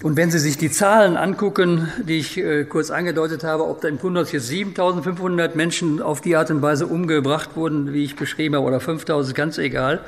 Und 0.03 0.17
wenn 0.19 0.31
Sie 0.31 0.39
sich 0.39 0.59
die 0.59 0.71
Zahlen 0.71 1.17
angucken, 1.17 1.91
die 2.07 2.19
ich 2.19 2.37
äh, 2.37 2.65
kurz 2.65 2.91
angedeutet 2.91 3.45
habe, 3.45 3.67
ob 3.67 3.81
da 3.81 3.89
im 3.89 3.99
Kundus 3.99 4.31
jetzt 4.31 4.49
7500 4.49 5.57
Menschen 5.57 6.03
auf 6.03 6.21
die 6.21 6.37
Art 6.37 6.51
und 6.51 6.61
Weise 6.61 6.87
umgebracht 6.87 7.57
wurden, 7.57 7.95
wie 7.95 8.05
ich 8.05 8.15
beschrieben 8.15 8.55
habe, 8.57 8.67
oder 8.67 8.81
5000, 8.81 9.35
ganz 9.35 9.57
egal. 9.57 10.01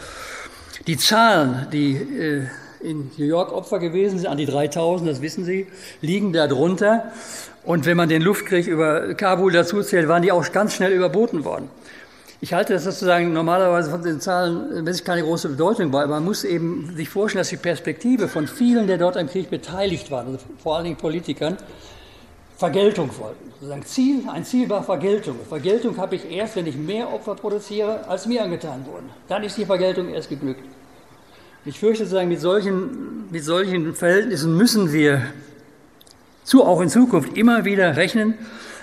Die 0.86 0.98
Zahlen, 0.98 1.68
die 1.72 1.94
äh, 1.94 2.42
in 2.80 3.10
New 3.16 3.24
York 3.24 3.50
Opfer 3.50 3.78
gewesen 3.78 4.18
sind, 4.18 4.28
an 4.28 4.36
die 4.36 4.44
3000, 4.44 5.08
das 5.08 5.22
wissen 5.22 5.46
Sie, 5.46 5.68
liegen 6.02 6.34
da 6.34 6.48
drunter. 6.48 7.12
Und 7.64 7.86
wenn 7.86 7.96
man 7.96 8.08
den 8.08 8.22
Luftkrieg 8.22 8.66
über 8.66 9.14
Kabul 9.14 9.52
dazu 9.52 9.82
zählt, 9.82 10.08
waren 10.08 10.22
die 10.22 10.32
auch 10.32 10.52
ganz 10.52 10.74
schnell 10.74 10.92
überboten 10.92 11.44
worden. 11.44 11.68
Ich 12.40 12.52
halte 12.52 12.74
das 12.74 12.84
sozusagen 12.84 13.32
normalerweise 13.32 13.90
von 13.90 14.02
den 14.02 14.20
Zahlen 14.20 14.84
sich 14.92 15.02
keine 15.02 15.22
große 15.22 15.48
Bedeutung 15.48 15.90
bei. 15.90 16.06
Man 16.06 16.22
muss 16.24 16.44
eben 16.44 16.92
sich 16.94 17.08
vorstellen, 17.08 17.40
dass 17.40 17.48
die 17.48 17.56
Perspektive 17.56 18.28
von 18.28 18.46
vielen, 18.46 18.86
der 18.86 18.98
dort 18.98 19.16
am 19.16 19.28
Krieg 19.28 19.48
beteiligt 19.48 20.10
waren, 20.10 20.26
also 20.26 20.38
vor 20.62 20.76
allen 20.76 20.84
Dingen 20.84 20.96
Politikern, 20.96 21.56
Vergeltung 22.58 23.08
wollten. 23.18 23.50
Sozusagen 23.54 23.84
Ziel, 23.86 24.22
ein 24.30 24.44
Ziel 24.44 24.68
war 24.68 24.82
Vergeltung. 24.82 25.36
Vergeltung 25.48 25.96
habe 25.96 26.16
ich 26.16 26.30
erst, 26.30 26.56
wenn 26.56 26.66
ich 26.66 26.76
mehr 26.76 27.12
Opfer 27.12 27.34
produziere, 27.34 28.06
als 28.08 28.26
mir 28.26 28.42
angetan 28.42 28.84
wurden. 28.84 29.08
Dann 29.26 29.42
ist 29.42 29.56
die 29.56 29.64
Vergeltung 29.64 30.10
erst 30.10 30.28
geglückt. 30.28 30.64
Ich 31.64 31.80
fürchte 31.80 32.04
sozusagen, 32.04 32.28
mit 32.28 32.40
solchen, 32.40 33.30
mit 33.30 33.42
solchen 33.42 33.94
Verhältnissen 33.94 34.54
müssen 34.54 34.92
wir 34.92 35.22
zu, 36.44 36.64
auch 36.64 36.80
in 36.80 36.88
Zukunft 36.88 37.36
immer 37.36 37.64
wieder 37.64 37.96
rechnen, 37.96 38.34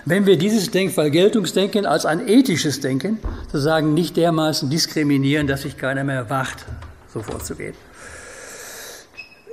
wenn 0.05 0.25
wir 0.25 0.37
dieses 0.37 0.71
Denkvergeltungsdenken 0.71 1.85
als 1.85 2.05
ein 2.05 2.27
ethisches 2.27 2.79
Denken 2.79 3.19
sozusagen 3.45 3.93
nicht 3.93 4.17
dermaßen 4.17 4.69
diskriminieren, 4.69 5.47
dass 5.47 5.61
sich 5.61 5.77
keiner 5.77 6.03
mehr 6.03 6.29
wagt, 6.29 6.65
so 7.13 7.21
vorzugehen. 7.21 7.75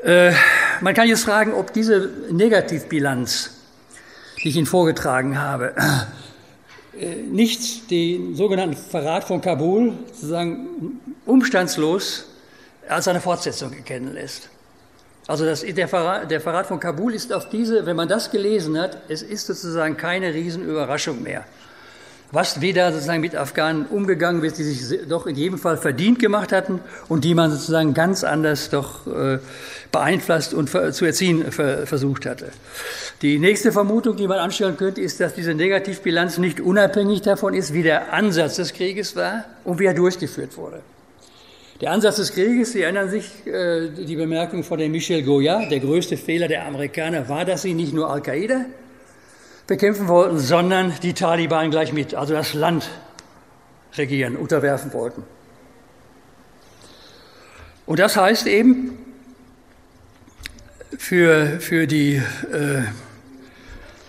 Äh, 0.03 0.33
man 0.81 0.95
kann 0.95 1.09
jetzt 1.09 1.25
fragen, 1.25 1.53
ob 1.53 1.73
diese 1.73 2.11
Negativbilanz, 2.31 3.51
die 4.43 4.49
ich 4.49 4.57
Ihnen 4.57 4.67
vorgetragen 4.67 5.39
habe, 5.39 5.75
äh, 6.99 7.15
nicht 7.31 7.91
den 7.91 8.35
sogenannten 8.35 8.77
Verrat 8.77 9.25
von 9.25 9.41
Kabul 9.41 9.93
sozusagen 10.13 11.01
umstandslos 11.27 12.25
als 12.89 13.07
eine 13.09 13.21
Fortsetzung 13.21 13.73
erkennen 13.73 14.15
lässt. 14.15 14.49
Also 15.29 15.45
das, 15.45 15.61
der, 15.61 15.89
Verrat, 15.89 16.31
der 16.31 16.41
Verrat 16.41 16.67
von 16.67 16.81
Kabul 16.81 17.15
ist 17.15 17.35
auf 17.35 17.51
diese, 17.51 17.85
wenn 17.85 17.97
man 17.97 18.09
das 18.09 18.31
gelesen 18.31 18.81
hat, 18.81 18.97
es 19.09 19.21
ist 19.21 19.47
sozusagen 19.47 19.99
keine 19.99 20.33
Riesenüberraschung 20.33 21.23
mehr. 21.23 21.45
Was 22.33 22.63
wieder 22.63 22.93
sozusagen 22.93 23.21
mit 23.21 23.37
Afghanen 23.37 23.85
umgegangen 23.87 24.41
wird, 24.41 24.57
die 24.57 24.63
sich 24.63 25.07
doch 25.07 25.27
in 25.27 25.37
jedem 25.37 25.59
Fall 25.59 25.77
verdient 25.77 26.19
gemacht 26.19 26.51
hatten 26.51 26.81
und 27.09 27.25
die 27.25 27.35
man 27.35 27.51
sozusagen 27.51 27.93
ganz 27.93 28.25
anders 28.25 28.71
doch 28.71 29.07
äh, 29.07 29.39
beeinflusst 29.93 30.55
und 30.55 30.71
zu 30.71 31.05
erziehen 31.05 31.53
versucht 31.53 32.25
hatte. 32.25 32.49
Die 33.21 33.39
nächste 33.39 33.71
Vermutung, 33.71 34.17
die 34.17 34.29
man 34.29 34.39
anstellen 34.39 34.79
könnte, 34.79 35.03
ist, 35.03 35.21
dass 35.21 35.35
diese 35.35 35.53
Negativbilanz 35.53 36.39
nicht 36.39 36.61
unabhängig 36.61 37.21
davon 37.21 37.53
ist, 37.53 37.75
wie 37.75 37.83
der 37.83 38.15
Ansatz 38.15 38.57
des 38.57 38.73
Krieges 38.73 39.15
war 39.15 39.45
und 39.65 39.79
wie 39.79 39.87
er 39.87 39.95
durchgeführt 39.95 40.57
wurde. 40.57 40.81
Der 41.81 41.93
Ansatz 41.93 42.17
des 42.17 42.33
Krieges, 42.33 42.73
Sie 42.73 42.83
erinnern 42.83 43.09
sich, 43.09 43.47
äh, 43.47 43.89
die 43.91 44.17
Bemerkung 44.17 44.65
von 44.65 44.81
dem 44.81 44.91
Michel 44.91 45.23
Goya, 45.23 45.67
der 45.67 45.79
größte 45.79 46.17
Fehler 46.17 46.49
der 46.49 46.67
Amerikaner 46.67 47.29
war, 47.29 47.45
dass 47.45 47.63
sie 47.63 47.73
nicht 47.73 47.93
nur 47.93 48.11
Al-Qaida 48.11 48.65
bekämpfen 49.69 50.09
wollten, 50.09 50.41
sondern 50.41 50.93
die 51.03 51.13
Taliban 51.13 51.71
gleich 51.71 51.93
mit, 51.93 52.15
also 52.15 52.35
das 52.35 52.53
Land 52.55 52.89
regieren, 53.97 54.35
unterwerfen 54.35 54.93
wollten. 54.93 55.23
Und 57.87 58.01
das 58.01 58.17
heißt 58.17 58.49
eben, 58.49 58.99
für, 60.99 61.61
für, 61.61 61.87
die, 61.87 62.17
äh, 62.17 62.83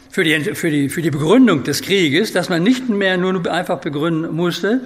für, 0.10 0.24
die, 0.24 0.56
für, 0.56 0.72
die, 0.72 0.90
für 0.90 1.04
die 1.04 1.12
Begründung 1.12 1.64
des 1.64 1.84
Krieges, 1.84 2.34
dass 2.34 2.50
man 2.50 2.64
nicht 2.64 2.90
mehr 2.90 3.18
nur 3.18 3.46
einfach 3.52 3.80
begründen 3.80 4.36
musste, 4.36 4.82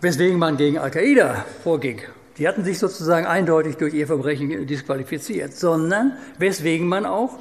weswegen 0.00 0.40
man 0.40 0.56
gegen 0.56 0.78
Al-Qaida 0.78 1.44
vorging 1.62 2.00
die 2.38 2.48
hatten 2.48 2.64
sich 2.64 2.78
sozusagen 2.78 3.26
eindeutig 3.26 3.76
durch 3.76 3.94
ihr 3.94 4.06
Verbrechen 4.06 4.66
disqualifiziert, 4.66 5.54
sondern 5.56 6.12
weswegen 6.38 6.88
man 6.88 7.06
auch 7.06 7.38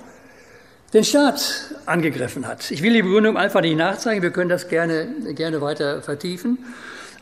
den 0.93 1.03
Staat 1.03 1.73
angegriffen 1.85 2.47
hat. 2.47 2.69
Ich 2.69 2.83
will 2.83 2.93
die 2.93 3.01
Begründung 3.01 3.35
einfach 3.35 3.61
nicht 3.61 3.77
nachzeigen, 3.77 4.21
wir 4.21 4.29
können 4.29 4.49
das 4.49 4.67
gerne, 4.67 5.07
gerne 5.33 5.59
weiter 5.61 6.01
vertiefen. 6.03 6.59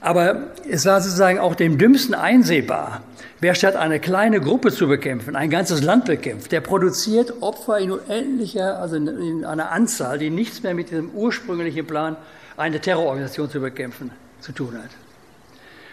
Aber 0.01 0.47
es 0.67 0.85
war 0.85 0.99
sozusagen 0.99 1.39
auch 1.39 1.55
dem 1.55 1.77
Dümmsten 1.77 2.15
einsehbar, 2.15 3.03
wer 3.39 3.55
statt 3.55 3.75
eine 3.75 3.99
kleine 3.99 4.41
Gruppe 4.41 4.71
zu 4.71 4.87
bekämpfen, 4.87 5.35
ein 5.35 5.49
ganzes 5.49 5.83
Land 5.83 6.05
bekämpft, 6.05 6.51
der 6.51 6.59
produziert 6.59 7.41
Opfer 7.41 7.77
in 7.77 7.91
unendlicher, 7.91 8.79
also 8.79 8.95
in 8.95 9.45
einer 9.45 9.71
Anzahl, 9.71 10.17
die 10.17 10.31
nichts 10.31 10.63
mehr 10.63 10.73
mit 10.73 10.89
diesem 10.89 11.11
ursprünglichen 11.11 11.85
Plan, 11.85 12.17
eine 12.57 12.81
Terrororganisation 12.81 13.49
zu 13.49 13.61
bekämpfen, 13.61 14.11
zu 14.41 14.51
tun 14.51 14.73
hat. 14.73 14.89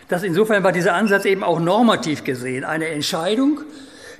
Das 0.09 0.23
insofern 0.23 0.65
war 0.65 0.73
dieser 0.73 0.95
Ansatz 0.95 1.25
eben 1.25 1.45
auch 1.45 1.61
normativ 1.61 2.25
gesehen 2.25 2.65
eine 2.65 2.89
Entscheidung, 2.89 3.61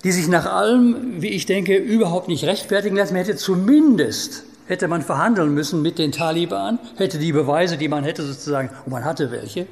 die 0.05 0.13
sich 0.13 0.29
nach 0.29 0.47
allem, 0.47 1.23
wie 1.23 1.31
ich 1.31 1.47
denke, 1.47 1.77
überhaupt 1.77 2.29
nicht 2.29 2.45
rechtfertigen 2.45 2.97
lässt. 2.97 3.13
Man 3.13 3.25
hätte 3.25 3.37
zumindest 3.37 4.45
hätte 4.67 4.87
man 4.87 5.03
verhandeln 5.03 5.55
müssen 5.55 5.83
mit 5.83 5.99
den 5.99 6.13
Taliban, 6.13 6.79
hätte 6.97 7.19
die 7.19 7.33
Beweise, 7.33 7.79
die 7.79 7.89
man 7.89 8.05
hätte 8.05 8.23
sozusagen, 8.23 8.69
und 8.85 8.93
man 8.93 9.05
hatte 9.05 9.31
welche, 9.31 9.67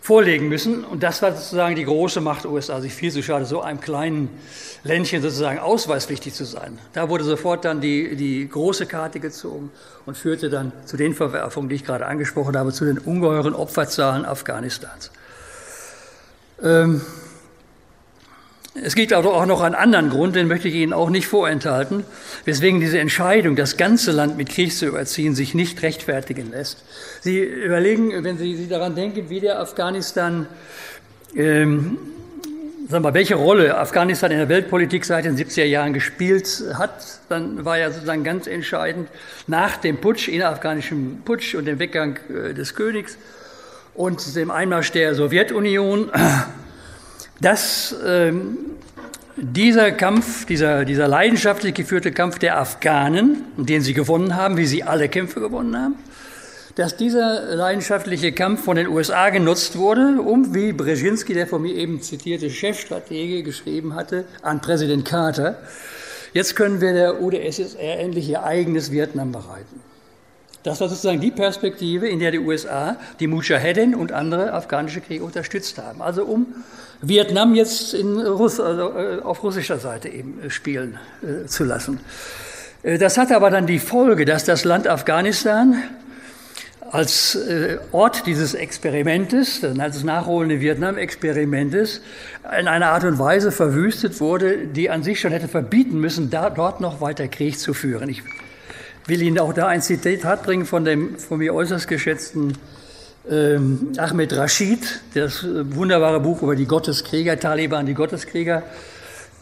vorlegen 0.00 0.48
müssen. 0.48 0.84
Und 0.84 1.02
das 1.02 1.20
war 1.20 1.32
sozusagen 1.32 1.76
die 1.76 1.84
große 1.84 2.20
Macht 2.20 2.46
USA, 2.46 2.80
sich 2.80 2.94
viel 2.94 3.12
zu 3.12 3.22
schade, 3.22 3.44
so 3.44 3.60
einem 3.60 3.80
kleinen 3.80 4.30
Ländchen 4.84 5.20
sozusagen 5.20 5.58
ausweispflichtig 5.58 6.32
zu 6.32 6.44
sein. 6.44 6.78
Da 6.92 7.08
wurde 7.08 7.24
sofort 7.24 7.64
dann 7.64 7.80
die, 7.80 8.16
die 8.16 8.48
große 8.48 8.86
Karte 8.86 9.20
gezogen 9.20 9.70
und 10.06 10.16
führte 10.16 10.48
dann 10.48 10.72
zu 10.86 10.96
den 10.96 11.12
Verwerfungen, 11.12 11.68
die 11.68 11.74
ich 11.74 11.84
gerade 11.84 12.06
angesprochen 12.06 12.56
habe, 12.56 12.72
zu 12.72 12.84
den 12.84 12.98
ungeheuren 12.98 13.54
Opferzahlen 13.54 14.24
Afghanistans. 14.24 15.10
Ähm, 16.62 17.00
es 18.82 18.94
gibt 18.94 19.12
aber 19.12 19.34
auch 19.34 19.46
noch 19.46 19.62
einen 19.62 19.74
anderen 19.74 20.10
Grund, 20.10 20.36
den 20.36 20.48
möchte 20.48 20.68
ich 20.68 20.74
Ihnen 20.74 20.92
auch 20.92 21.08
nicht 21.08 21.26
vorenthalten, 21.26 22.04
weswegen 22.44 22.78
diese 22.78 22.98
Entscheidung, 22.98 23.56
das 23.56 23.76
ganze 23.78 24.12
Land 24.12 24.36
mit 24.36 24.50
Krieg 24.50 24.72
zu 24.72 24.86
überziehen, 24.86 25.34
sich 25.34 25.54
nicht 25.54 25.82
rechtfertigen 25.82 26.50
lässt. 26.50 26.84
Sie 27.22 27.38
überlegen, 27.38 28.22
wenn 28.22 28.36
Sie, 28.36 28.68
daran 28.68 28.94
denken, 28.94 29.30
wie 29.30 29.40
der 29.40 29.60
Afghanistan, 29.60 30.46
ähm, 31.34 31.96
sagen 32.88 33.02
wir, 33.02 33.14
welche 33.14 33.36
Rolle 33.36 33.78
Afghanistan 33.78 34.30
in 34.30 34.38
der 34.38 34.48
Weltpolitik 34.50 35.06
seit 35.06 35.24
den 35.24 35.38
70er 35.38 35.64
Jahren 35.64 35.94
gespielt 35.94 36.62
hat, 36.74 37.20
dann 37.30 37.64
war 37.64 37.78
ja 37.78 37.90
sozusagen 37.90 38.24
ganz 38.24 38.46
entscheidend 38.46 39.08
nach 39.46 39.78
dem 39.78 39.98
Putsch, 40.02 40.28
innerafghanischen 40.28 41.22
Putsch 41.24 41.54
und 41.54 41.64
dem 41.64 41.78
Weggang 41.78 42.18
äh, 42.28 42.52
des 42.52 42.74
Königs 42.74 43.16
und 43.96 44.36
dem 44.36 44.50
Einmarsch 44.50 44.92
der 44.92 45.14
Sowjetunion, 45.14 46.10
dass 47.40 47.94
ähm, 48.06 48.58
dieser 49.36 49.92
Kampf, 49.92 50.46
dieser, 50.46 50.84
dieser 50.84 51.08
leidenschaftlich 51.08 51.74
geführte 51.74 52.12
Kampf 52.12 52.38
der 52.38 52.58
Afghanen, 52.58 53.44
den 53.56 53.82
sie 53.82 53.92
gewonnen 53.92 54.34
haben, 54.34 54.56
wie 54.56 54.66
sie 54.66 54.82
alle 54.82 55.08
Kämpfe 55.08 55.40
gewonnen 55.40 55.76
haben, 55.76 55.94
dass 56.76 56.96
dieser 56.96 57.54
leidenschaftliche 57.54 58.32
Kampf 58.32 58.64
von 58.64 58.76
den 58.76 58.88
USA 58.88 59.30
genutzt 59.30 59.76
wurde, 59.76 60.20
um, 60.20 60.54
wie 60.54 60.72
Brzezinski, 60.72 61.32
der 61.32 61.46
von 61.46 61.62
mir 61.62 61.74
eben 61.74 62.02
zitierte 62.02 62.50
Chefstratege, 62.50 63.42
geschrieben 63.42 63.94
hatte, 63.94 64.24
an 64.42 64.60
Präsident 64.60 65.06
Carter, 65.06 65.58
jetzt 66.34 66.54
können 66.54 66.80
wir 66.80 66.92
der 66.92 67.22
UdSSR 67.22 67.98
endlich 67.98 68.28
ihr 68.28 68.42
eigenes 68.42 68.90
Vietnam 68.90 69.32
bereiten. 69.32 69.80
Das 70.66 70.80
war 70.80 70.88
sozusagen 70.88 71.20
die 71.20 71.30
Perspektive, 71.30 72.08
in 72.08 72.18
der 72.18 72.32
die 72.32 72.40
USA 72.40 72.96
die 73.20 73.28
Mujahedin 73.28 73.94
und 73.94 74.10
andere 74.10 74.52
afghanische 74.52 75.00
Kriege 75.00 75.22
unterstützt 75.22 75.78
haben. 75.78 76.02
Also 76.02 76.24
um 76.24 76.46
Vietnam 77.00 77.54
jetzt 77.54 77.94
Russ, 77.94 78.58
also 78.58 78.92
äh, 78.98 79.20
auf 79.22 79.44
russischer 79.44 79.78
Seite 79.78 80.08
eben 80.08 80.40
äh, 80.42 80.50
spielen 80.50 80.98
äh, 81.22 81.46
zu 81.46 81.62
lassen. 81.62 82.00
Äh, 82.82 82.98
das 82.98 83.16
hatte 83.16 83.36
aber 83.36 83.50
dann 83.50 83.68
die 83.68 83.78
Folge, 83.78 84.24
dass 84.24 84.42
das 84.42 84.64
Land 84.64 84.88
Afghanistan 84.88 85.84
als 86.90 87.36
äh, 87.36 87.78
Ort 87.92 88.26
dieses 88.26 88.54
Experimentes, 88.54 89.62
als 89.78 90.02
nachholende 90.02 90.60
Vietnam-Experimentes, 90.60 92.00
in 92.58 92.66
einer 92.66 92.88
Art 92.88 93.04
und 93.04 93.20
Weise 93.20 93.52
verwüstet 93.52 94.20
wurde, 94.20 94.66
die 94.66 94.90
an 94.90 95.04
sich 95.04 95.20
schon 95.20 95.30
hätte 95.30 95.46
verbieten 95.46 96.00
müssen, 96.00 96.28
da, 96.28 96.50
dort 96.50 96.80
noch 96.80 97.00
weiter 97.00 97.28
Krieg 97.28 97.56
zu 97.56 97.72
führen. 97.72 98.08
Ich 98.08 98.24
will 99.06 99.22
Ihnen 99.22 99.38
auch 99.38 99.52
da 99.52 99.68
ein 99.68 99.82
Zitat 99.82 100.42
bringen 100.42 100.66
von 100.66 100.84
dem 100.84 101.18
von 101.18 101.38
mir 101.38 101.54
äußerst 101.54 101.88
geschätzten 101.88 102.54
ähm, 103.30 103.92
Ahmed 103.98 104.36
Rashid, 104.36 105.00
das 105.14 105.42
äh, 105.42 105.74
wunderbare 105.74 106.20
Buch 106.20 106.42
über 106.42 106.56
die 106.56 106.66
Gotteskrieger, 106.66 107.38
Taliban, 107.38 107.86
die 107.86 107.94
Gotteskrieger, 107.94 108.62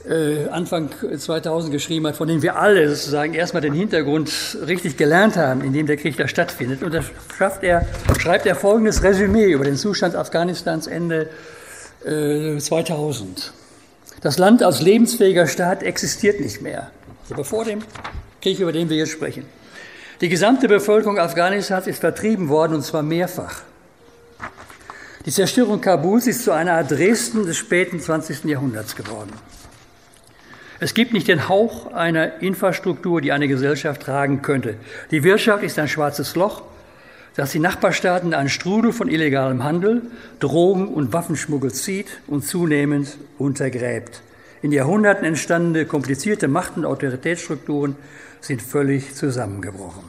äh, 0.09 0.49
Anfang 0.49 0.91
2000 1.17 1.73
geschrieben 1.73 2.07
hat, 2.07 2.17
von 2.17 2.29
dem 2.29 2.43
wir 2.43 2.57
alle 2.57 2.89
sozusagen 2.89 3.35
erstmal 3.35 3.63
den 3.63 3.75
Hintergrund 3.75 4.31
richtig 4.67 4.97
gelernt 4.97 5.37
haben, 5.37 5.63
in 5.63 5.73
dem 5.73 5.87
der 5.87 5.97
Krieg 5.97 6.17
da 6.17 6.29
stattfindet. 6.29 6.83
Und 6.83 6.95
da 6.95 7.03
er, 7.63 7.87
schreibt 8.19 8.47
er 8.47 8.55
folgendes 8.55 9.03
Resümee 9.03 9.51
über 9.51 9.65
den 9.65 9.77
Zustand 9.77 10.15
Afghanistans 10.15 10.87
Ende 10.87 11.31
äh, 12.05 12.59
2000. 12.59 13.53
Das 14.21 14.39
Land 14.39 14.63
als 14.63 14.81
lebensfähiger 14.81 15.47
Staat 15.47 15.83
existiert 15.83 16.41
nicht 16.41 16.63
mehr. 16.63 16.91
Also 17.23 17.35
bevor 17.35 17.65
dem 17.65 17.81
Krieg, 18.45 18.61
über 18.61 18.73
den 18.73 18.91
wir 18.91 18.99
jetzt 18.99 19.13
sprechen. 19.13 19.47
Die 20.21 20.29
gesamte 20.29 20.69
Bevölkerung 20.69 21.19
Afghanistans 21.19 21.87
ist 21.87 22.01
vertrieben 22.01 22.51
worden, 22.51 22.75
und 22.75 22.83
zwar 22.83 23.03
mehrfach. 23.03 23.63
Die 25.25 25.31
Zerstörung 25.31 25.81
Kabuls 25.81 26.27
ist 26.27 26.45
zu 26.45 26.53
einer 26.53 26.75
Art 26.75 26.91
Dresden 26.91 27.47
des 27.47 27.57
späten 27.57 28.01
20. 28.01 28.45
Jahrhunderts 28.45 28.97
geworden. 28.97 29.33
Es 30.79 30.93
gibt 30.93 31.15
nicht 31.15 31.27
den 31.27 31.49
Hauch 31.49 31.91
einer 31.95 32.43
Infrastruktur, 32.43 33.23
die 33.23 33.33
eine 33.33 33.49
Gesellschaft 33.49 34.03
tragen 34.03 34.43
könnte. 34.43 34.75
Die 35.11 35.25
Wirtschaft 35.25 35.63
ist 35.63 35.79
ein 35.79 35.89
schwarzes 35.89 36.35
Loch, 36.35 36.65
das 37.37 37.53
die 37.53 37.61
Nachbarstaaten 37.61 38.35
einen 38.35 38.51
Strudel 38.51 38.93
von 38.93 39.09
illegalem 39.09 39.65
Handel, 39.65 40.03
Drogen- 40.39 40.89
und 40.89 41.15
Waffenschmuggel 41.15 41.73
zieht 41.73 42.09
und 42.27 42.47
zunehmend 42.47 43.17
untergräbt. 43.39 44.21
In 44.61 44.71
Jahrhunderten 44.71 45.25
entstandene 45.25 45.87
komplizierte 45.87 46.47
Macht- 46.47 46.77
und 46.77 46.85
Autoritätsstrukturen 46.85 47.97
sind 48.45 48.61
völlig 48.61 49.15
zusammengebrochen. 49.15 50.05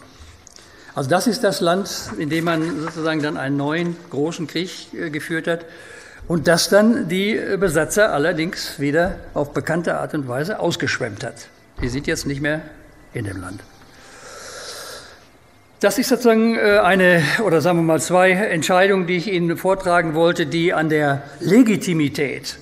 Also 0.93 1.09
das 1.09 1.27
ist 1.27 1.43
das 1.43 1.61
Land, 1.61 1.89
in 2.17 2.29
dem 2.29 2.45
man 2.45 2.81
sozusagen 2.81 3.21
dann 3.21 3.37
einen 3.37 3.57
neuen 3.57 3.95
großen 4.09 4.47
Krieg 4.47 4.93
äh, 4.93 5.09
geführt 5.09 5.47
hat 5.47 5.65
und 6.27 6.47
das 6.47 6.69
dann 6.69 7.07
die 7.07 7.39
Besatzer 7.59 8.11
allerdings 8.11 8.79
wieder 8.79 9.17
auf 9.33 9.53
bekannte 9.53 9.97
Art 9.97 10.13
und 10.13 10.27
Weise 10.27 10.59
ausgeschwemmt 10.59 11.23
hat. 11.23 11.47
Die 11.81 11.89
sind 11.89 12.07
jetzt 12.07 12.25
nicht 12.25 12.41
mehr 12.41 12.61
in 13.13 13.25
dem 13.25 13.41
Land. 13.41 13.61
Das 15.81 15.99
ist 15.99 16.07
sozusagen 16.07 16.55
äh, 16.55 16.79
eine, 16.79 17.21
oder 17.43 17.61
sagen 17.61 17.79
wir 17.79 17.83
mal 17.83 18.01
zwei 18.01 18.31
Entscheidungen, 18.31 19.07
die 19.07 19.17
ich 19.17 19.31
Ihnen 19.31 19.57
vortragen 19.57 20.13
wollte, 20.13 20.45
die 20.45 20.73
an 20.73 20.89
der 20.89 21.23
Legitimität, 21.39 22.57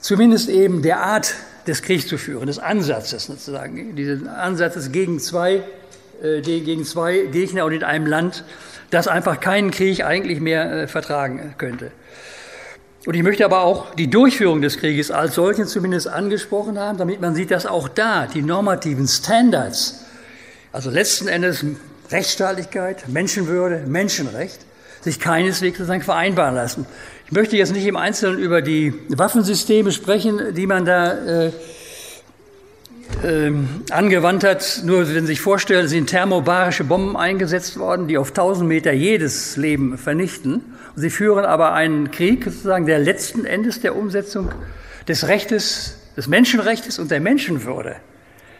zumindest 0.00 0.48
eben 0.48 0.82
der 0.82 1.00
Art 1.00 1.34
des 1.66 1.82
Kriegs 1.82 2.06
zu 2.06 2.18
führen, 2.18 2.46
des 2.46 2.58
Ansatzes 2.58 3.26
sozusagen, 3.26 3.96
dieses 3.96 4.26
Ansatzes 4.26 4.92
gegen 4.92 5.20
zwei 5.20 5.62
äh, 6.22 6.40
gegen 6.40 6.84
zwei 6.84 7.26
Gegner 7.32 7.64
und 7.64 7.72
in 7.72 7.82
einem 7.82 8.06
Land, 8.06 8.44
das 8.90 9.08
einfach 9.08 9.40
keinen 9.40 9.72
Krieg 9.72 10.04
eigentlich 10.04 10.40
mehr 10.40 10.70
äh, 10.72 10.86
vertragen 10.86 11.54
könnte. 11.58 11.90
Und 13.04 13.14
ich 13.14 13.24
möchte 13.24 13.44
aber 13.44 13.62
auch 13.62 13.96
die 13.96 14.08
Durchführung 14.08 14.62
des 14.62 14.78
Krieges 14.78 15.10
als 15.10 15.34
solchen 15.34 15.66
zumindest 15.66 16.06
angesprochen 16.06 16.78
haben, 16.78 16.98
damit 16.98 17.20
man 17.20 17.34
sieht, 17.34 17.50
dass 17.50 17.66
auch 17.66 17.88
da 17.88 18.26
die 18.26 18.42
normativen 18.42 19.08
Standards, 19.08 20.04
also 20.70 20.90
letzten 20.90 21.26
Endes 21.26 21.64
Rechtsstaatlichkeit, 22.12 23.08
Menschenwürde, 23.08 23.84
Menschenrecht, 23.88 24.60
sich 25.00 25.18
keineswegs 25.18 25.78
sozusagen 25.78 26.02
vereinbaren 26.02 26.54
lassen. 26.54 26.86
Ich 27.32 27.34
möchte 27.34 27.56
jetzt 27.56 27.72
nicht 27.72 27.86
im 27.86 27.96
Einzelnen 27.96 28.38
über 28.38 28.60
die 28.60 28.92
Waffensysteme 29.08 29.90
sprechen, 29.90 30.52
die 30.54 30.66
man 30.66 30.84
da 30.84 31.46
äh, 31.46 31.50
ähm, 33.24 33.84
angewandt 33.90 34.44
hat. 34.44 34.82
Nur 34.84 35.08
wenn 35.08 35.22
Sie 35.22 35.28
sich 35.28 35.40
vorstellen, 35.40 35.88
sind 35.88 36.10
thermobarische 36.10 36.84
Bomben 36.84 37.16
eingesetzt 37.16 37.78
worden, 37.78 38.06
die 38.06 38.18
auf 38.18 38.28
1000 38.32 38.68
Meter 38.68 38.92
jedes 38.92 39.56
Leben 39.56 39.96
vernichten. 39.96 40.60
Sie 40.94 41.08
führen 41.08 41.46
aber 41.46 41.72
einen 41.72 42.10
Krieg, 42.10 42.44
sozusagen, 42.44 42.84
der 42.84 42.98
letzten 42.98 43.46
Endes 43.46 43.80
der 43.80 43.96
Umsetzung 43.96 44.50
des 45.08 45.26
Rechtes, 45.26 45.96
des 46.18 46.28
Menschenrechts 46.28 46.98
und 46.98 47.10
der 47.10 47.20
Menschenwürde 47.20 47.96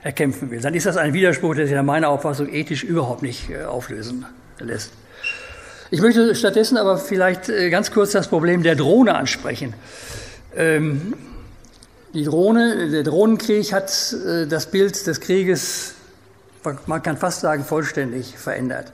erkämpfen 0.03 0.51
will. 0.51 0.63
Dann 0.63 0.73
ist 0.73 0.87
das 0.87 0.97
ein 0.97 1.13
Widerspruch, 1.13 1.57
der 1.57 1.67
sich 1.67 1.77
nach 1.77 1.85
meiner 1.85 2.09
Auffassung 2.09 2.49
ethisch 2.49 2.85
überhaupt 2.85 3.21
nicht 3.21 3.51
äh, 3.51 3.65
auflösen 3.65 4.25
lässt. 4.61 4.93
Ich 5.93 6.01
möchte 6.01 6.35
stattdessen 6.35 6.79
aber 6.79 6.97
vielleicht 6.97 7.51
äh, 7.51 7.69
ganz 7.69 7.91
kurz 7.91 8.13
das 8.13 8.27
Problem 8.27 8.63
der 8.63 8.77
Drohne 8.77 9.15
ansprechen. 9.15 9.75
Ähm, 10.57 11.13
die 12.15 12.25
Drohne, 12.25 12.89
der 12.89 13.03
Drohnenkrieg 13.03 13.75
hat 13.75 13.93
äh, 14.15 14.47
das 14.47 14.71
Bild 14.71 15.07
des 15.07 15.21
Krieges, 15.21 15.93
man 16.87 17.03
kann 17.03 17.19
fast 17.19 17.43
sagen, 17.43 17.67
vollständig 17.67 18.39
verändert. 18.39 18.91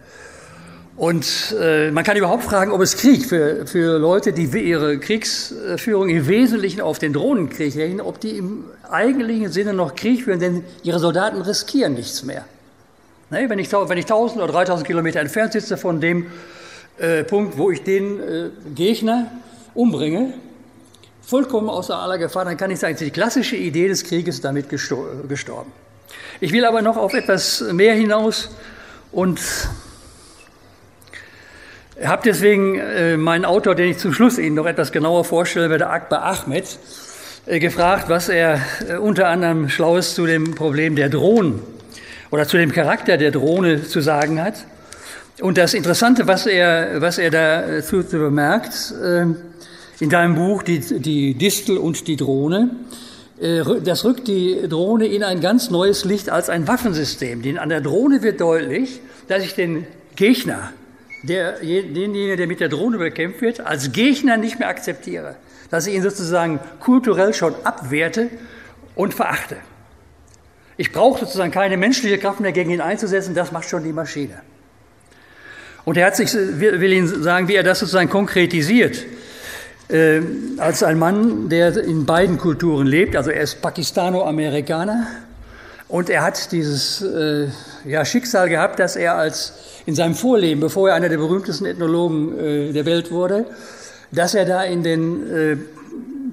Und 0.97 1.55
äh, 1.61 1.93
man 1.93 2.03
kann 2.03 2.17
überhaupt 2.17 2.43
fragen, 2.43 2.73
ob 2.73 2.81
es 2.81 2.97
Krieg 2.97 3.27
für, 3.27 3.65
für 3.69 3.97
Leute, 4.01 4.33
die 4.33 4.47
ihre 4.47 4.99
Kriegsführung 4.99 6.09
im 6.09 6.27
Wesentlichen 6.27 6.81
auf 6.81 6.99
den 6.99 7.13
Drohnenkrieg 7.13 7.77
rechnen, 7.77 8.01
ob 8.01 8.19
die 8.19 8.39
im 8.39 8.65
eigentlichen 8.91 9.53
Sinne 9.53 9.73
noch 9.73 9.95
Krieg 9.95 10.25
führen, 10.25 10.41
denn 10.41 10.65
ihre 10.83 10.99
Soldaten 10.99 11.43
riskieren 11.43 11.95
nichts 11.95 12.25
mehr. 12.25 12.45
Ne? 13.31 13.49
Wenn, 13.49 13.61
ich, 13.61 13.71
wenn 13.71 13.99
ich 13.99 14.07
1000 14.07 14.43
oder 14.43 14.53
3000 14.53 14.85
Kilometer 14.85 15.21
entfernt 15.21 15.53
sitze 15.53 15.77
von 15.77 16.01
dem 16.01 16.27
äh, 16.99 17.25
Punkt, 17.25 17.57
wo 17.59 17.71
ich 17.71 17.83
den 17.83 18.21
äh, 18.21 18.51
Gegner 18.75 19.31
umbringe, 19.75 20.35
vollkommen 21.23 21.69
außer 21.69 21.99
aller 21.99 22.19
Gefahr, 22.19 22.45
dann 22.45 22.57
kann 22.57 22.71
ich 22.71 22.79
sagen, 22.79 22.97
die 22.99 23.11
klassische 23.11 23.57
Idee 23.57 23.89
des 23.89 24.05
Krieges 24.05 24.41
damit 24.41 24.69
gestorben. 24.69 25.73
Ich 26.41 26.53
will 26.53 26.65
aber 26.65 26.83
noch 26.83 26.97
auf 26.97 27.15
etwas 27.15 27.61
mehr 27.73 27.95
hinaus 27.95 28.51
und 29.13 29.41
habe 32.03 32.23
deswegen 32.25 32.79
äh, 32.79 33.17
meinen 33.17 33.45
Autor, 33.45 33.75
den 33.75 33.91
ich 33.91 33.99
zum 33.99 34.13
Schluss 34.13 34.39
Ihnen 34.39 34.55
noch 34.55 34.67
etwas 34.67 34.93
genauer 34.93 35.25
vorstellen 35.25 35.71
werde, 35.71 35.89
Akbar 35.89 36.23
Ahmed, 36.23 36.79
äh, 37.47 37.59
gefragt, 37.59 38.09
was 38.09 38.29
er 38.29 38.61
äh, 38.89 38.97
unter 38.97 39.29
anderem 39.29 39.69
Schlaues 39.69 40.15
zu 40.15 40.27
dem 40.27 40.55
Problem 40.55 40.97
der 40.97 41.09
Drohnen 41.09 41.61
oder 42.31 42.47
zu 42.47 42.57
dem 42.57 42.73
Charakter 42.73 43.17
der 43.17 43.31
Drohne 43.31 43.83
zu 43.83 44.01
sagen 44.01 44.43
hat. 44.43 44.65
Und 45.41 45.57
das 45.57 45.75
Interessante, 45.75 46.27
was 46.27 46.47
er, 46.47 47.01
was 47.01 47.19
er 47.19 47.31
dazu 47.31 48.03
bemerkt, 48.03 48.93
äh, 49.01 49.25
in 50.01 50.11
deinem 50.11 50.35
Buch 50.35 50.65
die, 50.65 50.81
die 50.81 51.35
Distel 51.35 51.79
und 51.79 52.09
die 52.09 52.17
Drohne. 52.17 52.71
Äh, 53.41 53.63
das 53.85 54.05
rückt 54.05 54.27
die 54.27 54.67
Drohne 54.69 55.07
in 55.07 55.23
ein 55.23 55.41
ganz 55.41 55.71
neues 55.71 56.05
Licht 56.05 56.29
als 56.29 56.49
ein 56.51 56.67
Waffensystem. 56.67 57.43
Denn 57.43 57.57
an 57.57 57.69
der 57.69 57.81
Drohne 57.81 58.23
wird 58.23 58.41
deutlich, 58.41 59.01
dass 59.29 59.45
ich 59.45 59.55
den 59.55 59.87
Gegner, 60.17 60.73
der, 61.23 61.61
denjenigen, 61.61 62.37
der 62.37 62.47
mit 62.49 62.59
der 62.59 62.69
Drohne 62.69 62.99
bekämpft 62.99 63.41
wird, 63.41 63.61
als 63.61 63.93
Gegner 63.93 64.37
nicht 64.39 64.59
mehr 64.59 64.69
akzeptiere. 64.69 65.37
Dass 65.71 65.87
ich 65.87 65.95
ihn 65.95 66.03
sozusagen 66.03 66.59
kulturell 66.81 67.33
schon 67.33 67.55
abwerte 67.63 68.29
und 68.97 69.15
verachte. 69.15 69.57
Ich 70.77 70.93
brauche 70.93 71.21
sozusagen 71.21 71.53
keine 71.53 71.77
menschliche 71.77 72.19
Kraft 72.19 72.41
mehr 72.41 72.53
gegen 72.53 72.71
ihn 72.71 72.81
einzusetzen, 72.81 73.35
das 73.35 73.53
macht 73.53 73.69
schon 73.69 73.85
die 73.85 73.93
Maschine. 73.93 74.41
Und 75.89 75.97
er 75.97 76.05
hat 76.05 76.17
sich, 76.17 76.35
will 76.35 76.93
Ihnen 76.93 77.23
sagen, 77.23 77.49
wie 77.49 77.55
er 77.55 77.63
das 77.63 77.79
sozusagen 77.79 78.11
konkretisiert 78.11 79.07
äh, 79.89 80.21
als 80.59 80.83
ein 80.83 80.99
Mann, 80.99 81.49
der 81.49 81.83
in 81.83 82.05
beiden 82.05 82.37
Kulturen 82.37 82.87
lebt. 82.87 83.17
Also 83.17 83.31
er 83.31 83.41
ist 83.41 83.63
Pakistano-Amerikaner 83.63 85.07
und 85.89 86.11
er 86.11 86.25
hat 86.25 86.53
dieses 86.53 87.01
äh, 87.01 87.47
ja, 87.87 88.05
Schicksal 88.05 88.51
gehabt, 88.51 88.79
dass 88.81 88.97
er 88.97 89.15
als 89.15 89.55
in 89.87 89.95
seinem 89.95 90.15
Vorleben, 90.15 90.61
bevor 90.61 90.91
er 90.91 90.95
einer 90.95 91.09
der 91.09 91.17
berühmtesten 91.17 91.65
Ethnologen 91.65 92.39
äh, 92.39 92.73
der 92.75 92.85
Welt 92.85 93.11
wurde, 93.11 93.47
dass 94.13 94.35
er 94.35 94.45
da 94.45 94.65
in 94.65 94.83
den 94.83 95.35
äh, 95.35 95.57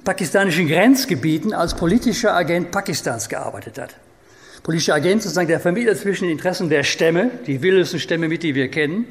pakistanischen 0.04 0.68
Grenzgebieten 0.68 1.54
als 1.54 1.74
politischer 1.74 2.36
Agent 2.36 2.72
Pakistans 2.72 3.30
gearbeitet 3.30 3.78
hat. 3.78 3.94
Politischer 4.62 4.96
Agent 4.96 5.22
sozusagen 5.22 5.48
der 5.48 5.60
Vermittler 5.60 5.96
zwischen 5.96 6.24
den 6.24 6.32
Interessen 6.32 6.68
der 6.68 6.82
Stämme, 6.82 7.30
die 7.46 7.62
wildesten 7.62 8.00
Stämme 8.00 8.28
mit, 8.28 8.42
die 8.42 8.54
wir 8.54 8.68
kennen, 8.68 9.06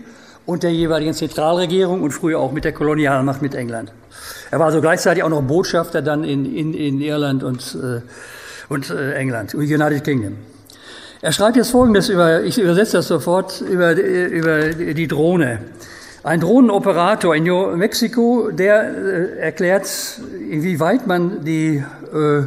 und 0.45 0.63
der 0.63 0.71
jeweiligen 0.71 1.13
Zentralregierung 1.13 2.01
und 2.01 2.11
früher 2.11 2.39
auch 2.39 2.51
mit 2.51 2.65
der 2.65 2.71
Kolonialmacht 2.71 3.41
mit 3.41 3.55
England. 3.55 3.91
Er 4.51 4.59
war 4.59 4.67
also 4.67 4.81
gleichzeitig 4.81 5.23
auch 5.23 5.29
noch 5.29 5.41
Botschafter 5.41 6.01
dann 6.01 6.23
in, 6.23 6.45
in, 6.45 6.73
in 6.73 7.01
Irland 7.01 7.43
und, 7.43 7.75
äh, 7.75 8.01
und 8.69 8.89
äh, 8.89 9.13
England, 9.13 9.53
United 9.53 10.03
Kingdom. 10.03 10.37
Er 11.21 11.31
schreibt 11.31 11.55
jetzt 11.55 11.71
Folgendes 11.71 12.09
über, 12.09 12.43
ich 12.43 12.57
übersetze 12.59 12.97
das 12.97 13.07
sofort, 13.07 13.61
über, 13.61 13.93
über 13.93 14.69
die 14.69 15.07
Drohne. 15.07 15.59
Ein 16.23 16.39
Drohnenoperator 16.39 17.35
in 17.35 17.43
New 17.43 17.75
Mexico, 17.75 18.49
der 18.51 18.83
äh, 18.83 19.39
erklärt, 19.39 19.87
inwieweit 20.49 21.07
man 21.07 21.43
die 21.43 21.83
äh, 22.13 22.43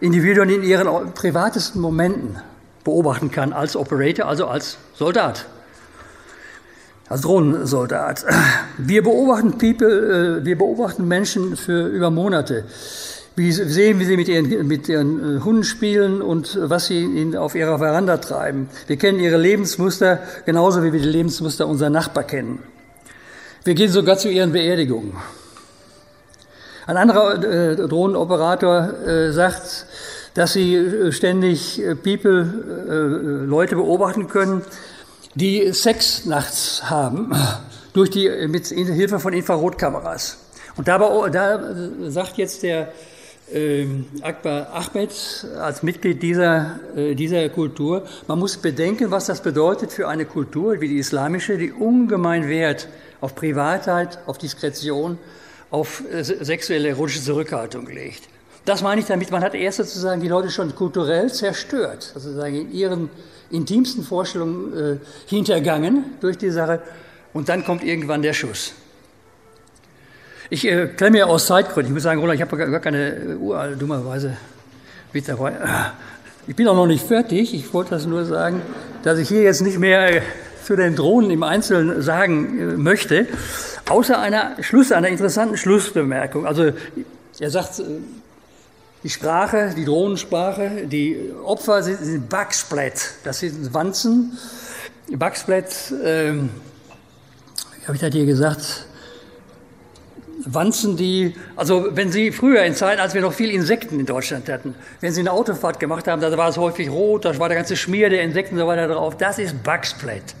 Individuen 0.00 0.48
in 0.48 0.62
ihren 0.62 1.12
privatesten 1.12 1.80
Momenten 1.80 2.36
beobachten 2.84 3.30
kann 3.30 3.52
als 3.52 3.76
Operator, 3.76 4.26
also 4.26 4.46
als 4.46 4.78
Soldat 4.94 5.46
als 7.08 7.22
Drohnensoldat. 7.22 8.24
Wir 8.78 9.02
beobachten 9.02 9.58
People, 9.58 10.40
äh, 10.40 10.44
wir 10.44 10.56
beobachten 10.56 11.06
Menschen 11.06 11.56
für 11.56 11.86
über 11.86 12.10
Monate. 12.10 12.64
Wir 13.34 13.52
sehen, 13.52 13.98
wie 13.98 14.04
sie 14.04 14.16
mit 14.16 14.28
ihren, 14.28 14.66
mit 14.66 14.88
ihren 14.88 15.38
äh, 15.38 15.40
Hunden 15.40 15.64
spielen 15.64 16.20
und 16.20 16.58
was 16.60 16.86
sie 16.86 17.34
auf 17.36 17.54
ihrer 17.54 17.78
Veranda 17.78 18.18
treiben. 18.18 18.68
Wir 18.86 18.96
kennen 18.96 19.20
ihre 19.20 19.38
Lebensmuster 19.38 20.20
genauso 20.44 20.82
wie 20.82 20.92
wir 20.92 21.00
die 21.00 21.08
Lebensmuster 21.08 21.66
unserer 21.66 21.90
Nachbarn 21.90 22.26
kennen. 22.26 22.58
Wir 23.64 23.74
gehen 23.74 23.90
sogar 23.90 24.18
zu 24.18 24.28
ihren 24.28 24.52
Beerdigungen. 24.52 25.16
Ein 26.86 26.96
anderer 26.96 27.42
äh, 27.42 27.76
Drohnenoperator 27.76 29.06
äh, 29.06 29.32
sagt, 29.32 29.86
dass 30.34 30.54
sie 30.54 30.74
äh, 30.74 31.12
ständig 31.12 31.80
äh, 31.80 31.94
People, 31.94 33.46
Leute 33.46 33.76
beobachten 33.76 34.26
können, 34.26 34.62
die 35.34 35.72
Sex 35.72 36.24
nachts 36.24 36.82
haben, 36.90 37.32
durch 37.92 38.10
die, 38.10 38.28
mit 38.48 38.66
Hilfe 38.66 39.18
von 39.18 39.32
Infrarotkameras. 39.32 40.38
Und 40.76 40.88
dabei, 40.88 41.28
da 41.30 41.74
sagt 42.08 42.38
jetzt 42.38 42.62
der 42.62 42.92
äh, 43.52 43.86
Akbar 44.22 44.68
Ahmed 44.72 45.10
als 45.60 45.82
Mitglied 45.82 46.22
dieser, 46.22 46.80
äh, 46.96 47.14
dieser 47.14 47.48
Kultur, 47.50 48.04
man 48.26 48.38
muss 48.38 48.56
bedenken, 48.56 49.10
was 49.10 49.26
das 49.26 49.42
bedeutet 49.42 49.92
für 49.92 50.08
eine 50.08 50.24
Kultur 50.24 50.80
wie 50.80 50.88
die 50.88 50.98
islamische, 50.98 51.58
die 51.58 51.72
ungemein 51.72 52.48
Wert 52.48 52.88
auf 53.20 53.34
Privatheit, 53.34 54.18
auf 54.26 54.38
Diskretion, 54.38 55.18
auf 55.70 56.02
äh, 56.10 56.22
sexuelle 56.22 56.88
erotische 56.90 57.22
Zurückhaltung 57.22 57.86
legt. 57.86 58.28
Das 58.64 58.80
meine 58.80 59.00
ich 59.00 59.06
damit, 59.06 59.30
man 59.30 59.42
hat 59.42 59.54
erst 59.54 59.78
sozusagen 59.78 60.20
die 60.20 60.28
Leute 60.28 60.50
schon 60.50 60.74
kulturell 60.74 61.32
zerstört, 61.32 62.12
sozusagen 62.14 62.54
in 62.54 62.72
ihren 62.72 63.10
intimsten 63.52 64.02
Vorstellungen 64.02 64.76
äh, 64.76 64.96
hintergangen 65.26 66.04
durch 66.20 66.38
die 66.38 66.50
Sache 66.50 66.80
und 67.32 67.48
dann 67.48 67.64
kommt 67.64 67.84
irgendwann 67.84 68.22
der 68.22 68.32
Schuss. 68.32 68.72
Ich 70.50 70.66
äh, 70.66 70.88
klemme 70.88 71.18
ja 71.18 71.26
aus 71.26 71.46
Zeitgründen, 71.46 71.92
ich 71.92 71.94
muss 71.94 72.02
sagen, 72.02 72.20
Roland, 72.20 72.40
ich 72.40 72.42
habe 72.42 72.56
gar 72.56 72.80
keine 72.80 73.36
Uhr, 73.38 73.68
dummerweise 73.78 74.36
dabei. 75.26 75.52
Ich 76.46 76.56
bin 76.56 76.66
auch 76.66 76.74
noch 76.74 76.86
nicht 76.86 77.06
fertig, 77.06 77.54
ich 77.54 77.72
wollte 77.72 77.90
das 77.90 78.06
nur 78.06 78.24
sagen, 78.24 78.62
dass 79.02 79.18
ich 79.18 79.28
hier 79.28 79.42
jetzt 79.42 79.60
nicht 79.60 79.78
mehr 79.78 80.16
äh, 80.16 80.22
zu 80.64 80.76
den 80.76 80.96
Drohnen 80.96 81.30
im 81.30 81.42
Einzelnen 81.42 82.02
sagen 82.02 82.58
äh, 82.58 82.64
möchte, 82.76 83.26
außer 83.88 84.18
einer 84.18 84.56
Schluss, 84.60 84.92
einer 84.92 85.08
interessanten 85.08 85.56
Schlussbemerkung. 85.56 86.46
Also 86.46 86.72
er 87.38 87.50
sagt, 87.50 87.78
äh, 87.78 87.84
die 89.02 89.10
Sprache, 89.10 89.74
die 89.76 89.84
Drohnensprache, 89.84 90.86
die 90.86 91.32
Opfer 91.44 91.82
sind, 91.82 91.98
sind 91.98 92.28
Bugsplat, 92.28 93.14
das 93.24 93.40
sind 93.40 93.74
Wanzen. 93.74 94.38
Bugsplat, 95.10 95.92
ähm, 96.04 96.50
habe 97.84 97.94
ich 97.94 98.00
das 98.00 98.12
hier 98.12 98.26
gesagt? 98.26 98.86
Wanzen, 100.44 100.96
die, 100.96 101.34
also 101.56 101.88
wenn 101.90 102.10
Sie 102.10 102.32
früher 102.32 102.62
in 102.64 102.74
Zeiten, 102.74 103.00
als 103.00 103.14
wir 103.14 103.20
noch 103.20 103.32
viel 103.32 103.50
Insekten 103.50 104.00
in 104.00 104.06
Deutschland 104.06 104.48
hatten, 104.48 104.74
wenn 105.00 105.12
Sie 105.12 105.20
eine 105.20 105.32
Autofahrt 105.32 105.78
gemacht 105.78 106.08
haben, 106.08 106.20
da 106.20 106.36
war 106.36 106.48
es 106.48 106.56
häufig 106.56 106.90
rot, 106.90 107.24
da 107.24 107.38
war 107.38 107.48
der 107.48 107.56
ganze 107.56 107.76
Schmier 107.76 108.10
der 108.10 108.22
Insekten 108.22 108.54
und 108.54 108.60
so 108.60 108.66
weiter 108.66 108.88
drauf, 108.88 109.16
das 109.16 109.38
ist 109.38 109.62
Bugsplat. 109.62 110.34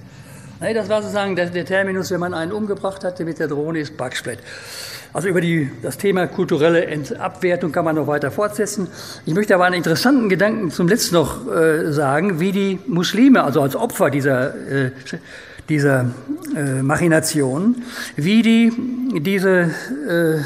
Das 0.60 0.88
war 0.88 1.02
sozusagen 1.02 1.34
der, 1.34 1.64
Terminus, 1.64 2.12
wenn 2.12 2.20
man 2.20 2.34
einen 2.34 2.52
umgebracht 2.52 3.02
hatte 3.02 3.24
mit 3.24 3.40
der 3.40 3.48
Drohne, 3.48 3.80
ist 3.80 3.96
Bugsplat. 3.96 4.38
Also 5.14 5.28
über 5.28 5.42
die, 5.42 5.70
das 5.82 5.98
Thema 5.98 6.26
kulturelle 6.26 6.88
Abwertung 7.18 7.70
kann 7.70 7.84
man 7.84 7.96
noch 7.96 8.06
weiter 8.06 8.30
fortsetzen. 8.30 8.88
Ich 9.26 9.34
möchte 9.34 9.54
aber 9.54 9.66
einen 9.66 9.74
interessanten 9.74 10.30
Gedanken 10.30 10.70
zum 10.70 10.88
letzten 10.88 11.16
noch 11.16 11.52
äh, 11.52 11.92
sagen, 11.92 12.40
wie 12.40 12.52
die 12.52 12.78
Muslime, 12.86 13.44
also 13.44 13.60
als 13.60 13.76
Opfer 13.76 14.08
dieser, 14.08 14.54
äh, 14.54 14.90
dieser 15.68 16.06
äh, 16.56 16.82
Machination, 16.82 17.82
wie 18.16 18.40
die 18.40 18.72
diese, 19.20 19.70
äh, 20.08 20.40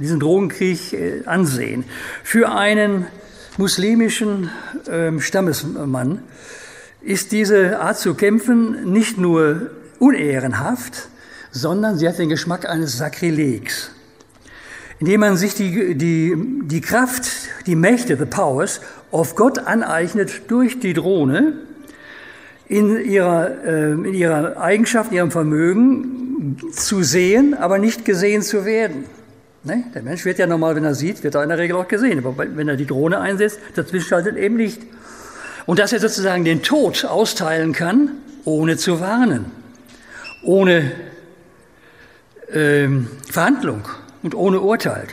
diesen 0.00 0.20
Drogenkrieg 0.20 0.94
äh, 0.94 1.22
ansehen. 1.26 1.84
Für 2.24 2.52
einen 2.52 3.06
muslimischen 3.58 4.50
ähm, 4.90 5.20
Stammesmann 5.20 6.20
ist 7.02 7.32
diese 7.32 7.80
Art 7.80 7.98
zu 7.98 8.14
kämpfen 8.14 8.90
nicht 8.90 9.18
nur 9.18 9.70
unehrenhaft, 9.98 11.08
sondern 11.56 11.96
sie 11.96 12.08
hat 12.08 12.18
den 12.18 12.28
Geschmack 12.28 12.68
eines 12.68 12.98
Sakrilegs. 12.98 13.90
Indem 14.98 15.20
man 15.20 15.36
sich 15.36 15.54
die, 15.54 15.94
die, 15.94 16.34
die 16.62 16.80
Kraft, 16.80 17.26
die 17.66 17.76
Mächte, 17.76 18.16
the 18.16 18.24
powers 18.24 18.80
of 19.10 19.34
Gott 19.36 19.58
aneignet 19.58 20.42
durch 20.48 20.80
die 20.80 20.94
Drohne 20.94 21.54
in 22.68 23.04
ihrer, 23.04 23.64
äh, 23.64 23.92
in 23.92 24.14
ihrer 24.14 24.56
Eigenschaft, 24.58 25.10
in 25.10 25.18
ihrem 25.18 25.30
Vermögen 25.30 26.58
zu 26.72 27.02
sehen, 27.02 27.54
aber 27.54 27.78
nicht 27.78 28.04
gesehen 28.04 28.42
zu 28.42 28.64
werden. 28.64 29.04
Ne? 29.64 29.84
Der 29.94 30.02
Mensch 30.02 30.24
wird 30.24 30.38
ja 30.38 30.46
normal, 30.46 30.76
wenn 30.76 30.84
er 30.84 30.94
sieht, 30.94 31.24
wird 31.24 31.34
er 31.34 31.42
in 31.42 31.48
der 31.48 31.58
Regel 31.58 31.76
auch 31.76 31.88
gesehen. 31.88 32.24
Aber 32.24 32.34
wenn 32.38 32.68
er 32.68 32.76
die 32.76 32.86
Drohne 32.86 33.20
einsetzt, 33.20 33.60
dazwischen 33.74 34.08
schaltet 34.08 34.36
eben 34.36 34.56
nicht. 34.56 34.80
Und 35.66 35.78
dass 35.78 35.92
er 35.92 36.00
sozusagen 36.00 36.44
den 36.44 36.62
Tod 36.62 37.04
austeilen 37.04 37.72
kann, 37.72 38.12
ohne 38.44 38.76
zu 38.76 39.00
warnen, 39.00 39.46
ohne 40.42 40.92
ähm, 42.52 43.08
Verhandlung 43.30 43.82
und 44.22 44.34
ohne 44.34 44.60
Urteil. 44.60 45.06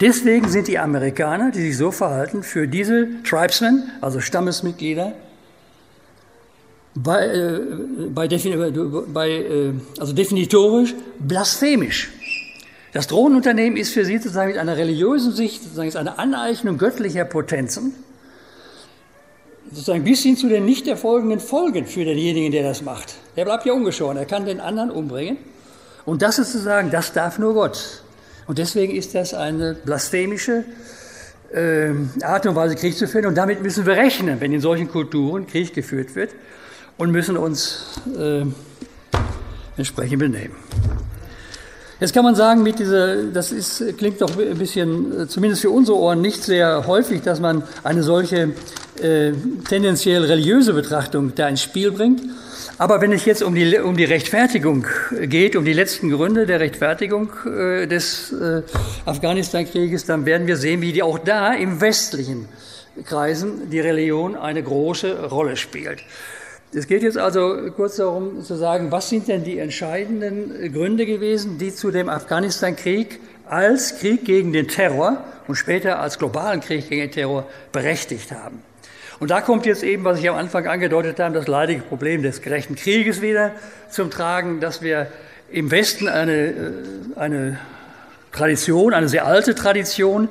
Deswegen 0.00 0.48
sind 0.48 0.68
die 0.68 0.78
Amerikaner, 0.78 1.50
die 1.50 1.60
sich 1.60 1.76
so 1.76 1.90
verhalten, 1.90 2.42
für 2.42 2.66
diese 2.66 3.22
Tribesmen, 3.22 3.90
also 4.00 4.20
Stammesmitglieder, 4.20 5.12
bei, 6.94 7.26
äh, 7.26 7.60
bei, 8.08 8.28
bei 8.28 9.30
äh, 9.30 9.72
also 9.98 10.12
definitorisch 10.12 10.94
blasphemisch. 11.18 12.10
Das 12.92 13.06
Drohnenunternehmen 13.06 13.78
ist 13.78 13.92
für 13.92 14.04
sie 14.04 14.16
sozusagen 14.16 14.48
mit 14.48 14.58
einer 14.58 14.76
religiösen 14.76 15.32
Sicht 15.32 15.62
sozusagen 15.62 15.88
ist 15.88 15.96
eine 15.96 16.18
Aneignung 16.18 16.76
göttlicher 16.76 17.24
Potenzen, 17.24 17.94
sozusagen 19.70 20.02
bis 20.02 20.22
hin 20.22 20.36
zu 20.36 20.48
den 20.48 20.64
nicht 20.64 20.88
erfolgenden 20.88 21.38
Folgen 21.38 21.86
für 21.86 22.04
denjenigen, 22.04 22.50
der 22.50 22.64
das 22.64 22.82
macht. 22.82 23.14
Der 23.36 23.44
bleibt 23.44 23.64
ja 23.66 23.72
ungeschoren, 23.74 24.16
er 24.16 24.24
kann 24.24 24.44
den 24.44 24.60
anderen 24.60 24.90
umbringen. 24.90 25.36
Und 26.10 26.22
das 26.22 26.40
ist 26.40 26.50
zu 26.50 26.58
sagen, 26.58 26.90
das 26.90 27.12
darf 27.12 27.38
nur 27.38 27.54
Gott. 27.54 28.02
Und 28.48 28.58
deswegen 28.58 28.96
ist 28.96 29.14
das 29.14 29.32
eine 29.32 29.74
blasphemische 29.74 30.64
äh, 31.54 31.92
Art 32.24 32.46
und 32.46 32.56
Weise, 32.56 32.74
Krieg 32.74 32.96
zu 32.96 33.06
führen. 33.06 33.26
Und 33.26 33.36
damit 33.36 33.62
müssen 33.62 33.86
wir 33.86 33.94
rechnen, 33.94 34.40
wenn 34.40 34.52
in 34.52 34.60
solchen 34.60 34.90
Kulturen 34.90 35.46
Krieg 35.46 35.72
geführt 35.72 36.16
wird 36.16 36.32
und 36.98 37.12
müssen 37.12 37.36
uns 37.36 38.00
äh, 38.18 38.44
entsprechend 39.76 40.18
benehmen. 40.18 40.56
Jetzt 42.00 42.14
kann 42.14 42.24
man 42.24 42.34
sagen, 42.34 42.62
mit 42.62 42.78
dieser, 42.78 43.24
das 43.24 43.52
ist, 43.52 43.98
klingt 43.98 44.22
doch 44.22 44.30
ein 44.38 44.56
bisschen, 44.56 45.28
zumindest 45.28 45.60
für 45.60 45.70
unsere 45.70 45.98
Ohren, 45.98 46.22
nicht 46.22 46.42
sehr 46.42 46.86
häufig, 46.86 47.20
dass 47.20 47.40
man 47.40 47.62
eine 47.84 48.02
solche 48.02 48.54
äh, 49.02 49.32
tendenziell 49.68 50.24
religiöse 50.24 50.72
Betrachtung 50.72 51.34
da 51.34 51.46
ins 51.46 51.62
Spiel 51.62 51.92
bringt. 51.92 52.22
Aber 52.78 53.02
wenn 53.02 53.12
es 53.12 53.26
jetzt 53.26 53.42
um 53.42 53.54
die, 53.54 53.78
um 53.78 53.98
die 53.98 54.04
Rechtfertigung 54.04 54.86
geht, 55.20 55.56
um 55.56 55.66
die 55.66 55.74
letzten 55.74 56.08
Gründe 56.08 56.46
der 56.46 56.60
Rechtfertigung 56.60 57.30
äh, 57.44 57.86
des 57.86 58.32
äh, 58.32 58.62
Afghanistan-Krieges, 59.04 60.06
dann 60.06 60.24
werden 60.24 60.46
wir 60.46 60.56
sehen, 60.56 60.80
wie 60.80 60.92
die 60.92 61.02
auch 61.02 61.18
da 61.18 61.52
im 61.52 61.82
westlichen 61.82 62.48
Kreisen 63.04 63.68
die 63.68 63.80
Religion 63.80 64.36
eine 64.36 64.62
große 64.62 65.28
Rolle 65.28 65.56
spielt. 65.56 66.02
Es 66.72 66.86
geht 66.86 67.02
jetzt 67.02 67.18
also 67.18 67.72
kurz 67.74 67.96
darum 67.96 68.44
zu 68.44 68.54
sagen, 68.54 68.92
was 68.92 69.08
sind 69.08 69.26
denn 69.26 69.42
die 69.42 69.58
entscheidenden 69.58 70.72
Gründe 70.72 71.04
gewesen, 71.04 71.58
die 71.58 71.74
zu 71.74 71.90
dem 71.90 72.08
Afghanistan-Krieg 72.08 73.18
als 73.48 73.98
Krieg 73.98 74.24
gegen 74.24 74.52
den 74.52 74.68
Terror 74.68 75.24
und 75.48 75.56
später 75.56 75.98
als 75.98 76.20
globalen 76.20 76.60
Krieg 76.60 76.88
gegen 76.88 77.00
den 77.02 77.10
Terror 77.10 77.48
berechtigt 77.72 78.30
haben. 78.30 78.62
Und 79.18 79.32
da 79.32 79.40
kommt 79.40 79.66
jetzt 79.66 79.82
eben, 79.82 80.04
was 80.04 80.20
ich 80.20 80.30
am 80.30 80.36
Anfang 80.36 80.68
angedeutet 80.68 81.18
habe, 81.18 81.34
das 81.34 81.48
leidige 81.48 81.82
Problem 81.82 82.22
des 82.22 82.40
gerechten 82.40 82.76
Krieges 82.76 83.20
wieder 83.20 83.50
zum 83.90 84.08
Tragen, 84.12 84.60
dass 84.60 84.80
wir 84.80 85.08
im 85.50 85.72
Westen 85.72 86.06
eine, 86.06 86.32
äh, 86.32 86.72
eine 87.16 87.58
Tradition, 88.30 88.94
eine 88.94 89.08
sehr 89.08 89.26
alte 89.26 89.56
Tradition 89.56 90.28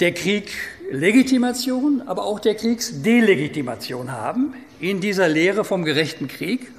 der 0.00 0.12
Krieglegitimation, 0.12 2.02
aber 2.04 2.24
auch 2.24 2.40
der 2.40 2.56
Kriegsdelegitimation 2.56 4.12
haben 4.12 4.52
in 4.80 5.00
dieser 5.00 5.28
Lehre 5.28 5.64
vom 5.64 5.84
gerechten 5.84 6.28
Krieg. 6.28 6.72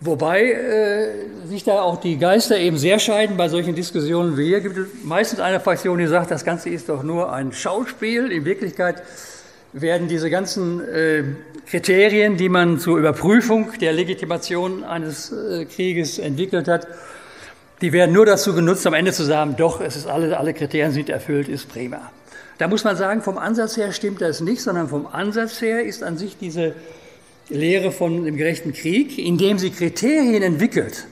Wobei 0.00 0.52
äh, 0.52 1.46
sich 1.46 1.64
da 1.64 1.80
auch 1.80 1.98
die 2.00 2.18
Geister 2.18 2.58
eben 2.58 2.76
sehr 2.76 2.98
scheiden 2.98 3.36
bei 3.36 3.48
solchen 3.48 3.74
Diskussionen 3.74 4.36
wie 4.36 4.48
hier. 4.48 4.60
Gibt 4.60 4.76
es 4.76 4.88
meistens 5.04 5.40
eine 5.40 5.58
Fraktion, 5.58 5.98
die 5.98 6.06
sagt, 6.06 6.30
das 6.30 6.44
Ganze 6.44 6.68
ist 6.68 6.88
doch 6.90 7.02
nur 7.02 7.32
ein 7.32 7.52
Schauspiel. 7.52 8.30
In 8.30 8.44
Wirklichkeit 8.44 9.02
werden 9.72 10.08
diese 10.08 10.28
ganzen 10.28 10.80
äh, 10.86 11.24
Kriterien, 11.68 12.36
die 12.36 12.48
man 12.48 12.78
zur 12.78 12.98
Überprüfung 12.98 13.72
der 13.80 13.92
Legitimation 13.92 14.84
eines 14.84 15.32
äh, 15.32 15.64
Krieges 15.64 16.18
entwickelt 16.18 16.68
hat, 16.68 16.86
die 17.82 17.92
werden 17.92 18.12
nur 18.14 18.24
dazu 18.24 18.54
genutzt, 18.54 18.86
am 18.86 18.94
Ende 18.94 19.12
zu 19.12 19.24
sagen, 19.24 19.54
doch, 19.56 19.80
es 19.80 19.96
ist 19.96 20.06
alle, 20.06 20.38
alle 20.38 20.54
Kriterien 20.54 20.92
sind 20.92 21.10
erfüllt, 21.10 21.48
ist 21.48 21.68
prima. 21.68 22.10
Da 22.58 22.68
muss 22.68 22.84
man 22.84 22.96
sagen, 22.96 23.20
vom 23.20 23.36
Ansatz 23.36 23.76
her 23.76 23.92
stimmt 23.92 24.22
das 24.22 24.40
nicht, 24.40 24.62
sondern 24.62 24.88
vom 24.88 25.06
Ansatz 25.06 25.60
her 25.60 25.84
ist 25.84 26.02
an 26.02 26.16
sich 26.16 26.38
diese 26.38 26.74
Lehre 27.48 27.92
von 27.92 28.24
dem 28.24 28.36
gerechten 28.36 28.72
Krieg, 28.72 29.18
indem 29.18 29.58
sie 29.58 29.70
Kriterien 29.70 30.42
entwickelt, 30.42 31.06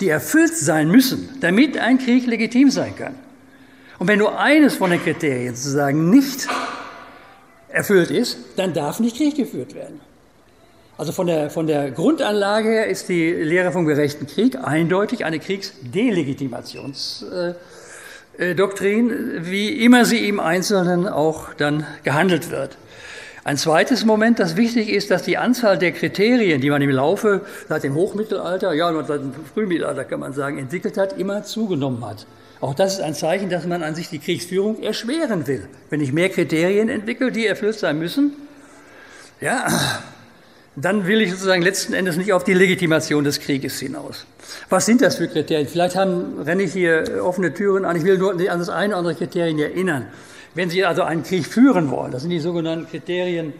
die 0.00 0.08
erfüllt 0.08 0.56
sein 0.56 0.90
müssen, 0.90 1.28
damit 1.40 1.76
ein 1.78 1.98
Krieg 1.98 2.26
legitim 2.26 2.70
sein 2.70 2.94
kann. 2.96 3.14
Und 3.98 4.08
wenn 4.08 4.18
nur 4.18 4.38
eines 4.38 4.76
von 4.76 4.90
den 4.90 5.02
Kriterien 5.02 5.54
sozusagen 5.54 6.10
nicht 6.10 6.48
erfüllt 7.68 8.10
ist, 8.10 8.38
dann 8.56 8.72
darf 8.72 9.00
nicht 9.00 9.16
Krieg 9.16 9.36
geführt 9.36 9.74
werden. 9.74 10.00
Also 10.96 11.12
von 11.12 11.26
der, 11.26 11.50
von 11.50 11.66
der 11.66 11.90
Grundanlage 11.90 12.68
her 12.68 12.86
ist 12.86 13.08
die 13.08 13.30
Lehre 13.30 13.72
vom 13.72 13.86
gerechten 13.86 14.26
Krieg 14.26 14.56
eindeutig 14.56 15.24
eine 15.24 15.38
Kriegsdelegitimations- 15.38 17.24
äh, 17.26 17.54
Doktrin, 18.54 19.40
wie 19.40 19.84
immer 19.84 20.06
sie 20.06 20.26
im 20.26 20.40
Einzelnen 20.40 21.06
auch 21.06 21.52
dann 21.54 21.86
gehandelt 22.04 22.50
wird. 22.50 22.78
Ein 23.42 23.56
zweites 23.56 24.04
Moment, 24.04 24.38
das 24.38 24.56
wichtig 24.56 24.90
ist, 24.90 25.10
dass 25.10 25.22
die 25.22 25.38
Anzahl 25.38 25.78
der 25.78 25.92
Kriterien, 25.92 26.60
die 26.60 26.68
man 26.68 26.82
im 26.82 26.90
Laufe 26.90 27.40
seit 27.68 27.84
dem 27.84 27.94
Hochmittelalter, 27.94 28.74
ja, 28.74 28.92
seit 29.04 29.20
dem 29.20 29.32
Frühmittelalter 29.54 30.04
kann 30.04 30.20
man 30.20 30.34
sagen, 30.34 30.58
entwickelt 30.58 30.98
hat, 30.98 31.18
immer 31.18 31.42
zugenommen 31.42 32.04
hat. 32.04 32.26
Auch 32.60 32.74
das 32.74 32.94
ist 32.94 33.00
ein 33.00 33.14
Zeichen, 33.14 33.48
dass 33.48 33.66
man 33.66 33.82
an 33.82 33.94
sich 33.94 34.10
die 34.10 34.18
Kriegsführung 34.18 34.82
erschweren 34.82 35.46
will. 35.46 35.66
Wenn 35.88 36.02
ich 36.02 36.12
mehr 36.12 36.28
Kriterien 36.28 36.90
entwickle, 36.90 37.32
die 37.32 37.46
erfüllt 37.46 37.78
sein 37.78 37.98
müssen, 37.98 38.32
ja, 39.40 39.66
dann 40.76 41.06
will 41.06 41.22
ich 41.22 41.30
sozusagen 41.30 41.62
letzten 41.62 41.94
Endes 41.94 42.18
nicht 42.18 42.34
auf 42.34 42.44
die 42.44 42.52
Legitimation 42.52 43.24
des 43.24 43.40
Krieges 43.40 43.80
hinaus. 43.80 44.26
Was 44.68 44.84
sind 44.84 45.00
das 45.00 45.16
für 45.16 45.28
Kriterien? 45.28 45.66
Vielleicht 45.66 45.96
haben, 45.96 46.42
renne 46.42 46.64
ich 46.64 46.74
hier 46.74 47.22
offene 47.22 47.54
Türen 47.54 47.86
an. 47.86 47.96
Ich 47.96 48.04
will 48.04 48.18
nur 48.18 48.32
an 48.32 48.58
das 48.58 48.68
eine 48.68 48.88
oder 48.88 48.98
andere 48.98 49.14
Kriterien 49.14 49.58
erinnern. 49.58 50.06
Wenn 50.54 50.70
Sie 50.70 50.84
also 50.84 51.02
einen 51.02 51.22
Krieg 51.22 51.46
führen 51.46 51.90
wollen, 51.90 52.10
das 52.10 52.22
sind 52.22 52.30
die 52.30 52.40
sogenannten 52.40 52.88
Kriterien 52.88 53.52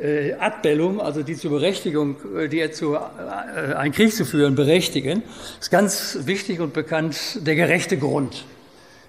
äh, 0.00 0.34
ad 0.34 0.58
bellum, 0.62 1.00
also 1.00 1.22
die 1.22 1.36
zur 1.36 1.50
Berechtigung, 1.50 2.16
äh, 2.36 2.48
die 2.48 2.70
zu, 2.70 2.94
äh, 2.94 3.74
einen 3.74 3.92
Krieg 3.92 4.14
zu 4.14 4.24
führen, 4.24 4.54
berechtigen, 4.54 5.22
ist 5.60 5.70
ganz 5.70 6.18
wichtig 6.22 6.60
und 6.60 6.72
bekannt 6.72 7.46
der 7.46 7.56
gerechte 7.56 7.96
Grund. 7.96 8.44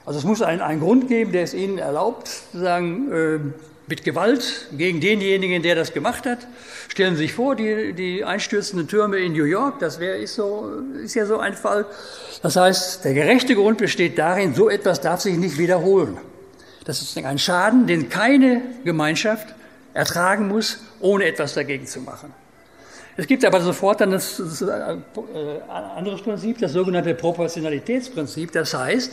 Also 0.05 0.19
es 0.19 0.25
muss 0.25 0.41
einen, 0.41 0.61
einen 0.61 0.79
Grund 0.79 1.07
geben, 1.07 1.31
der 1.31 1.43
es 1.43 1.53
Ihnen 1.53 1.77
erlaubt, 1.77 2.29
zu 2.51 2.59
sagen, 2.59 3.11
äh, 3.11 3.39
mit 3.87 4.03
Gewalt 4.03 4.67
gegen 4.77 5.01
denjenigen, 5.01 5.63
der 5.63 5.75
das 5.75 5.93
gemacht 5.93 6.25
hat. 6.25 6.47
Stellen 6.87 7.15
Sie 7.15 7.23
sich 7.23 7.33
vor, 7.33 7.55
die, 7.55 7.93
die 7.93 8.23
einstürzenden 8.23 8.87
Türme 8.87 9.17
in 9.17 9.33
New 9.33 9.45
York, 9.45 9.79
das 9.79 9.99
wäre 9.99 10.17
ist, 10.17 10.35
so, 10.35 10.69
ist 11.03 11.15
ja 11.15 11.25
so 11.25 11.37
ein 11.37 11.53
Fall. 11.53 11.85
Das 12.41 12.55
heißt, 12.55 13.05
der 13.05 13.13
gerechte 13.13 13.55
Grund 13.55 13.79
besteht 13.79 14.17
darin, 14.17 14.53
so 14.53 14.69
etwas 14.69 15.01
darf 15.01 15.21
sich 15.21 15.37
nicht 15.37 15.57
wiederholen. 15.57 16.17
Das 16.89 17.03
ist 17.03 17.15
ein 17.19 17.37
Schaden, 17.37 17.85
den 17.85 18.09
keine 18.09 18.63
Gemeinschaft 18.83 19.53
ertragen 19.93 20.47
muss, 20.47 20.79
ohne 20.99 21.25
etwas 21.25 21.53
dagegen 21.53 21.85
zu 21.85 22.01
machen. 22.01 22.33
Es 23.15 23.27
gibt 23.27 23.45
aber 23.45 23.61
sofort 23.61 24.01
dann 24.01 24.09
das, 24.09 24.37
das 24.37 24.63
äh, 24.63 24.97
anderes 25.95 26.23
Prinzip, 26.23 26.57
das 26.57 26.73
sogenannte 26.73 27.13
Proportionalitätsprinzip. 27.13 28.51
Das 28.53 28.73
heißt, 28.73 29.11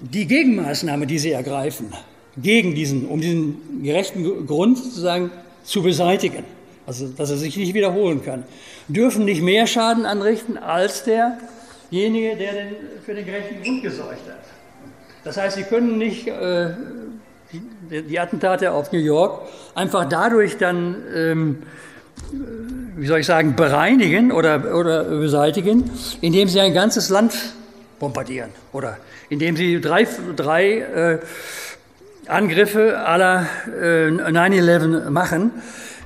die 0.00 0.26
Gegenmaßnahme, 0.26 1.06
die 1.06 1.18
Sie 1.18 1.32
ergreifen, 1.32 1.92
gegen 2.38 2.74
diesen, 2.74 3.06
um 3.08 3.20
diesen 3.20 3.82
gerechten 3.82 4.46
Grund 4.46 4.78
sozusagen 4.78 5.30
zu 5.64 5.82
beseitigen, 5.82 6.44
also 6.86 7.08
dass 7.08 7.28
er 7.28 7.36
sich 7.36 7.58
nicht 7.58 7.74
wiederholen 7.74 8.24
kann, 8.24 8.44
dürfen 8.88 9.26
nicht 9.26 9.42
mehr 9.42 9.66
Schaden 9.66 10.06
anrichten 10.06 10.56
als 10.56 11.04
derjenige, 11.04 12.36
der 12.36 12.52
den, 12.54 12.68
für 13.04 13.12
den 13.12 13.26
gerechten 13.26 13.62
Grund 13.62 13.82
gesorgt 13.82 14.26
hat. 14.26 14.57
Das 15.24 15.36
heißt, 15.36 15.56
Sie 15.56 15.64
können 15.64 15.98
nicht 15.98 16.28
äh, 16.28 16.70
die, 17.52 18.02
die, 18.02 18.20
Attentate 18.20 18.72
auf 18.72 18.92
New 18.92 18.98
York 18.98 19.48
einfach 19.74 20.08
dadurch 20.08 20.58
dann, 20.58 20.96
ähm, 21.14 21.62
wie 22.96 23.06
soll 23.06 23.20
ich 23.20 23.26
sagen, 23.26 23.56
bereinigen 23.56 24.32
oder, 24.32 24.74
oder 24.74 25.04
beseitigen, 25.04 25.90
indem 26.20 26.48
Sie 26.48 26.60
ein 26.60 26.74
ganzes 26.74 27.08
Land 27.08 27.34
bombardieren 27.98 28.50
oder 28.72 28.98
indem 29.28 29.56
Sie 29.56 29.80
drei, 29.80 30.06
drei 30.36 30.78
äh, 30.78 31.18
Angriffe 32.28 32.98
aller 32.98 33.46
äh, 33.80 34.08
9-11 34.08 35.10
machen. 35.10 35.50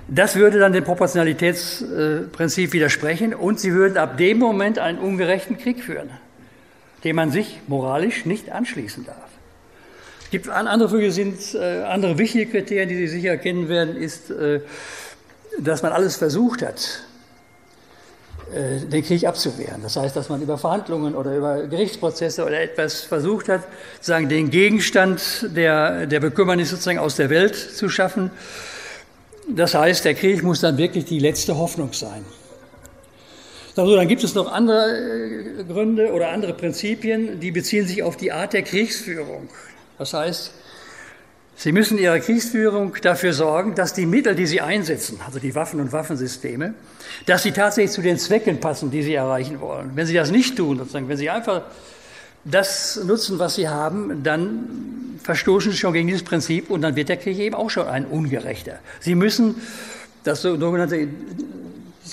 Das 0.09 0.37
würde 0.37 0.59
dann 0.59 0.73
dem 0.73 0.85
Proportionalitätsprinzip 0.85 2.73
widersprechen 2.73 3.35
und 3.35 3.61
sie 3.61 3.73
würden 3.73 3.97
ab 3.97 4.17
dem 4.19 4.39
Moment 4.39 4.79
einen 4.79 4.99
ungerechten 4.99 5.59
Krieg 5.59 5.83
führen, 5.83 6.11
dem 7.05 7.17
man 7.17 7.31
sich 7.31 7.61
moralisch 7.67 8.25
nicht 8.27 8.51
anschließen 8.51 9.05
darf. 9.05 9.17
Gibt 10.31 10.49
andere, 10.49 11.11
sind, 11.11 11.55
äh, 11.55 11.83
andere 11.83 12.17
wichtige 12.17 12.47
Kriterien, 12.47 12.89
die 12.89 12.97
Sie 12.97 13.09
sicher 13.09 13.37
kennen 13.37 13.69
werden, 13.69 13.97
ist, 13.97 14.31
äh, 14.31 14.61
dass 15.59 15.83
man 15.83 15.93
alles 15.93 16.17
versucht 16.17 16.63
hat, 16.63 17.03
äh, 18.55 18.81
den 18.87 19.05
Krieg 19.05 19.27
abzuwehren. 19.27 19.83
Das 19.83 19.97
heißt, 19.97 20.17
dass 20.17 20.29
man 20.29 20.41
über 20.41 20.57
Verhandlungen 20.57 21.15
oder 21.15 21.37
über 21.37 21.67
Gerichtsprozesse 21.67 22.45
oder 22.45 22.61
etwas 22.61 23.03
versucht 23.03 23.49
hat, 23.49 23.63
sozusagen 23.97 24.29
den 24.29 24.51
Gegenstand 24.51 25.21
der, 25.55 26.07
der 26.07 26.21
Bekümmernis 26.21 26.71
sozusagen 26.71 26.99
aus 26.99 27.17
der 27.17 27.29
Welt 27.29 27.55
zu 27.55 27.89
schaffen. 27.89 28.31
Das 29.49 29.75
heißt, 29.75 30.05
der 30.05 30.15
Krieg 30.15 30.43
muss 30.43 30.61
dann 30.61 30.79
wirklich 30.79 31.05
die 31.05 31.19
letzte 31.19 31.57
Hoffnung 31.59 31.93
sein. 31.93 32.25
Also, 33.75 33.97
dann 33.97 34.09
gibt 34.09 34.23
es 34.23 34.35
noch 34.35 34.53
andere 34.53 35.61
äh, 35.61 35.65
Gründe 35.65 36.13
oder 36.13 36.31
andere 36.31 36.53
Prinzipien, 36.53 37.41
die 37.41 37.51
beziehen 37.51 37.87
sich 37.87 38.03
auf 38.03 38.17
die 38.17 38.33
Art 38.33 38.53
der 38.53 38.63
Kriegsführung. 38.63 39.49
Das 39.99 40.13
heißt, 40.13 40.53
Sie 41.55 41.71
müssen 41.71 41.99
Ihrer 41.99 42.19
Kriegsführung 42.19 42.97
dafür 43.03 43.33
sorgen, 43.33 43.75
dass 43.75 43.93
die 43.93 44.07
Mittel, 44.07 44.35
die 44.35 44.47
Sie 44.47 44.61
einsetzen, 44.61 45.21
also 45.25 45.39
die 45.39 45.55
Waffen 45.55 45.81
und 45.81 45.93
Waffensysteme, 45.93 46.75
dass 47.27 47.43
sie 47.43 47.53
tatsächlich 47.53 47.93
zu 47.93 48.03
den 48.03 48.19
Zwecken 48.19 48.59
passen, 48.59 48.91
die 48.91 49.03
Sie 49.03 49.15
erreichen 49.15 49.61
wollen. 49.61 49.93
Wenn 49.95 50.07
Sie 50.07 50.15
das 50.15 50.31
nicht 50.31 50.57
tun, 50.57 50.79
sozusagen, 50.79 51.09
wenn 51.09 51.19
Sie 51.19 51.31
einfach 51.31 51.63
das 52.45 53.01
nutzen, 53.05 53.39
was 53.39 53.55
Sie 53.55 53.69
haben, 53.69 54.23
dann 54.25 55.19
verstoßen 55.23 55.71
Sie 55.71 55.79
schon 55.79 55.93
gegen 55.93 56.09
dieses 56.09 56.25
Prinzip 56.25 56.71
und 56.71 56.83
dann 56.83 56.97
wird 56.97 57.09
der 57.09 57.17
Krieg 57.17 57.39
eben 57.39 57.55
auch 57.55 57.71
schon 57.71 57.87
ein 57.87 58.07
ungerechter. 58.07 58.79
Sie 59.01 59.15
müssen 59.15 59.55
das 60.25 60.43
sogenannte 60.43 61.07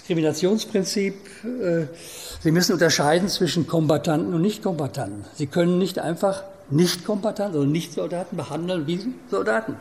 Diskriminationsprinzip, 0.09 1.13
äh, 1.43 1.85
Sie 2.41 2.51
müssen 2.51 2.73
unterscheiden 2.73 3.29
zwischen 3.29 3.67
Kombattanten 3.67 4.33
und 4.33 4.41
Nichtkombattanten. 4.41 5.25
Sie 5.35 5.45
können 5.45 5.77
nicht 5.77 5.99
einfach 5.99 6.43
nicht-Kombattanten 6.71 7.59
oder 7.59 7.69
Nicht-Soldaten 7.69 8.35
behandeln 8.35 8.87
wie 8.87 8.99
Soldaten. 9.29 9.75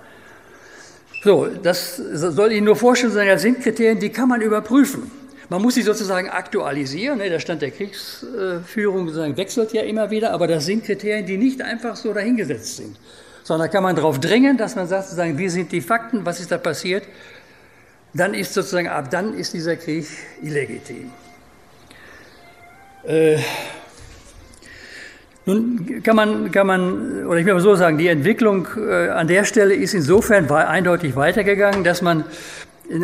So, 1.24 1.46
das 1.46 1.96
soll 1.96 2.52
Ihnen 2.52 2.66
nur 2.66 2.76
vorstellen, 2.76 3.14
das 3.14 3.40
sind 3.40 3.62
Kriterien, 3.62 4.00
die 4.00 4.10
kann 4.10 4.28
man 4.28 4.42
überprüfen. 4.42 5.10
Man 5.48 5.62
muss 5.62 5.76
sie 5.76 5.82
sozusagen 5.82 6.28
aktualisieren. 6.28 7.18
Ne? 7.18 7.30
Der 7.30 7.40
Stand 7.40 7.62
der 7.62 7.70
Kriegsführung 7.70 9.14
wechselt 9.36 9.72
ja 9.72 9.80
immer 9.80 10.10
wieder, 10.10 10.32
aber 10.32 10.46
das 10.46 10.66
sind 10.66 10.84
Kriterien, 10.84 11.24
die 11.24 11.38
nicht 11.38 11.62
einfach 11.62 11.96
so 11.96 12.12
dahingesetzt 12.12 12.76
sind, 12.76 12.98
sondern 13.44 13.68
da 13.68 13.72
kann 13.72 13.82
man 13.82 13.96
darauf 13.96 14.20
drängen, 14.20 14.58
dass 14.58 14.76
man 14.76 14.86
sagt, 14.88 15.16
wie 15.16 15.48
sind 15.48 15.72
die 15.72 15.80
Fakten, 15.80 16.26
was 16.26 16.38
ist 16.40 16.52
da 16.52 16.58
passiert. 16.58 17.04
Dann 18.14 18.34
ist 18.34 18.54
sozusagen, 18.54 18.88
ab 18.88 19.10
dann 19.10 19.34
ist 19.34 19.52
dieser 19.52 19.76
Krieg 19.76 20.06
illegitim. 20.42 21.10
Äh, 23.04 23.38
nun 25.46 26.02
kann 26.02 26.16
man, 26.16 26.50
kann 26.50 26.66
man, 26.66 27.26
oder 27.26 27.38
ich 27.38 27.46
will 27.46 27.54
mal 27.54 27.60
so 27.60 27.74
sagen, 27.74 27.96
die 27.96 28.08
Entwicklung 28.08 28.68
äh, 28.76 29.08
an 29.08 29.28
der 29.28 29.44
Stelle 29.44 29.74
ist 29.74 29.94
insofern 29.94 30.50
eindeutig 30.50 31.16
weitergegangen, 31.16 31.84
dass 31.84 32.02
man 32.02 32.24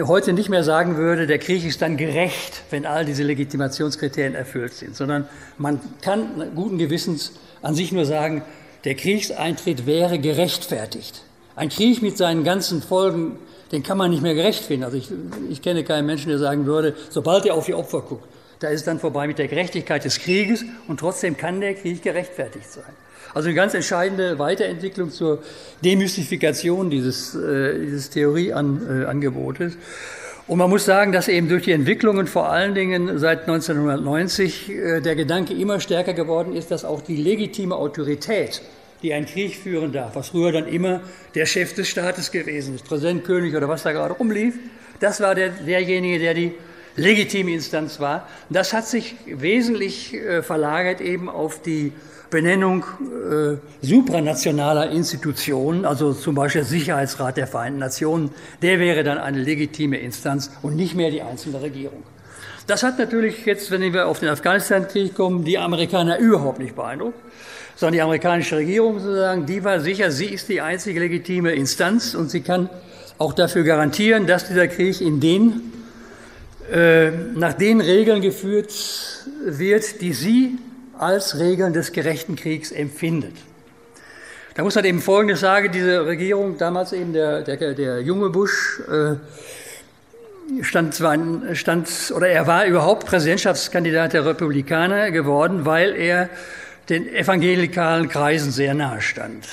heute 0.06 0.32
nicht 0.32 0.48
mehr 0.48 0.64
sagen 0.64 0.96
würde, 0.96 1.26
der 1.26 1.38
Krieg 1.38 1.64
ist 1.64 1.82
dann 1.82 1.96
gerecht, 1.96 2.62
wenn 2.70 2.86
all 2.86 3.04
diese 3.04 3.22
Legitimationskriterien 3.22 4.34
erfüllt 4.34 4.74
sind, 4.74 4.96
sondern 4.96 5.28
man 5.58 5.80
kann 6.02 6.52
guten 6.54 6.78
Gewissens 6.78 7.32
an 7.62 7.74
sich 7.74 7.92
nur 7.92 8.04
sagen, 8.04 8.42
der 8.84 8.94
Kriegseintritt 8.94 9.86
wäre 9.86 10.18
gerechtfertigt. 10.18 11.22
Ein 11.56 11.68
Krieg 11.68 12.02
mit 12.02 12.16
seinen 12.16 12.44
ganzen 12.44 12.82
Folgen, 12.82 13.36
den 13.72 13.82
kann 13.82 13.98
man 13.98 14.10
nicht 14.10 14.22
mehr 14.22 14.34
gerecht 14.34 14.64
finden. 14.64 14.84
Also 14.84 14.96
ich, 14.96 15.08
ich 15.50 15.62
kenne 15.62 15.84
keinen 15.84 16.06
Menschen, 16.06 16.28
der 16.28 16.38
sagen 16.38 16.66
würde, 16.66 16.94
sobald 17.10 17.46
er 17.46 17.54
auf 17.54 17.66
die 17.66 17.74
Opfer 17.74 18.02
guckt, 18.02 18.28
da 18.60 18.68
ist 18.68 18.80
es 18.80 18.86
dann 18.86 18.98
vorbei 18.98 19.26
mit 19.26 19.38
der 19.38 19.48
Gerechtigkeit 19.48 20.04
des 20.04 20.18
Krieges 20.18 20.64
und 20.88 21.00
trotzdem 21.00 21.36
kann 21.36 21.60
der 21.60 21.74
Krieg 21.74 22.02
gerechtfertigt 22.02 22.70
sein. 22.70 22.84
Also 23.34 23.48
eine 23.48 23.56
ganz 23.56 23.74
entscheidende 23.74 24.38
Weiterentwicklung 24.38 25.10
zur 25.10 25.42
Demystifikation 25.84 26.88
dieses, 26.88 27.34
äh, 27.34 27.80
dieses 27.80 28.08
Theorieangebotes. 28.10 29.76
Und 30.46 30.58
man 30.58 30.70
muss 30.70 30.84
sagen, 30.84 31.10
dass 31.10 31.26
eben 31.26 31.48
durch 31.48 31.64
die 31.64 31.72
Entwicklungen 31.72 32.26
vor 32.26 32.50
allen 32.50 32.74
Dingen 32.74 33.18
seit 33.18 33.48
1990 33.48 34.70
äh, 34.70 35.00
der 35.00 35.16
Gedanke 35.16 35.54
immer 35.54 35.80
stärker 35.80 36.12
geworden 36.12 36.54
ist, 36.54 36.70
dass 36.70 36.84
auch 36.84 37.00
die 37.00 37.16
legitime 37.16 37.74
Autorität, 37.74 38.62
die 39.02 39.12
einen 39.12 39.26
Krieg 39.26 39.56
führen 39.56 39.92
darf, 39.92 40.14
was 40.16 40.28
früher 40.28 40.52
dann 40.52 40.66
immer 40.66 41.02
der 41.34 41.46
Chef 41.46 41.74
des 41.74 41.88
Staates 41.88 42.30
gewesen 42.30 42.74
ist, 42.74 42.86
Präsident, 42.86 43.24
König 43.24 43.54
oder 43.54 43.68
was 43.68 43.82
da 43.82 43.92
gerade 43.92 44.14
rumlief, 44.14 44.54
das 45.00 45.20
war 45.20 45.34
der, 45.34 45.50
derjenige, 45.50 46.18
der 46.18 46.34
die 46.34 46.54
legitime 46.96 47.52
Instanz 47.52 48.00
war. 48.00 48.28
Das 48.50 48.72
hat 48.72 48.86
sich 48.86 49.16
wesentlich 49.26 50.14
äh, 50.14 50.42
verlagert 50.42 51.00
eben 51.00 51.28
auf 51.28 51.60
die 51.60 51.92
Benennung 52.30 52.84
äh, 53.30 53.58
supranationaler 53.86 54.90
Institutionen, 54.90 55.84
also 55.84 56.12
zum 56.12 56.34
Beispiel 56.34 56.62
der 56.62 56.68
Sicherheitsrat 56.68 57.36
der 57.36 57.46
Vereinten 57.46 57.78
Nationen, 57.78 58.30
der 58.62 58.80
wäre 58.80 59.04
dann 59.04 59.18
eine 59.18 59.38
legitime 59.38 59.98
Instanz 59.98 60.50
und 60.62 60.74
nicht 60.74 60.94
mehr 60.94 61.10
die 61.10 61.22
einzelne 61.22 61.60
Regierung. 61.60 62.02
Das 62.66 62.82
hat 62.82 62.98
natürlich 62.98 63.44
jetzt, 63.44 63.70
wenn 63.70 63.92
wir 63.92 64.08
auf 64.08 64.20
den 64.20 64.30
Afghanistan-Krieg 64.30 65.14
kommen, 65.14 65.44
die 65.44 65.58
Amerikaner 65.58 66.18
überhaupt 66.18 66.58
nicht 66.58 66.74
beeindruckt, 66.74 67.18
sondern 67.76 67.94
die 67.94 68.02
amerikanische 68.02 68.56
Regierung 68.56 69.00
sozusagen, 69.00 69.46
die 69.46 69.64
war 69.64 69.80
sicher, 69.80 70.10
sie 70.10 70.26
ist 70.26 70.48
die 70.48 70.60
einzige 70.60 71.00
legitime 71.00 71.52
Instanz 71.52 72.14
und 72.14 72.30
sie 72.30 72.40
kann 72.40 72.68
auch 73.18 73.32
dafür 73.32 73.64
garantieren, 73.64 74.26
dass 74.26 74.48
dieser 74.48 74.68
Krieg 74.68 75.00
in 75.00 75.20
den 75.20 75.72
äh, 76.72 77.10
nach 77.10 77.52
den 77.52 77.80
Regeln 77.80 78.22
geführt 78.22 78.72
wird, 79.44 80.00
die 80.00 80.14
sie 80.14 80.58
als 80.98 81.38
Regeln 81.38 81.72
des 81.72 81.92
gerechten 81.92 82.36
Kriegs 82.36 82.72
empfindet. 82.72 83.34
Da 84.54 84.62
muss 84.62 84.74
man 84.74 84.84
eben 84.84 85.00
Folgendes 85.00 85.40
sagen, 85.40 85.70
diese 85.72 86.06
Regierung, 86.06 86.56
damals 86.56 86.92
eben 86.92 87.12
der, 87.12 87.42
der, 87.42 87.74
der 87.74 88.00
junge 88.00 88.30
Bush, 88.30 88.80
äh, 88.88 89.16
stand 90.62 90.94
zwar, 90.94 91.18
stand, 91.54 91.88
oder 92.14 92.28
er 92.28 92.46
war 92.46 92.64
überhaupt 92.64 93.06
Präsidentschaftskandidat 93.06 94.12
der 94.12 94.24
Republikaner 94.24 95.10
geworden, 95.10 95.64
weil 95.64 95.94
er 95.96 96.30
den 96.88 97.08
evangelikalen 97.08 98.08
Kreisen 98.08 98.52
sehr 98.52 98.74
nahe 98.74 99.00
stand. 99.00 99.46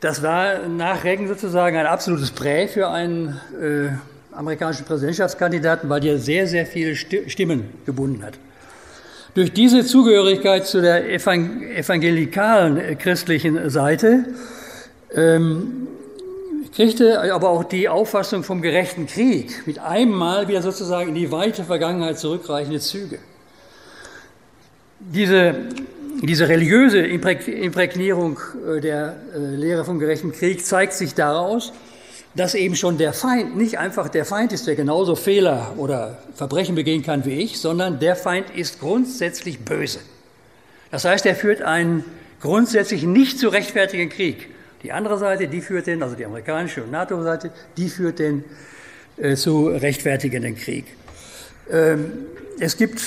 Das 0.00 0.22
war 0.22 0.66
nach 0.68 1.04
Reagan 1.04 1.28
sozusagen 1.28 1.76
ein 1.76 1.86
absolutes 1.86 2.32
Prä 2.32 2.66
für 2.66 2.88
einen 2.88 3.40
äh, 3.60 3.90
amerikanischen 4.32 4.84
Präsidentschaftskandidaten, 4.84 5.88
weil 5.88 6.00
der 6.00 6.18
sehr, 6.18 6.46
sehr 6.46 6.66
viele 6.66 6.96
Stimmen 6.96 7.70
gebunden 7.86 8.24
hat. 8.24 8.34
Durch 9.34 9.52
diese 9.52 9.84
Zugehörigkeit 9.84 10.66
zu 10.66 10.82
der 10.82 11.08
evangelikalen 11.08 12.76
äh, 12.78 12.94
christlichen 12.96 13.70
Seite 13.70 14.24
ähm, 15.14 15.86
kriegte 16.74 17.32
aber 17.32 17.50
auch 17.50 17.64
die 17.64 17.88
Auffassung 17.88 18.42
vom 18.42 18.60
gerechten 18.62 19.06
Krieg 19.06 19.66
mit 19.66 19.78
einem 19.78 20.12
Mal 20.12 20.48
wieder 20.48 20.62
sozusagen 20.62 21.10
in 21.10 21.14
die 21.14 21.30
weite 21.30 21.64
Vergangenheit 21.64 22.18
zurückreichende 22.18 22.80
Züge. 22.80 23.18
Diese, 24.98 25.54
diese 26.20 26.48
religiöse 26.48 26.98
Imprägnierung 26.98 28.38
äh, 28.66 28.80
der 28.80 29.16
äh, 29.34 29.38
Lehre 29.38 29.84
vom 29.84 29.98
gerechten 29.98 30.32
Krieg 30.32 30.64
zeigt 30.64 30.92
sich 30.92 31.14
daraus, 31.14 31.72
dass 32.34 32.54
eben 32.54 32.76
schon 32.76 32.98
der 32.98 33.12
Feind 33.12 33.56
nicht 33.56 33.78
einfach 33.78 34.08
der 34.08 34.24
Feind 34.24 34.52
ist, 34.52 34.66
der 34.66 34.74
genauso 34.74 35.16
Fehler 35.16 35.74
oder 35.76 36.18
Verbrechen 36.34 36.74
begehen 36.74 37.02
kann 37.02 37.24
wie 37.24 37.40
ich, 37.40 37.58
sondern 37.58 37.98
der 37.98 38.16
Feind 38.16 38.50
ist 38.50 38.80
grundsätzlich 38.80 39.60
böse. 39.60 40.00
Das 40.90 41.04
heißt, 41.04 41.26
er 41.26 41.34
führt 41.34 41.62
einen 41.62 42.04
grundsätzlich 42.40 43.04
nicht 43.04 43.38
zu 43.38 43.48
rechtfertigen 43.48 44.08
Krieg. 44.08 44.48
Die 44.82 44.92
andere 44.92 45.18
Seite, 45.18 45.46
die 45.46 45.60
führt 45.60 45.86
den, 45.86 46.02
also 46.02 46.16
die 46.16 46.24
amerikanische 46.24 46.82
und 46.82 46.90
NATO-Seite, 46.90 47.50
die 47.76 47.88
führt 47.88 48.18
den 48.18 48.44
äh, 49.16 49.36
zu 49.36 49.68
rechtfertigenden 49.68 50.56
Krieg. 50.56 50.86
Ähm, 51.70 52.12
es 52.58 52.76
gibt 52.76 53.02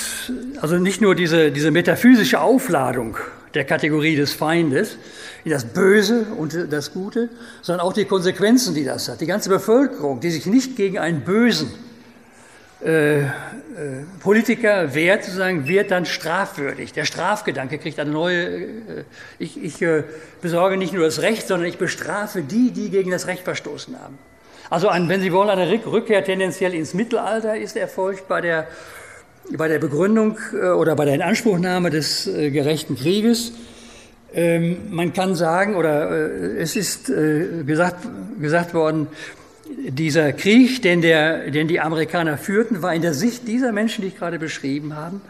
also 0.60 0.76
nicht 0.76 1.00
nur 1.00 1.14
diese, 1.14 1.50
diese 1.50 1.70
metaphysische 1.70 2.40
Aufladung 2.40 3.16
der 3.54 3.64
Kategorie 3.64 4.16
des 4.16 4.32
Feindes 4.34 4.98
in 5.44 5.50
das 5.50 5.64
Böse 5.64 6.26
und 6.36 6.54
das 6.70 6.92
Gute, 6.92 7.30
sondern 7.62 7.86
auch 7.86 7.92
die 7.92 8.04
Konsequenzen, 8.04 8.74
die 8.74 8.84
das 8.84 9.08
hat. 9.08 9.20
Die 9.20 9.26
ganze 9.26 9.48
Bevölkerung, 9.48 10.20
die 10.20 10.30
sich 10.30 10.46
nicht 10.46 10.76
gegen 10.76 10.98
einen 10.98 11.22
bösen 11.22 11.72
äh, 12.84 13.20
äh, 13.20 13.28
Politiker 14.20 14.94
wehrt, 14.94 15.24
sozusagen, 15.24 15.66
wird 15.66 15.90
dann 15.90 16.04
strafwürdig. 16.04 16.92
Der 16.92 17.06
Strafgedanke 17.06 17.78
kriegt 17.78 17.98
eine 17.98 18.10
neue, 18.10 18.44
äh, 18.44 19.04
ich, 19.38 19.62
ich 19.62 19.80
äh, 19.80 20.04
besorge 20.42 20.76
nicht 20.76 20.92
nur 20.92 21.04
das 21.04 21.22
Recht, 21.22 21.48
sondern 21.48 21.68
ich 21.68 21.78
bestrafe 21.78 22.42
die, 22.42 22.70
die 22.72 22.90
gegen 22.90 23.10
das 23.10 23.26
Recht 23.26 23.44
verstoßen 23.44 23.98
haben. 23.98 24.18
Also 24.68 24.88
ein, 24.88 25.08
wenn 25.08 25.20
Sie 25.20 25.32
wollen, 25.32 25.48
eine 25.48 25.70
Rückkehr 25.86 26.24
tendenziell 26.24 26.74
ins 26.74 26.94
Mittelalter 26.94 27.56
ist 27.56 27.76
erfolgt 27.76 28.26
bei 28.26 28.40
der, 28.40 28.66
bei 29.56 29.68
der 29.68 29.78
Begründung 29.78 30.38
äh, 30.52 30.70
oder 30.70 30.96
bei 30.96 31.04
der 31.04 31.14
Inanspruchnahme 31.14 31.90
des 31.90 32.26
äh, 32.26 32.50
gerechten 32.50 32.96
Krieges. 32.96 33.52
Ähm, 34.34 34.78
man 34.90 35.12
kann 35.12 35.36
sagen, 35.36 35.76
oder 35.76 36.10
äh, 36.10 36.58
es 36.58 36.74
ist 36.74 37.06
gesagt, 37.06 38.06
gesagt 38.40 38.74
worden, 38.74 39.06
dieser 39.68 40.32
Krieg, 40.32 40.82
den, 40.82 41.00
der, 41.00 41.50
den 41.50 41.68
die 41.68 41.80
Amerikaner 41.80 42.38
führten, 42.38 42.82
war 42.82 42.94
in 42.94 43.02
der 43.02 43.14
Sicht 43.14 43.46
dieser 43.48 43.72
Menschen, 43.72 44.02
die 44.02 44.08
ich 44.08 44.18
gerade 44.18 44.38
beschrieben 44.38 44.96
habe, 44.96 45.20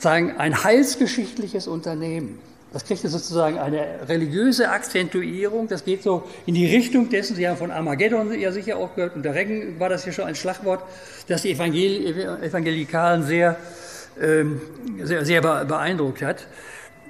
sagen, 0.00 0.34
ein 0.38 0.64
heilsgeschichtliches 0.64 1.66
Unternehmen. 1.66 2.38
Das 2.76 2.84
kriegte 2.84 3.08
sozusagen 3.08 3.58
eine 3.58 4.06
religiöse 4.06 4.68
Akzentuierung. 4.68 5.66
Das 5.66 5.86
geht 5.86 6.02
so 6.02 6.24
in 6.44 6.52
die 6.52 6.66
Richtung 6.66 7.08
dessen, 7.08 7.34
Sie 7.34 7.48
haben 7.48 7.56
von 7.56 7.70
Armageddon 7.70 8.38
ja 8.38 8.52
sicher 8.52 8.76
auch 8.76 8.94
gehört, 8.94 9.16
unter 9.16 9.34
Recken 9.34 9.80
war 9.80 9.88
das 9.88 10.04
hier 10.04 10.12
schon 10.12 10.26
ein 10.26 10.34
Schlagwort, 10.34 10.82
das 11.26 11.40
die 11.40 11.52
Evangelikalen 11.52 13.22
sehr, 13.22 13.56
ähm, 14.20 14.60
sehr, 15.02 15.24
sehr 15.24 15.40
beeindruckt 15.40 16.20
hat. 16.20 16.48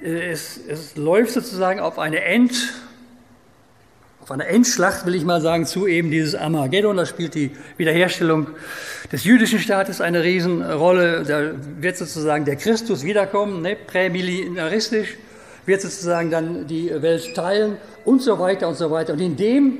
Äh, 0.01 0.31
es, 0.31 0.57
es 0.69 0.95
läuft 0.95 1.33
sozusagen 1.33 1.81
auf 1.81 1.99
eine 1.99 2.23
End, 2.23 2.73
auf 4.21 4.31
eine 4.31 4.47
Endschlacht, 4.47 5.05
will 5.05 5.15
ich 5.15 5.25
mal 5.25 5.41
sagen, 5.41 5.65
zu 5.65 5.85
eben 5.85 6.11
dieses 6.11 6.33
Armageddon. 6.33 6.95
Da 6.95 7.05
spielt 7.05 7.35
die 7.35 7.51
Wiederherstellung 7.75 8.47
des 9.11 9.25
jüdischen 9.25 9.59
Staates 9.59 9.99
eine 9.99 10.23
Riesenrolle. 10.23 11.25
Da 11.27 11.51
wird 11.81 11.97
sozusagen 11.97 12.45
der 12.45 12.55
Christus 12.55 13.03
wiederkommen, 13.03 13.63
ne, 13.63 13.75
prämilitaristisch, 13.75 15.17
wird 15.67 15.81
sozusagen 15.81 16.31
dann 16.31 16.65
die 16.65 16.89
Welt 17.01 17.35
teilen 17.35 17.77
und 18.05 18.23
so 18.23 18.39
weiter 18.39 18.67
und 18.69 18.75
so 18.75 18.89
weiter. 18.89 19.13
Und 19.13 19.19
in 19.19 19.35
dem, 19.35 19.77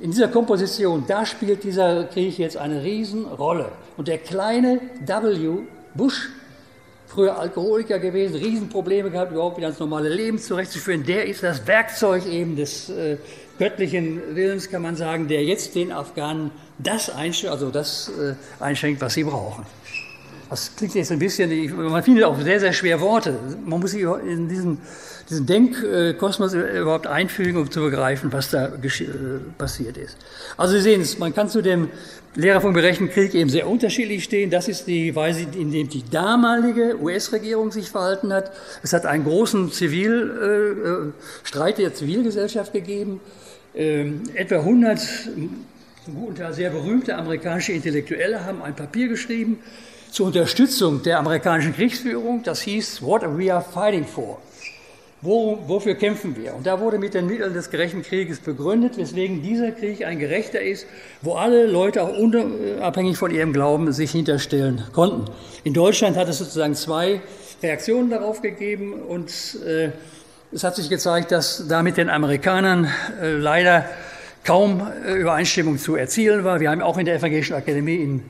in 0.00 0.10
dieser 0.10 0.28
Komposition, 0.28 1.04
da 1.08 1.26
spielt 1.26 1.64
dieser 1.64 2.04
Krieg 2.04 2.38
jetzt 2.38 2.56
eine 2.56 2.84
Riesenrolle. 2.84 3.72
Und 3.96 4.08
der 4.08 4.18
kleine 4.18 4.78
W. 5.04 5.48
Bush, 5.94 6.28
früher 7.06 7.38
Alkoholiker 7.38 7.98
gewesen, 7.98 8.36
Riesenprobleme 8.36 9.10
gehabt, 9.10 9.32
überhaupt 9.32 9.56
wieder 9.56 9.68
ins 9.68 9.78
normale 9.78 10.08
Leben 10.08 10.38
zurechtzuführen, 10.38 11.04
der 11.04 11.26
ist 11.26 11.42
das 11.42 11.66
Werkzeug 11.66 12.26
eben 12.26 12.56
des 12.56 12.88
äh, 12.90 13.16
göttlichen 13.58 14.34
Willens, 14.34 14.70
kann 14.70 14.82
man 14.82 14.96
sagen, 14.96 15.28
der 15.28 15.44
jetzt 15.44 15.74
den 15.74 15.92
Afghanen 15.92 16.50
das 16.78 17.10
einschenkt, 17.10 17.52
also 17.52 17.70
das 17.70 18.10
äh, 18.18 18.34
einschenkt, 18.62 19.00
was 19.00 19.14
sie 19.14 19.24
brauchen. 19.24 19.64
Das 20.50 20.74
klingt 20.76 20.94
jetzt 20.94 21.10
ein 21.10 21.18
bisschen, 21.18 21.50
man 21.90 22.02
findet 22.02 22.24
auch 22.24 22.38
sehr, 22.38 22.60
sehr 22.60 22.74
schwer 22.74 23.00
Worte. 23.00 23.38
Man 23.64 23.80
muss 23.80 23.92
sich 23.92 24.02
in 24.02 24.48
diesen, 24.48 24.78
diesen 25.32 25.46
Denkkosmos 25.46 26.54
überhaupt 26.54 27.06
einfügen, 27.06 27.56
um 27.56 27.70
zu 27.70 27.80
begreifen, 27.80 28.32
was 28.32 28.50
da 28.50 28.66
äh, 28.66 29.08
passiert 29.58 29.96
ist. 29.96 30.16
Also 30.56 30.74
Sie 30.74 30.82
sehen 30.82 31.00
es, 31.00 31.18
man 31.18 31.34
kann 31.34 31.48
zu 31.48 31.62
dem 31.62 31.88
Lehrer 32.34 32.60
vom 32.60 32.72
gerechten 32.72 33.10
Krieg 33.10 33.34
eben 33.34 33.50
sehr 33.50 33.68
unterschiedlich 33.68 34.24
stehen. 34.24 34.50
Das 34.50 34.68
ist 34.68 34.86
die 34.86 35.14
Weise, 35.14 35.46
in 35.54 35.72
der 35.72 35.84
die 35.84 36.02
damalige 36.08 36.98
US-Regierung 37.00 37.72
sich 37.72 37.90
verhalten 37.90 38.32
hat. 38.32 38.52
Es 38.82 38.92
hat 38.92 39.06
einen 39.06 39.24
großen 39.24 39.72
Zivil, 39.72 41.12
äh, 41.12 41.46
Streit 41.46 41.78
der 41.78 41.94
Zivilgesellschaft 41.94 42.72
gegeben. 42.72 43.20
Ähm, 43.74 44.22
etwa 44.34 44.56
100 44.56 45.00
zum 46.04 46.34
sehr 46.50 46.70
berühmte 46.70 47.16
amerikanische 47.16 47.72
Intellektuelle 47.72 48.44
haben 48.44 48.60
ein 48.62 48.74
Papier 48.74 49.08
geschrieben 49.08 49.60
zur 50.10 50.26
Unterstützung 50.26 51.02
der 51.02 51.18
amerikanischen 51.18 51.74
Kriegsführung. 51.74 52.42
Das 52.42 52.60
hieß 52.62 53.02
What 53.02 53.22
We 53.38 53.52
Are 53.52 53.64
Fighting 53.64 54.04
For. 54.04 54.38
Wo, 55.24 55.56
wofür 55.68 55.94
kämpfen 55.94 56.36
wir? 56.36 56.52
Und 56.52 56.66
da 56.66 56.80
wurde 56.80 56.98
mit 56.98 57.14
den 57.14 57.26
Mitteln 57.26 57.54
des 57.54 57.70
gerechten 57.70 58.02
Krieges 58.02 58.40
begründet, 58.40 58.96
weswegen 58.96 59.40
dieser 59.40 59.70
Krieg 59.70 60.04
ein 60.04 60.18
gerechter 60.18 60.60
ist, 60.60 60.84
wo 61.20 61.34
alle 61.34 61.66
Leute 61.66 62.02
auch 62.02 62.18
unabhängig 62.18 63.16
von 63.16 63.30
ihrem 63.30 63.52
Glauben 63.52 63.92
sich 63.92 64.10
hinterstellen 64.10 64.82
konnten. 64.92 65.30
In 65.62 65.74
Deutschland 65.74 66.16
hat 66.16 66.28
es 66.28 66.38
sozusagen 66.38 66.74
zwei 66.74 67.20
Reaktionen 67.62 68.10
darauf 68.10 68.42
gegeben 68.42 68.94
und 68.94 69.30
äh, 69.64 69.90
es 70.52 70.64
hat 70.64 70.74
sich 70.74 70.90
gezeigt, 70.90 71.30
dass 71.30 71.68
da 71.68 71.84
mit 71.84 71.98
den 71.98 72.10
Amerikanern 72.10 72.90
äh, 73.20 73.30
leider 73.30 73.86
kaum 74.42 74.86
äh, 75.06 75.14
Übereinstimmung 75.14 75.78
zu 75.78 75.94
erzielen 75.94 76.42
war. 76.42 76.58
Wir 76.58 76.70
haben 76.70 76.82
auch 76.82 76.98
in 76.98 77.06
der 77.06 77.14
Evangelischen 77.14 77.54
Akademie 77.54 77.94
in, 77.94 78.22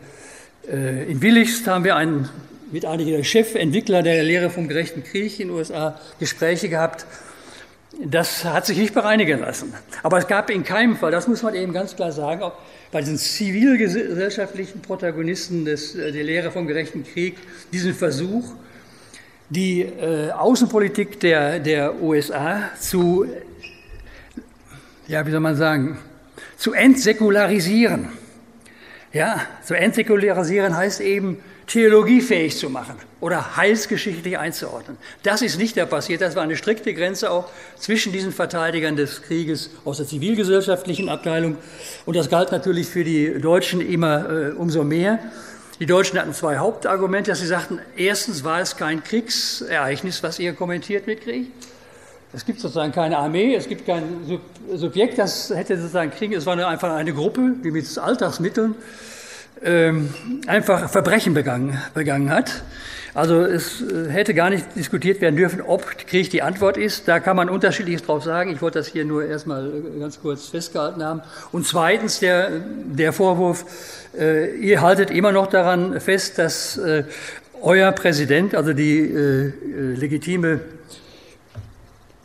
äh, 0.70 1.10
in 1.10 1.22
Willichst 1.22 1.66
haben 1.66 1.84
wir 1.84 1.96
einen, 1.96 2.28
mit 2.72 2.86
einigen 2.86 3.12
der 3.12 3.22
Chefentwickler 3.22 4.02
der 4.02 4.22
Lehre 4.22 4.48
vom 4.48 4.66
gerechten 4.66 5.04
Krieg 5.04 5.38
in 5.38 5.48
den 5.48 5.56
USA 5.56 6.00
Gespräche 6.18 6.70
gehabt. 6.70 7.06
Das 8.02 8.44
hat 8.44 8.64
sich 8.64 8.78
nicht 8.78 8.94
bereinigen 8.94 9.40
lassen. 9.40 9.74
Aber 10.02 10.16
es 10.16 10.26
gab 10.26 10.48
in 10.48 10.64
keinem 10.64 10.96
Fall, 10.96 11.10
das 11.10 11.28
muss 11.28 11.42
man 11.42 11.54
eben 11.54 11.74
ganz 11.74 11.94
klar 11.94 12.10
sagen, 12.10 12.42
auch 12.42 12.54
bei 12.90 13.00
diesen 13.00 13.18
zivilgesellschaftlichen 13.18 14.80
Protagonisten 14.80 15.66
des, 15.66 15.92
der 15.92 16.10
Lehre 16.12 16.50
vom 16.50 16.66
gerechten 16.66 17.04
Krieg, 17.04 17.36
diesen 17.72 17.94
Versuch, 17.94 18.44
die 19.50 19.82
äh, 19.82 20.30
Außenpolitik 20.30 21.20
der, 21.20 21.58
der 21.58 22.00
USA 22.00 22.70
zu, 22.80 23.26
ja, 25.06 25.26
wie 25.26 25.30
soll 25.30 25.40
man 25.40 25.56
sagen, 25.56 25.98
zu 26.56 26.72
entsäkularisieren. 26.72 28.08
Ja, 29.12 29.40
zu 29.62 29.74
entsäkularisieren 29.74 30.76
heißt 30.76 31.00
eben, 31.00 31.42
theologiefähig 31.66 32.56
zu 32.56 32.70
machen 32.70 32.96
oder 33.20 33.56
heilsgeschichtlich 33.56 34.36
einzuordnen. 34.38 34.96
Das 35.22 35.42
ist 35.42 35.58
nicht 35.58 35.76
da 35.76 35.86
passiert. 35.86 36.20
Das 36.20 36.34
war 36.34 36.42
eine 36.42 36.56
strikte 36.56 36.92
Grenze 36.92 37.30
auch 37.30 37.48
zwischen 37.78 38.12
diesen 38.12 38.32
Verteidigern 38.32 38.96
des 38.96 39.22
Krieges 39.22 39.70
aus 39.84 39.98
der 39.98 40.06
zivilgesellschaftlichen 40.06 41.08
Abteilung. 41.08 41.56
Und 42.04 42.16
das 42.16 42.28
galt 42.30 42.52
natürlich 42.52 42.88
für 42.88 43.04
die 43.04 43.40
Deutschen 43.40 43.80
immer 43.80 44.28
äh, 44.28 44.50
umso 44.52 44.82
mehr. 44.82 45.18
Die 45.78 45.86
Deutschen 45.86 46.18
hatten 46.18 46.34
zwei 46.34 46.58
Hauptargumente, 46.58 47.30
dass 47.30 47.40
sie 47.40 47.46
sagten, 47.46 47.80
erstens 47.96 48.44
war 48.44 48.60
es 48.60 48.76
kein 48.76 49.02
Kriegsereignis, 49.02 50.22
was 50.22 50.38
ihr 50.38 50.52
kommentiert 50.52 51.06
mit 51.06 51.22
Krieg. 51.22 51.50
Es 52.34 52.46
gibt 52.46 52.60
sozusagen 52.60 52.92
keine 52.92 53.18
Armee, 53.18 53.54
es 53.54 53.68
gibt 53.68 53.84
kein 53.86 54.02
Subjekt, 54.74 55.18
das 55.18 55.50
hätte 55.50 55.76
sozusagen 55.76 56.10
Krieg, 56.10 56.32
es 56.32 56.46
war 56.46 56.56
nur 56.56 56.66
einfach 56.66 56.94
eine 56.94 57.12
Gruppe, 57.12 57.56
die 57.62 57.70
mit 57.70 57.98
Alltagsmitteln 57.98 58.74
ähm, 59.62 60.14
einfach 60.46 60.88
Verbrechen 60.88 61.34
begangen, 61.34 61.78
begangen 61.92 62.30
hat. 62.30 62.62
Also 63.14 63.42
es 63.42 63.82
äh, 63.82 64.08
hätte 64.08 64.32
gar 64.32 64.48
nicht 64.48 64.64
diskutiert 64.74 65.20
werden 65.20 65.36
dürfen, 65.36 65.60
ob 65.60 65.86
Krieg 66.06 66.30
die 66.30 66.40
Antwort 66.40 66.78
ist. 66.78 67.06
Da 67.06 67.20
kann 67.20 67.36
man 67.36 67.50
unterschiedliches 67.50 68.02
drauf 68.02 68.24
sagen. 68.24 68.50
Ich 68.50 68.62
wollte 68.62 68.78
das 68.78 68.88
hier 68.88 69.04
nur 69.04 69.26
erstmal 69.26 69.66
äh, 69.66 70.00
ganz 70.00 70.18
kurz 70.18 70.48
festgehalten 70.48 71.04
haben. 71.04 71.20
Und 71.52 71.66
zweitens 71.66 72.20
der, 72.20 72.48
der 72.50 73.12
Vorwurf, 73.12 73.66
äh, 74.18 74.56
ihr 74.56 74.80
haltet 74.80 75.10
immer 75.10 75.32
noch 75.32 75.48
daran 75.48 76.00
fest, 76.00 76.38
dass 76.38 76.78
äh, 76.78 77.04
euer 77.60 77.92
Präsident, 77.92 78.54
also 78.54 78.72
die 78.72 79.00
äh, 79.00 79.48
äh, 79.48 79.52
legitime 79.94 80.60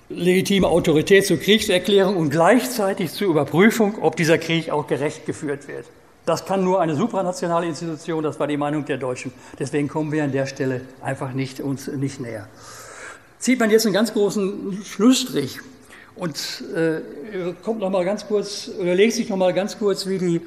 legitime 0.10 0.68
Autorität 0.68 1.26
zur 1.26 1.38
Kriegserklärung 1.38 2.16
und 2.16 2.30
gleichzeitig 2.30 3.12
zur 3.12 3.28
Überprüfung, 3.28 4.02
ob 4.02 4.16
dieser 4.16 4.38
Krieg 4.38 4.70
auch 4.70 4.88
gerecht 4.88 5.26
geführt 5.26 5.68
wird. 5.68 5.86
Das 6.26 6.46
kann 6.46 6.64
nur 6.64 6.82
eine 6.82 6.96
supranationale 6.96 7.68
Institution, 7.68 8.24
das 8.24 8.40
war 8.40 8.48
die 8.48 8.58
Meinung 8.58 8.86
der 8.86 8.98
Deutschen. 8.98 9.32
Deswegen 9.60 9.88
kommen 9.88 10.12
wir 10.12 10.24
an 10.24 10.32
der 10.32 10.46
Stelle 10.46 10.82
einfach 11.02 11.32
nicht 11.34 11.62
uns 11.62 11.88
nicht 11.88 12.20
näher. 12.20 12.48
Zieht 13.40 13.60
man 13.60 13.70
jetzt 13.70 13.86
einen 13.86 13.94
ganz 13.94 14.14
großen 14.14 14.82
Schlussstrich 14.84 15.60
und 16.16 16.36
äh, 16.76 17.54
kommt 17.64 17.80
noch 17.80 17.90
mal 17.90 18.04
ganz 18.04 18.28
kurz 18.28 18.70
oder 18.80 18.96
sich 18.96 19.30
noch 19.30 19.38
mal 19.38 19.54
ganz 19.54 19.78
kurz, 19.78 20.08
wie 20.08 20.18
die 20.18 20.42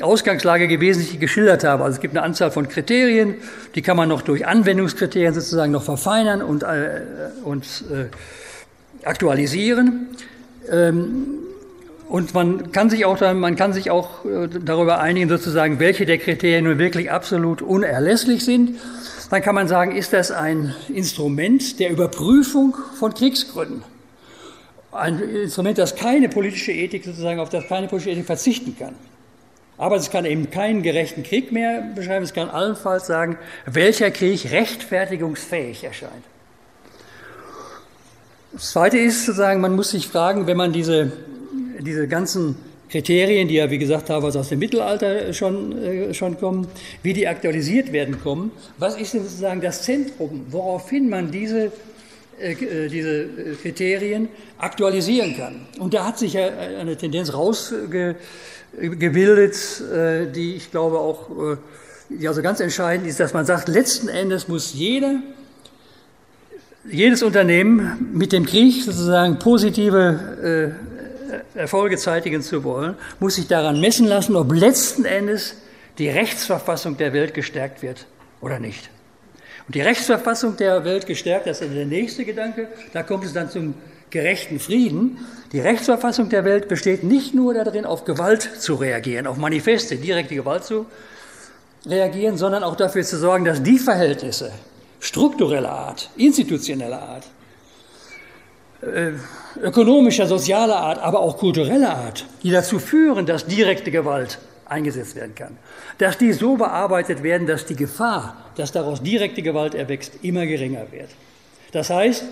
Ausgangslage 0.00 0.68
gewesen, 0.68 1.04
die 1.04 1.14
ich 1.14 1.20
geschildert 1.20 1.64
habe. 1.64 1.82
Also 1.82 1.96
es 1.96 2.00
gibt 2.00 2.16
eine 2.16 2.22
Anzahl 2.22 2.52
von 2.52 2.68
Kriterien, 2.68 3.36
die 3.74 3.82
kann 3.82 3.96
man 3.96 4.08
noch 4.08 4.22
durch 4.22 4.46
Anwendungskriterien 4.46 5.34
sozusagen 5.34 5.72
noch 5.72 5.82
verfeinern 5.82 6.42
und, 6.42 6.62
äh, 6.62 7.00
und 7.42 7.64
äh, 7.90 8.06
aktualisieren. 9.04 10.08
Ähm, 10.70 11.38
und 12.08 12.32
man 12.32 12.72
kann 12.72 12.88
sich 12.88 13.04
auch, 13.04 13.20
man 13.34 13.56
kann 13.56 13.72
sich 13.72 13.90
auch 13.90 14.24
äh, 14.24 14.48
darüber 14.48 15.00
einigen, 15.00 15.28
sozusagen, 15.28 15.78
welche 15.78 16.06
der 16.06 16.18
Kriterien 16.18 16.64
nun 16.64 16.78
wirklich 16.78 17.10
absolut 17.10 17.60
unerlässlich 17.60 18.44
sind. 18.44 18.78
Dann 19.30 19.42
kann 19.42 19.54
man 19.54 19.68
sagen, 19.68 19.94
ist 19.94 20.14
das 20.14 20.30
ein 20.30 20.74
Instrument 20.88 21.78
der 21.80 21.90
Überprüfung 21.90 22.74
von 22.98 23.12
Kriegsgründen? 23.12 23.82
Ein 24.90 25.20
Instrument, 25.20 25.76
das 25.76 25.96
keine 25.96 26.30
politische 26.30 26.72
Ethik 26.72 27.04
sozusagen, 27.04 27.40
auf 27.40 27.50
das 27.50 27.68
keine 27.68 27.88
politische 27.88 28.12
Ethik 28.12 28.24
verzichten 28.24 28.74
kann. 28.78 28.94
Aber 29.76 29.96
es 29.96 30.10
kann 30.10 30.24
eben 30.24 30.50
keinen 30.50 30.82
gerechten 30.82 31.22
Krieg 31.22 31.52
mehr 31.52 31.82
beschreiben. 31.94 32.24
Es 32.24 32.32
kann 32.32 32.48
allenfalls 32.48 33.06
sagen, 33.06 33.38
welcher 33.66 34.10
Krieg 34.10 34.50
rechtfertigungsfähig 34.50 35.84
erscheint. 35.84 36.24
Das 38.52 38.70
Zweite 38.70 38.98
ist 38.98 39.26
sozusagen, 39.26 39.60
man 39.60 39.76
muss 39.76 39.90
sich 39.90 40.08
fragen, 40.08 40.46
wenn 40.46 40.56
man 40.56 40.72
diese, 40.72 41.12
diese 41.80 42.08
ganzen 42.08 42.56
Kriterien, 42.88 43.46
die 43.46 43.56
ja, 43.56 43.70
wie 43.70 43.76
gesagt, 43.76 44.08
teilweise 44.08 44.40
aus 44.40 44.48
dem 44.48 44.58
Mittelalter 44.58 45.34
schon, 45.34 45.76
äh, 45.82 46.14
schon 46.14 46.38
kommen, 46.38 46.66
wie 47.02 47.12
die 47.12 47.28
aktualisiert 47.28 47.92
werden 47.92 48.22
kommen, 48.22 48.50
was 48.78 48.96
ist 48.96 49.12
denn 49.12 49.22
sozusagen 49.22 49.60
das 49.60 49.82
Zentrum, 49.82 50.46
woraufhin 50.48 51.10
man 51.10 51.30
diese, 51.30 51.70
äh, 52.40 52.52
äh 52.52 52.88
diese 52.88 53.26
Kriterien 53.60 54.30
aktualisieren 54.56 55.36
kann? 55.36 55.66
Und 55.78 55.92
da 55.92 56.06
hat 56.06 56.18
sich 56.18 56.32
ja 56.32 56.48
eine 56.48 56.96
Tendenz 56.96 57.34
rausge 57.34 58.16
gebildet, 58.80 59.56
äh, 59.92 60.26
die 60.30 60.54
ich 60.54 60.70
glaube 60.70 60.98
auch, 60.98 61.30
äh, 61.30 61.56
die 62.08 62.26
also 62.26 62.40
ganz 62.40 62.60
entscheidend 62.60 63.06
ist, 63.06 63.20
dass 63.20 63.34
man 63.34 63.44
sagt, 63.44 63.68
letzten 63.68 64.08
Endes 64.08 64.48
muss 64.48 64.72
jeder, 64.72 65.20
jedes 66.90 67.22
Unternehmen 67.22 68.10
mit 68.12 68.32
dem 68.32 68.46
Krieg 68.46 68.82
sozusagen 68.84 69.38
positive 69.38 70.74
äh, 71.54 71.58
Erfolge 71.58 71.96
zeitigen 71.96 72.42
zu 72.42 72.64
wollen, 72.64 72.94
muss 73.20 73.34
sich 73.34 73.46
daran 73.46 73.80
messen 73.80 74.06
lassen, 74.06 74.36
ob 74.36 74.52
letzten 74.52 75.04
Endes 75.04 75.56
die 75.98 76.08
Rechtsverfassung 76.08 76.96
der 76.96 77.12
Welt 77.12 77.34
gestärkt 77.34 77.82
wird 77.82 78.06
oder 78.40 78.58
nicht. 78.58 78.90
Und 79.66 79.74
die 79.74 79.80
Rechtsverfassung 79.80 80.56
der 80.56 80.84
Welt 80.84 81.06
gestärkt, 81.06 81.46
das 81.46 81.60
ist 81.60 81.74
der 81.74 81.84
nächste 81.84 82.24
Gedanke, 82.24 82.68
da 82.92 83.02
kommt 83.02 83.24
es 83.24 83.32
dann 83.32 83.50
zum 83.50 83.74
gerechten 84.10 84.58
Frieden. 84.58 85.18
Die 85.52 85.60
Rechtsverfassung 85.60 86.30
der 86.30 86.44
Welt 86.44 86.68
besteht 86.68 87.04
nicht 87.04 87.34
nur 87.34 87.52
darin, 87.52 87.84
auf 87.84 88.04
Gewalt 88.04 88.42
zu 88.58 88.76
reagieren, 88.76 89.26
auf 89.26 89.36
Manifeste, 89.36 89.96
direkte 89.96 90.34
Gewalt 90.34 90.64
zu 90.64 90.86
reagieren, 91.84 92.38
sondern 92.38 92.62
auch 92.62 92.76
dafür 92.76 93.02
zu 93.02 93.18
sorgen, 93.18 93.44
dass 93.44 93.62
die 93.62 93.78
Verhältnisse 93.78 94.52
struktureller 95.00 95.70
Art, 95.70 96.10
institutioneller 96.16 97.00
Art, 97.02 97.24
äh, 98.80 99.12
ökonomischer, 99.60 100.26
sozialer 100.26 100.76
Art, 100.76 100.98
aber 100.98 101.20
auch 101.20 101.36
kultureller 101.36 101.96
Art, 101.96 102.26
die 102.42 102.50
dazu 102.50 102.78
führen, 102.78 103.26
dass 103.26 103.46
direkte 103.46 103.90
Gewalt 103.90 104.38
eingesetzt 104.66 105.16
werden 105.16 105.34
kann, 105.34 105.56
dass 105.98 106.18
die 106.18 106.32
so 106.32 106.56
bearbeitet 106.56 107.22
werden, 107.22 107.46
dass 107.46 107.66
die 107.66 107.76
Gefahr, 107.76 108.36
dass 108.56 108.70
daraus 108.72 109.02
direkte 109.02 109.42
Gewalt 109.42 109.74
erwächst, 109.74 110.12
immer 110.22 110.46
geringer 110.46 110.86
wird. 110.92 111.08
Das 111.72 111.90
heißt, 111.90 112.24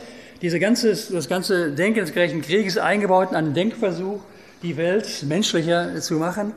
diese 0.42 0.60
ganze, 0.60 0.90
das 0.90 1.28
ganze 1.28 1.72
Denken 1.72 2.00
des 2.00 2.12
gerechten 2.12 2.42
Krieges 2.42 2.78
eingebaut 2.78 3.30
in 3.30 3.36
einen 3.36 3.54
Denkversuch, 3.54 4.20
die 4.62 4.76
Welt 4.76 5.24
menschlicher 5.26 6.00
zu 6.00 6.14
machen. 6.14 6.52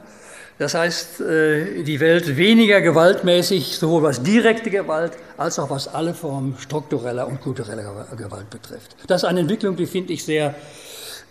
Das 0.59 0.73
heißt, 0.73 1.21
äh, 1.21 1.83
die 1.83 2.01
Welt 2.01 2.35
weniger 2.35 2.81
gewaltmäßig, 2.81 3.77
sowohl 3.77 4.03
was 4.03 4.21
direkte 4.21 4.69
Gewalt 4.69 5.13
als 5.37 5.57
auch 5.57 5.69
was 5.69 5.87
alle 5.87 6.13
Formen 6.13 6.55
struktureller 6.59 7.27
und 7.27 7.41
kultureller 7.41 8.05
Gewalt 8.17 8.49
betrifft. 8.49 8.95
Das 9.07 9.23
ist 9.23 9.29
eine 9.29 9.39
Entwicklung, 9.39 9.77
die 9.77 9.85
finde 9.85 10.11
ich 10.11 10.25
sehr 10.25 10.53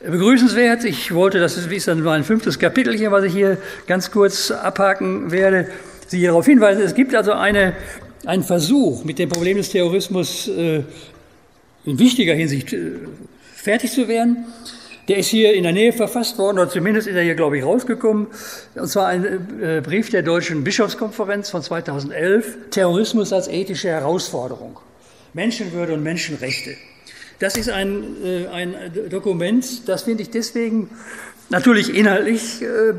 begrüßenswert. 0.02 0.84
Ich 0.84 1.12
wollte, 1.14 1.40
das 1.40 1.58
ist 1.58 1.88
dann 1.88 2.02
mein 2.02 2.24
fünftes 2.24 2.58
Kapitel 2.58 2.96
hier, 2.96 3.12
was 3.12 3.24
ich 3.24 3.34
hier 3.34 3.58
ganz 3.86 4.10
kurz 4.10 4.50
abhaken 4.50 5.30
werde, 5.30 5.68
Sie 6.06 6.22
darauf 6.22 6.46
hinweisen. 6.46 6.82
Es 6.82 6.94
gibt 6.94 7.14
also 7.14 7.32
eine, 7.32 7.74
einen 8.24 8.42
Versuch, 8.42 9.04
mit 9.04 9.18
dem 9.18 9.28
Problem 9.28 9.58
des 9.58 9.68
Terrorismus 9.68 10.48
äh, 10.48 10.82
in 11.84 11.98
wichtiger 11.98 12.32
Hinsicht 12.32 12.72
äh, 12.72 12.92
fertig 13.54 13.92
zu 13.92 14.08
werden. 14.08 14.46
Der 15.08 15.16
ist 15.16 15.28
hier 15.28 15.54
in 15.54 15.62
der 15.62 15.72
Nähe 15.72 15.94
verfasst 15.94 16.36
worden, 16.36 16.58
oder 16.58 16.68
zumindest 16.68 17.08
ist 17.08 17.16
er 17.16 17.22
hier, 17.22 17.34
glaube 17.34 17.56
ich, 17.56 17.64
rausgekommen. 17.64 18.26
Und 18.74 18.88
zwar 18.88 19.06
ein 19.06 19.24
äh, 19.62 19.80
Brief 19.80 20.10
der 20.10 20.22
Deutschen 20.22 20.64
Bischofskonferenz 20.64 21.48
von 21.48 21.62
2011, 21.62 22.70
Terrorismus 22.70 23.32
als 23.32 23.48
ethische 23.48 23.88
Herausforderung, 23.88 24.78
Menschenwürde 25.32 25.94
und 25.94 26.02
Menschenrechte. 26.02 26.76
Das 27.38 27.56
ist 27.56 27.70
ein, 27.70 28.04
äh, 28.22 28.48
ein 28.48 28.74
Dokument, 29.08 29.88
das 29.88 30.02
finde 30.02 30.22
ich 30.22 30.30
deswegen 30.30 30.90
Natürlich 31.50 31.94
inhaltlich 31.94 32.60
äh, 32.60 32.92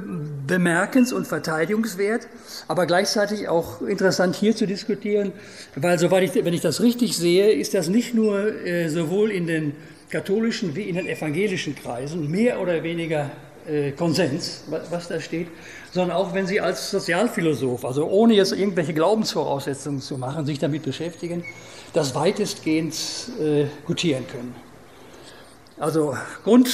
bemerkens- 0.47 1.13
und 1.13 1.27
verteidigungswert, 1.27 2.27
aber 2.67 2.87
gleichzeitig 2.87 3.47
auch 3.47 3.83
interessant 3.83 4.35
hier 4.35 4.55
zu 4.55 4.65
diskutieren, 4.65 5.33
weil 5.75 5.99
soweit 5.99 6.23
ich, 6.23 6.43
wenn 6.43 6.55
ich 6.55 6.61
das 6.61 6.81
richtig 6.81 7.15
sehe, 7.15 7.51
ist 7.51 7.75
das 7.75 7.89
nicht 7.89 8.15
nur 8.15 8.51
sowohl 8.87 9.29
in 9.29 9.45
den 9.45 9.73
katholischen 10.09 10.75
wie 10.75 10.83
in 10.83 10.95
den 10.95 11.07
evangelischen 11.07 11.75
Kreisen 11.75 12.29
mehr 12.29 12.59
oder 12.59 12.83
weniger 12.83 13.29
äh, 13.67 13.91
Konsens, 13.91 14.63
was, 14.67 15.07
da 15.07 15.19
steht, 15.19 15.47
sondern 15.91 16.17
auch 16.17 16.33
wenn 16.33 16.47
Sie 16.47 16.59
als 16.59 16.91
Sozialphilosoph, 16.91 17.85
also 17.85 18.07
ohne 18.07 18.33
jetzt 18.33 18.51
irgendwelche 18.51 18.93
Glaubensvoraussetzungen 18.93 20.01
zu 20.01 20.17
machen, 20.17 20.45
sich 20.45 20.59
damit 20.59 20.83
beschäftigen, 20.83 21.43
das 21.93 22.15
weitestgehend 22.15 22.95
äh, 23.39 23.65
gutieren 23.85 24.25
können. 24.27 24.55
Also 25.77 26.15
Grund, 26.43 26.69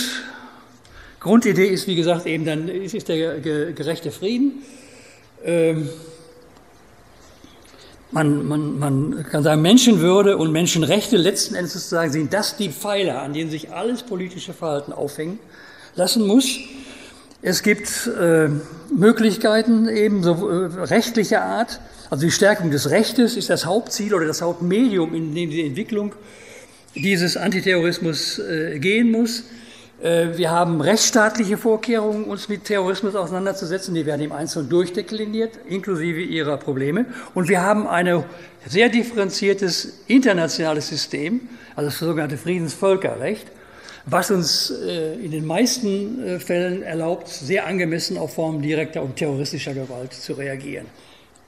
Grundidee 1.19 1.67
ist, 1.67 1.87
wie 1.87 1.95
gesagt, 1.95 2.25
eben 2.25 2.45
dann 2.45 2.67
ist, 2.67 2.93
ist 2.93 3.09
der 3.09 3.39
gerechte 3.39 4.11
Frieden. 4.11 4.63
Ähm, 5.43 5.89
man, 8.15 8.47
man, 8.47 8.79
man 8.79 9.25
kann 9.29 9.43
sagen, 9.43 9.61
Menschenwürde 9.61 10.37
und 10.37 10.53
Menschenrechte 10.53 11.17
letzten 11.17 11.53
Endes 11.53 11.73
sozusagen 11.73 12.13
sind 12.13 12.33
das 12.33 12.55
die 12.55 12.69
Pfeiler, 12.69 13.21
an 13.21 13.33
denen 13.33 13.51
sich 13.51 13.73
alles 13.73 14.03
politische 14.03 14.53
Verhalten 14.53 14.93
aufhängen 14.93 15.37
lassen 15.95 16.25
muss. 16.25 16.57
Es 17.41 17.61
gibt 17.61 18.07
äh, 18.07 18.47
Möglichkeiten 18.89 19.89
eben 19.89 20.23
so 20.23 20.49
äh, 20.49 20.83
rechtlicher 20.85 21.43
Art, 21.43 21.81
also 22.09 22.23
die 22.23 22.31
Stärkung 22.31 22.71
des 22.71 22.89
Rechtes 22.89 23.35
ist 23.35 23.49
das 23.49 23.65
Hauptziel 23.65 24.13
oder 24.13 24.25
das 24.25 24.41
Hauptmedium, 24.41 25.13
in 25.13 25.35
dem 25.35 25.49
die 25.49 25.65
Entwicklung 25.65 26.13
dieses 26.95 27.35
Antiterrorismus 27.35 28.39
äh, 28.39 28.79
gehen 28.79 29.11
muss. 29.11 29.43
Äh, 30.01 30.37
wir 30.37 30.51
haben 30.51 30.81
rechtsstaatliche 30.81 31.57
Vorkehrungen, 31.57 32.25
uns 32.25 32.49
mit 32.49 32.65
Terrorismus 32.65 33.15
auseinanderzusetzen. 33.15 33.95
Die 33.95 34.05
werden 34.05 34.21
im 34.21 34.31
Einzelnen 34.31 34.69
durchdekliniert, 34.69 35.59
inklusive 35.67 36.21
ihrer 36.21 36.57
Probleme. 36.57 37.05
Und 37.33 37.47
wir 37.47 37.61
haben 37.61 37.87
ein 37.87 38.23
sehr 38.67 38.89
differenziertes 38.89 40.01
internationales 40.07 40.87
System, 40.87 41.41
also 41.75 41.89
das 41.89 41.99
sogenannte 41.99 42.37
Friedensvölkerrecht, 42.37 43.47
was 44.05 44.31
uns 44.31 44.69
äh, 44.69 45.15
in 45.15 45.31
den 45.31 45.45
meisten 45.45 46.23
äh, 46.23 46.39
Fällen 46.39 46.83
erlaubt, 46.83 47.27
sehr 47.27 47.65
angemessen 47.65 48.17
auf 48.17 48.35
Formen 48.35 48.61
direkter 48.61 49.01
und 49.01 49.15
terroristischer 49.15 49.73
Gewalt 49.73 50.13
zu 50.13 50.33
reagieren. 50.33 50.85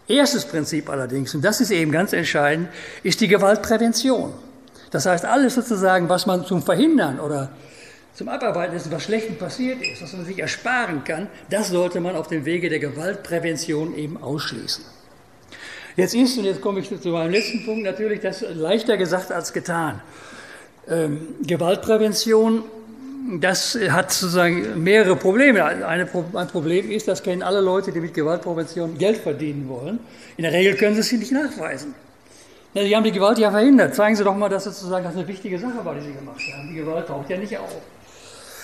Erstes 0.07 0.45
Prinzip 0.45 0.89
allerdings, 0.89 1.35
und 1.35 1.43
das 1.43 1.59
ist 1.59 1.69
eben 1.69 1.91
ganz 1.91 2.13
entscheidend, 2.13 2.69
ist 3.03 3.19
die 3.19 3.27
Gewaltprävention. 3.27 4.31
Das 4.89 5.05
heißt, 5.05 5.25
alles 5.25 5.55
sozusagen, 5.55 6.07
was 6.07 6.25
man 6.25 6.45
zum 6.45 6.63
Verhindern 6.63 7.19
oder 7.19 7.51
zum 8.17 8.29
Abarbeiten 8.29 8.73
dessen, 8.73 8.91
was 8.91 9.03
Schlechtem 9.03 9.35
passiert 9.35 9.79
ist, 9.79 10.01
was 10.01 10.11
man 10.13 10.25
sich 10.25 10.39
ersparen 10.39 11.03
kann, 11.03 11.27
das 11.51 11.69
sollte 11.69 11.99
man 11.99 12.15
auf 12.15 12.27
dem 12.27 12.45
Wege 12.45 12.67
der 12.67 12.79
Gewaltprävention 12.79 13.95
eben 13.95 14.17
ausschließen. 14.17 14.83
Jetzt 15.95 16.15
ist, 16.15 16.35
und 16.39 16.45
jetzt 16.45 16.59
komme 16.59 16.79
ich 16.79 16.89
zu 16.89 17.09
meinem 17.09 17.31
letzten 17.31 17.63
Punkt, 17.63 17.83
natürlich 17.83 18.19
das 18.21 18.41
leichter 18.41 18.97
gesagt 18.97 19.31
als 19.31 19.53
getan. 19.53 20.01
Ähm, 20.89 21.27
Gewaltprävention, 21.43 22.63
das 23.39 23.77
hat 23.89 24.11
sozusagen 24.11 24.83
mehrere 24.83 25.15
Probleme. 25.15 25.63
Eine, 25.63 26.09
ein 26.33 26.47
Problem 26.47 26.89
ist, 26.89 27.07
das 27.07 27.21
kennen 27.21 27.43
alle 27.43 27.61
Leute, 27.61 27.91
die 27.91 27.99
mit 27.99 28.15
Gewaltprävention 28.15 28.97
Geld 28.97 29.17
verdienen 29.17 29.69
wollen. 29.69 29.99
In 30.37 30.43
der 30.43 30.53
Regel 30.53 30.73
können 30.75 30.95
sie 30.95 31.01
es 31.01 31.11
nicht 31.11 31.31
nachweisen. 31.31 31.93
Sie 32.73 32.95
haben 32.95 33.03
die 33.03 33.11
Gewalt 33.11 33.37
ja 33.37 33.51
verhindert. 33.51 33.93
Zeigen 33.93 34.15
Sie 34.15 34.23
doch 34.23 34.35
mal, 34.35 34.49
dass 34.49 34.63
sozusagen 34.63 35.03
das 35.03 35.15
eine 35.15 35.27
wichtige 35.27 35.59
Sache 35.59 35.83
war, 35.83 35.93
die 35.93 36.01
Sie 36.01 36.13
gemacht 36.13 36.41
haben. 36.55 36.69
Die 36.69 36.75
Gewalt 36.75 37.07
taucht 37.07 37.29
ja 37.29 37.37
nicht 37.37 37.57
auf. 37.57 37.81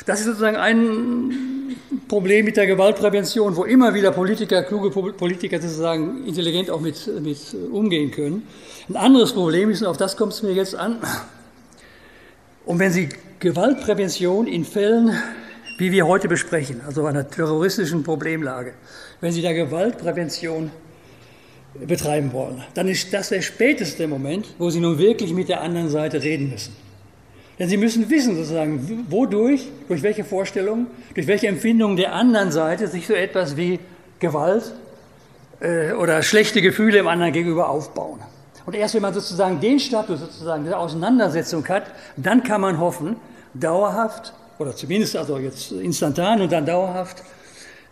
Das 0.05 0.19
ist 0.19 0.25
sozusagen 0.25 0.57
ein 0.57 1.75
Problem 2.07 2.45
mit 2.45 2.57
der 2.57 2.67
Gewaltprävention, 2.67 3.55
wo 3.55 3.63
immer 3.63 3.93
wieder 3.93 4.11
Politiker, 4.11 4.63
kluge 4.63 4.89
Politiker 4.89 5.61
sozusagen 5.61 6.25
intelligent 6.25 6.69
auch 6.69 6.81
mit, 6.81 7.07
mit 7.21 7.37
umgehen 7.71 8.11
können. 8.11 8.47
Ein 8.89 8.97
anderes 8.97 9.33
Problem 9.33 9.69
ist, 9.69 9.81
und 9.81 9.87
auf 9.87 9.97
das 9.97 10.17
kommt 10.17 10.33
es 10.33 10.43
mir 10.43 10.51
jetzt 10.53 10.75
an, 10.75 10.99
Und 12.65 12.79
wenn 12.79 12.91
Sie 12.91 13.09
Gewaltprävention 13.39 14.47
in 14.47 14.63
Fällen, 14.63 15.11
wie 15.77 15.91
wir 15.91 16.07
heute 16.07 16.29
besprechen, 16.29 16.81
also 16.85 17.05
einer 17.05 17.29
terroristischen 17.29 18.03
Problemlage, 18.03 18.73
wenn 19.19 19.33
Sie 19.33 19.41
da 19.41 19.51
Gewaltprävention 19.51 20.71
betreiben 21.85 22.31
wollen, 22.31 22.63
dann 22.73 22.87
ist 22.87 23.13
das 23.13 23.29
der 23.29 23.41
späteste 23.41 24.07
Moment, 24.07 24.45
wo 24.59 24.69
Sie 24.69 24.79
nun 24.79 24.97
wirklich 24.97 25.33
mit 25.33 25.49
der 25.49 25.61
anderen 25.61 25.89
Seite 25.89 26.23
reden 26.23 26.51
müssen. 26.51 26.73
Denn 27.63 27.69
Sie 27.69 27.77
müssen 27.77 28.09
wissen, 28.09 28.35
sozusagen, 28.35 29.07
wodurch, 29.09 29.69
durch 29.87 30.03
welche 30.03 30.25
Vorstellungen, 30.25 30.87
durch 31.15 31.27
welche 31.27 31.47
Empfindungen 31.47 31.95
der 31.95 32.11
anderen 32.11 32.51
Seite 32.51 32.89
sich 32.89 33.07
so 33.07 33.13
etwas 33.13 33.55
wie 33.55 33.79
Gewalt 34.19 34.73
äh, 35.61 35.93
oder 35.93 36.21
schlechte 36.23 36.61
Gefühle 36.61 36.99
im 36.99 37.07
anderen 37.07 37.31
gegenüber 37.31 37.69
aufbauen. 37.69 38.19
Und 38.65 38.75
erst 38.75 38.95
wenn 38.95 39.01
man 39.01 39.13
sozusagen 39.13 39.61
den 39.61 39.79
Status 39.79 40.19
sozusagen 40.19 40.65
der 40.65 40.77
Auseinandersetzung 40.77 41.65
hat, 41.69 41.83
dann 42.17 42.43
kann 42.43 42.59
man 42.59 42.81
hoffen, 42.81 43.15
dauerhaft 43.53 44.33
oder 44.59 44.75
zumindest 44.75 45.15
also 45.15 45.37
jetzt 45.37 45.71
instantan 45.71 46.41
und 46.41 46.51
dann 46.51 46.65
dauerhaft 46.65 47.23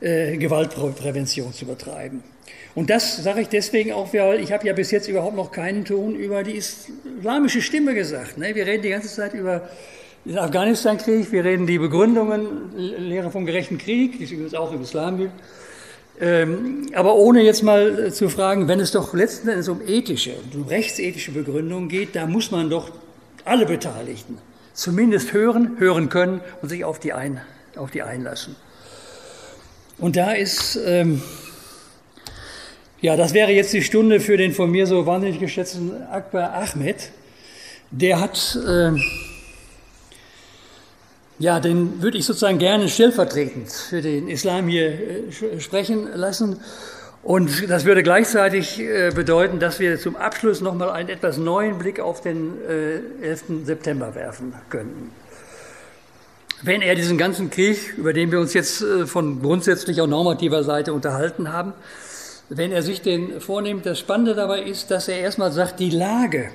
äh, 0.01 0.35
Gewaltprävention 0.35 1.53
zu 1.53 1.65
betreiben. 1.65 2.21
Und 2.73 2.89
das 2.89 3.21
sage 3.21 3.41
ich 3.41 3.49
deswegen 3.49 3.91
auch, 3.91 4.13
weil 4.13 4.39
ich 4.39 4.51
habe 4.51 4.65
ja 4.65 4.73
bis 4.73 4.91
jetzt 4.91 5.07
überhaupt 5.07 5.35
noch 5.35 5.51
keinen 5.51 5.83
Ton 5.83 6.15
über 6.15 6.43
die 6.43 6.55
islamische 6.55 7.61
Stimme 7.61 7.93
gesagt. 7.93 8.37
Ne? 8.37 8.55
Wir 8.55 8.65
reden 8.65 8.83
die 8.83 8.89
ganze 8.89 9.09
Zeit 9.09 9.33
über 9.33 9.67
den 10.23 10.37
Afghanistan-Krieg, 10.37 11.31
wir 11.31 11.43
reden 11.43 11.67
die 11.67 11.79
Begründungen, 11.79 12.71
Lehre 12.77 13.31
vom 13.31 13.45
gerechten 13.45 13.77
Krieg, 13.77 14.19
die 14.19 14.23
übrigens 14.23 14.53
auch 14.53 14.71
im 14.71 14.83
Islam 14.83 15.17
gibt. 15.17 15.33
Ähm, 16.21 16.87
aber 16.93 17.15
ohne 17.15 17.41
jetzt 17.41 17.63
mal 17.63 18.13
zu 18.13 18.29
fragen, 18.29 18.67
wenn 18.67 18.79
es 18.79 18.91
doch 18.91 19.13
letzten 19.13 19.49
Endes 19.49 19.67
um 19.67 19.81
ethische, 19.85 20.33
um 20.53 20.67
rechtsethische 20.67 21.31
Begründungen 21.31 21.89
geht, 21.89 22.15
da 22.15 22.27
muss 22.27 22.51
man 22.51 22.69
doch 22.69 22.91
alle 23.43 23.65
Beteiligten 23.65 24.37
zumindest 24.73 25.33
hören, 25.33 25.77
hören 25.79 26.09
können 26.09 26.41
und 26.61 26.69
sich 26.69 26.85
auf 26.85 26.99
die, 26.99 27.13
ein, 27.13 27.41
auf 27.75 27.91
die 27.91 28.03
einlassen. 28.03 28.55
Und 29.97 30.15
da 30.15 30.31
ist 30.31 30.79
ähm, 30.85 31.21
ja, 33.01 33.17
das 33.17 33.33
wäre 33.33 33.51
jetzt 33.51 33.73
die 33.73 33.81
Stunde 33.81 34.19
für 34.19 34.37
den 34.37 34.53
von 34.53 34.69
mir 34.69 34.85
so 34.85 35.07
wahnsinnig 35.07 35.39
geschätzten 35.39 35.91
Akbar 36.11 36.53
Ahmed. 36.53 37.09
Der 37.89 38.21
hat, 38.21 38.57
äh, 38.65 38.91
ja, 41.39 41.59
den 41.59 42.01
würde 42.03 42.19
ich 42.19 42.25
sozusagen 42.25 42.59
gerne 42.59 42.87
stellvertretend 42.87 43.71
für 43.71 44.01
den 44.01 44.27
Islam 44.27 44.67
hier 44.67 44.91
äh, 44.91 45.59
sprechen 45.59 46.09
lassen. 46.13 46.59
Und 47.23 47.69
das 47.69 47.85
würde 47.85 48.03
gleichzeitig 48.03 48.79
äh, 48.79 49.11
bedeuten, 49.13 49.59
dass 49.59 49.79
wir 49.79 49.99
zum 49.99 50.15
Abschluss 50.15 50.61
nochmal 50.61 50.91
einen 50.91 51.09
etwas 51.09 51.37
neuen 51.37 51.79
Blick 51.79 51.99
auf 51.99 52.21
den 52.21 52.53
äh, 52.67 53.27
11. 53.27 53.65
September 53.65 54.13
werfen 54.13 54.53
könnten. 54.69 55.11
Wenn 56.61 56.83
er 56.83 56.93
diesen 56.93 57.17
ganzen 57.17 57.49
Krieg, 57.49 57.95
über 57.97 58.13
den 58.13 58.31
wir 58.31 58.39
uns 58.39 58.53
jetzt 58.53 58.83
äh, 58.83 59.07
von 59.07 59.41
grundsätzlicher 59.41 60.05
normativer 60.05 60.63
Seite 60.63 60.93
unterhalten 60.93 61.51
haben, 61.51 61.73
wenn 62.53 62.73
er 62.73 62.83
sich 62.83 63.01
den 63.01 63.39
vornimmt. 63.39 63.85
Das 63.85 63.99
Spannende 63.99 64.35
dabei 64.35 64.61
ist, 64.63 64.91
dass 64.91 65.07
er 65.07 65.19
erstmal 65.19 65.53
sagt, 65.53 65.79
die 65.79 65.89
Lage, 65.89 66.49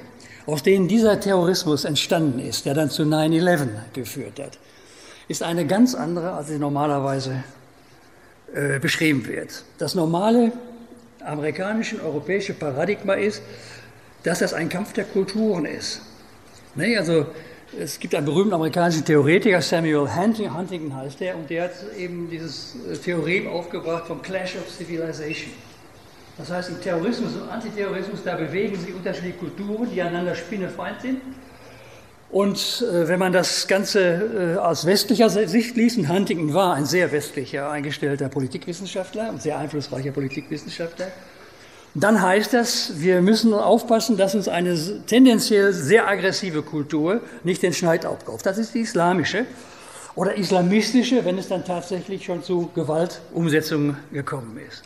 aus 0.44 0.62
denen 0.62 0.88
dieser 0.88 1.18
Terrorismus 1.18 1.84
entstanden 1.84 2.38
ist, 2.38 2.66
der 2.66 2.74
dann 2.74 2.90
zu 2.90 3.02
9-11 3.02 3.68
geführt 3.94 4.38
hat, 4.38 4.58
ist 5.26 5.42
eine 5.42 5.66
ganz 5.66 5.94
andere, 5.94 6.32
als 6.32 6.48
sie 6.48 6.58
normalerweise 6.58 7.42
äh, 8.54 8.78
beschrieben 8.78 9.26
wird. 9.26 9.64
Das 9.78 9.94
normale 9.94 10.52
amerikanische, 11.24 12.00
europäische 12.04 12.52
Paradigma 12.52 13.14
ist, 13.14 13.42
dass 14.22 14.40
das 14.40 14.52
ein 14.52 14.68
Kampf 14.68 14.92
der 14.92 15.04
Kulturen 15.04 15.64
ist. 15.64 16.02
Nee, 16.74 16.96
also 16.98 17.24
es 17.80 17.98
gibt 17.98 18.14
einen 18.14 18.26
berühmten 18.26 18.52
amerikanischen 18.52 19.04
Theoretiker, 19.04 19.62
Samuel 19.62 20.14
Huntington 20.14 20.94
heißt 20.94 21.20
der, 21.20 21.36
und 21.36 21.48
der 21.48 21.64
hat 21.64 21.72
eben 21.98 22.28
dieses 22.28 22.76
äh, 22.92 22.96
Theorem 22.98 23.48
aufgebracht 23.48 24.06
vom 24.06 24.20
Clash 24.20 24.56
of 24.56 24.70
Civilization. 24.70 25.52
Das 26.38 26.50
heißt, 26.50 26.68
im 26.68 26.80
Terrorismus 26.80 27.34
und 27.34 27.48
Antiterrorismus, 27.48 28.22
da 28.22 28.36
bewegen 28.36 28.78
sich 28.78 28.94
unterschiedliche 28.94 29.38
Kulturen, 29.38 29.88
die 29.90 30.02
einander 30.02 30.34
spinnefeind 30.34 31.00
sind. 31.00 31.20
Und 32.30 32.84
äh, 32.92 33.08
wenn 33.08 33.18
man 33.18 33.32
das 33.32 33.68
Ganze 33.68 34.56
äh, 34.56 34.58
aus 34.58 34.84
westlicher 34.84 35.30
Sicht 35.30 35.76
liest, 35.76 35.96
und 35.96 36.08
Huntington 36.08 36.52
war 36.52 36.74
ein 36.74 36.84
sehr 36.84 37.12
westlicher 37.12 37.70
eingestellter 37.70 38.28
Politikwissenschaftler 38.28 39.30
und 39.30 39.40
sehr 39.40 39.56
einflussreicher 39.58 40.10
Politikwissenschaftler, 40.10 41.06
dann 41.94 42.20
heißt 42.20 42.52
das, 42.52 43.00
wir 43.00 43.22
müssen 43.22 43.54
aufpassen, 43.54 44.18
dass 44.18 44.34
uns 44.34 44.48
eine 44.48 44.76
tendenziell 45.06 45.72
sehr 45.72 46.06
aggressive 46.06 46.62
Kultur 46.62 47.22
nicht 47.42 47.62
den 47.62 47.72
Schneid 47.72 48.04
abkauft. 48.04 48.44
Das 48.44 48.58
ist 48.58 48.74
die 48.74 48.80
islamische 48.80 49.46
oder 50.14 50.34
islamistische, 50.34 51.24
wenn 51.24 51.38
es 51.38 51.48
dann 51.48 51.64
tatsächlich 51.64 52.24
schon 52.24 52.42
zu 52.42 52.70
Gewaltumsetzungen 52.74 53.96
gekommen 54.12 54.58
ist. 54.68 54.82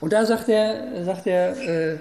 Und 0.00 0.12
da 0.12 0.24
sagt 0.24 0.48
der, 0.48 1.04
sagt 1.04 1.26
der 1.26 1.56
äh, 1.56 1.96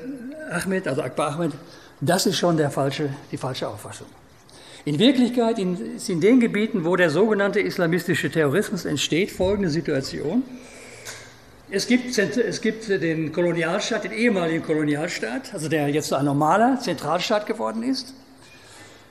Ahmed, 0.52 0.88
also 0.88 1.02
Akbar 1.02 1.34
Ahmed, 1.34 1.52
das 2.00 2.26
ist 2.26 2.38
schon 2.38 2.58
der 2.58 2.70
falsche, 2.70 3.10
die 3.32 3.38
falsche 3.38 3.68
Auffassung. 3.68 4.08
In 4.86 5.00
Wirklichkeit 5.00 5.60
in, 5.60 5.96
ist 5.96 6.10
in 6.10 6.22
den 6.22 6.40
Gebieten, 6.40 6.86
wo 6.86 6.96
der 6.96 7.10
sogenannte 7.10 7.60
islamistische 7.60 8.30
Terrorismus 8.30 8.86
entsteht, 8.86 9.32
folgende 9.32 9.70
Situation. 9.70 10.44
Es 11.70 11.88
gibt, 11.88 12.18
es 12.18 12.62
gibt 12.62 12.88
den 12.88 13.34
Kolonialstaat, 13.34 14.06
den 14.06 14.14
ehemaligen 14.14 14.64
Kolonialstaat, 14.64 15.54
also 15.54 15.68
der 15.68 15.90
jetzt 15.90 16.14
ein 16.14 16.24
normaler 16.24 16.80
Zentralstaat 16.80 17.46
geworden 17.46 17.84
ist. 17.84 18.14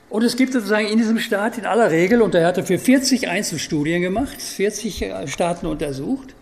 Und 0.09 0.23
es 0.23 0.35
gibt 0.35 0.53
sozusagen 0.53 0.87
in 0.87 0.97
diesem 0.97 1.19
Staat 1.19 1.57
in 1.59 1.65
aller 1.65 1.91
Regel, 1.91 2.21
und 2.21 2.33
er 2.33 2.47
hatte 2.47 2.63
für 2.63 2.79
40 2.79 3.27
Einzelstudien 3.27 4.01
gemacht, 4.01 4.41
40 4.41 5.13
Staaten 5.27 5.67
untersucht, 5.67 6.33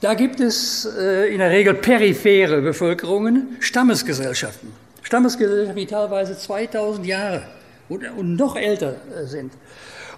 da 0.00 0.14
gibt 0.14 0.40
es 0.40 0.88
äh, 0.98 1.32
in 1.32 1.38
der 1.38 1.50
Regel 1.50 1.74
periphere 1.74 2.62
Bevölkerungen, 2.62 3.56
Stammesgesellschaften. 3.60 4.72
Stammesgesellschaften, 5.02 5.76
die 5.76 5.86
teilweise 5.86 6.38
2000 6.38 7.06
Jahre 7.06 7.42
und, 7.88 8.36
noch 8.36 8.56
älter 8.56 8.96
äh, 9.14 9.26
sind. 9.26 9.52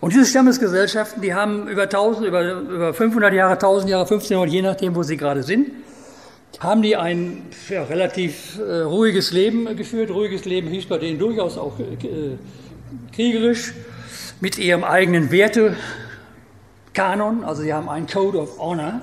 Und 0.00 0.12
diese 0.12 0.26
Stammesgesellschaften, 0.26 1.22
die 1.22 1.34
haben 1.34 1.68
über 1.68 1.84
1000, 1.84 2.26
über, 2.26 2.60
über 2.60 2.94
500 2.94 3.32
Jahre, 3.32 3.54
1000 3.54 3.90
Jahre, 3.90 4.02
1500, 4.02 4.52
je 4.52 4.62
nachdem, 4.62 4.94
wo 4.94 5.02
sie 5.02 5.16
gerade 5.16 5.42
sind, 5.42 5.70
haben 6.60 6.82
die 6.82 6.96
ein 6.96 7.42
ja, 7.68 7.84
relativ 7.84 8.58
äh, 8.58 8.82
ruhiges 8.82 9.32
Leben 9.32 9.76
geführt. 9.76 10.10
Ruhiges 10.10 10.44
Leben 10.44 10.68
hieß 10.68 10.86
bei 10.86 10.98
denen 10.98 11.18
durchaus 11.18 11.58
auch 11.58 11.78
äh, 11.78 12.36
kriegerisch, 13.12 13.72
mit 14.40 14.58
ihrem 14.58 14.84
eigenen 14.84 15.30
Wertekanon. 15.30 17.44
Also 17.44 17.62
sie 17.62 17.72
haben 17.72 17.88
einen 17.88 18.06
Code 18.06 18.38
of 18.38 18.58
Honor 18.58 19.00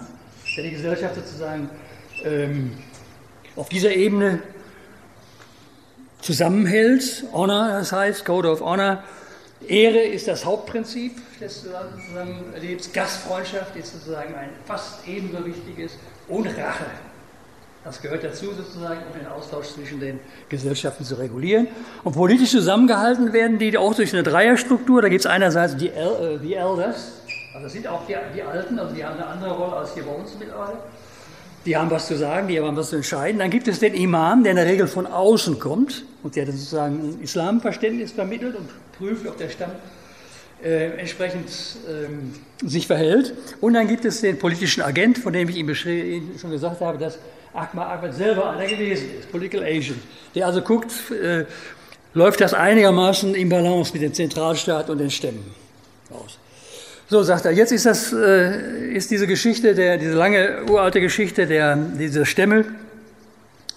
der 0.60 0.70
die 0.70 0.76
Gesellschaft 0.76 1.16
sozusagen 1.16 1.70
ähm, 2.26 2.72
auf 3.56 3.70
dieser 3.70 3.92
Ebene 3.92 4.42
zusammenhält. 6.22 7.24
Honor, 7.32 7.70
das 7.70 7.94
heißt, 7.94 8.26
Code 8.26 8.50
of 8.52 8.60
Honor. 8.60 9.02
Ehre 9.66 10.00
ist 10.00 10.28
das 10.28 10.44
Hauptprinzip 10.44 11.14
des 11.40 11.64
Zusammenlebens. 11.64 12.92
Gastfreundschaft 12.92 13.74
ist 13.78 13.94
sozusagen 13.94 14.36
ein 14.36 14.50
fast 14.66 15.08
ebenso 15.08 15.46
wichtiges. 15.46 15.94
Und 16.28 16.48
Rache. 16.48 16.86
Das 17.84 18.02
gehört 18.02 18.24
dazu 18.24 18.48
sozusagen, 18.54 19.00
um 19.12 19.18
den 19.18 19.28
Austausch 19.28 19.68
zwischen 19.68 20.02
den 20.02 20.20
Gesellschaften 20.50 21.06
zu 21.06 21.16
regulieren. 21.16 21.68
Und 22.04 22.14
politisch 22.14 22.52
zusammengehalten 22.52 23.32
werden 23.32 23.58
die 23.58 23.78
auch 23.78 23.96
durch 23.96 24.14
eine 24.14 24.24
Dreierstruktur. 24.24 25.02
Da 25.02 25.08
gibt 25.08 25.22
es 25.22 25.26
einerseits 25.26 25.78
die, 25.78 25.90
El 25.90 26.36
äh, 26.36 26.40
die 26.40 26.56
Elders, 26.56 27.14
also 27.54 27.64
das 27.64 27.74
sind 27.74 27.88
auch 27.88 28.06
die, 28.06 28.16
die 28.36 28.42
Alten, 28.42 28.78
also 28.78 28.94
die 28.94 29.04
haben 29.04 29.16
eine 29.16 29.26
andere 29.26 29.52
Rolle 29.52 29.78
als 29.78 29.94
hier 29.94 30.04
bei 30.04 30.12
uns 30.12 30.32
mittlerweile. 30.38 30.78
Die 31.66 31.76
haben 31.76 31.90
was 31.90 32.08
zu 32.08 32.18
sagen, 32.18 32.48
die 32.48 32.60
haben 32.60 32.76
was 32.76 32.90
zu 32.90 32.98
entscheiden. 32.98 33.40
Dann 33.40 33.50
gibt 33.50 33.68
es 33.68 33.80
den 33.80 33.94
Imam, 33.94 34.44
der 34.44 34.52
in 34.52 34.56
der 34.58 34.66
Regel 34.66 34.88
von 34.88 35.08
außen 35.08 35.60
kommt 35.60 36.04
und 36.24 36.36
der 36.36 36.46
sozusagen 36.46 37.00
ein 37.00 37.22
Islamverständnis 37.22 38.12
vermittelt 38.12 38.56
und 38.56 38.70
prüft, 38.98 39.28
ob 39.28 39.38
der 39.38 39.50
Stamm 39.50 39.72
äh, 40.64 40.98
entsprechend 40.98 41.50
ähm, 41.90 42.34
sich 42.66 42.88
verhält. 42.88 43.34
Und 43.62 43.74
dann 43.74 43.88
gibt 43.88 44.06
es 44.06 44.22
den 44.22 44.38
politischen 44.38 44.82
Agent, 44.82 45.18
von 45.18 45.34
dem 45.34 45.50
ich 45.50 45.58
Ihnen 45.58 45.76
schon 45.76 46.52
gesagt 46.52 46.82
habe, 46.82 46.98
dass 46.98 47.18
Ahmad 47.54 47.98
Ahmed 47.98 48.14
selber 48.14 48.52
einer 48.52 48.68
gewesen 48.68 49.10
ist, 49.20 49.32
Political 49.32 49.64
Agent, 49.64 50.00
der 50.36 50.46
also 50.46 50.62
guckt, 50.62 50.92
äh, 51.12 51.46
läuft 52.14 52.42
das 52.42 52.54
einigermaßen 52.54 53.36
im 53.36 53.50
Balance 53.50 53.94
mit 53.94 54.02
dem 54.02 54.14
Zentralstaat 54.14 54.90
und 54.90 55.00
den 55.00 55.12
Stämmen 55.12 55.44
aus. 56.12 56.38
So, 57.08 57.24
sagt 57.24 57.46
er, 57.46 57.52
jetzt 57.52 57.72
ist, 57.72 57.88
das, 57.88 58.14
äh, 58.14 58.92
ist 58.94 59.10
diese 59.10 59.26
Geschichte, 59.26 59.74
der, 59.74 59.98
diese 59.98 60.14
lange 60.14 60.64
uralte 60.70 61.02
Geschichte 61.02 61.48
der, 61.48 61.76
dieser 61.76 62.26
Stämme, 62.26 62.66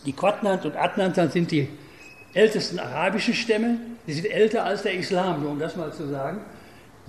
die 0.04 0.12
Qadnant 0.12 0.64
und 0.66 0.76
Adnantan 0.76 1.30
sind 1.30 1.50
die 1.50 1.68
ältesten 2.34 2.78
arabischen 2.78 3.34
Stämme, 3.34 3.78
die 4.06 4.12
sind 4.12 4.26
älter 4.26 4.64
als 4.64 4.82
der 4.82 4.94
Islam, 4.94 5.42
nur 5.42 5.52
um 5.52 5.58
das 5.58 5.76
mal 5.76 5.92
zu 5.92 6.08
sagen. 6.08 6.40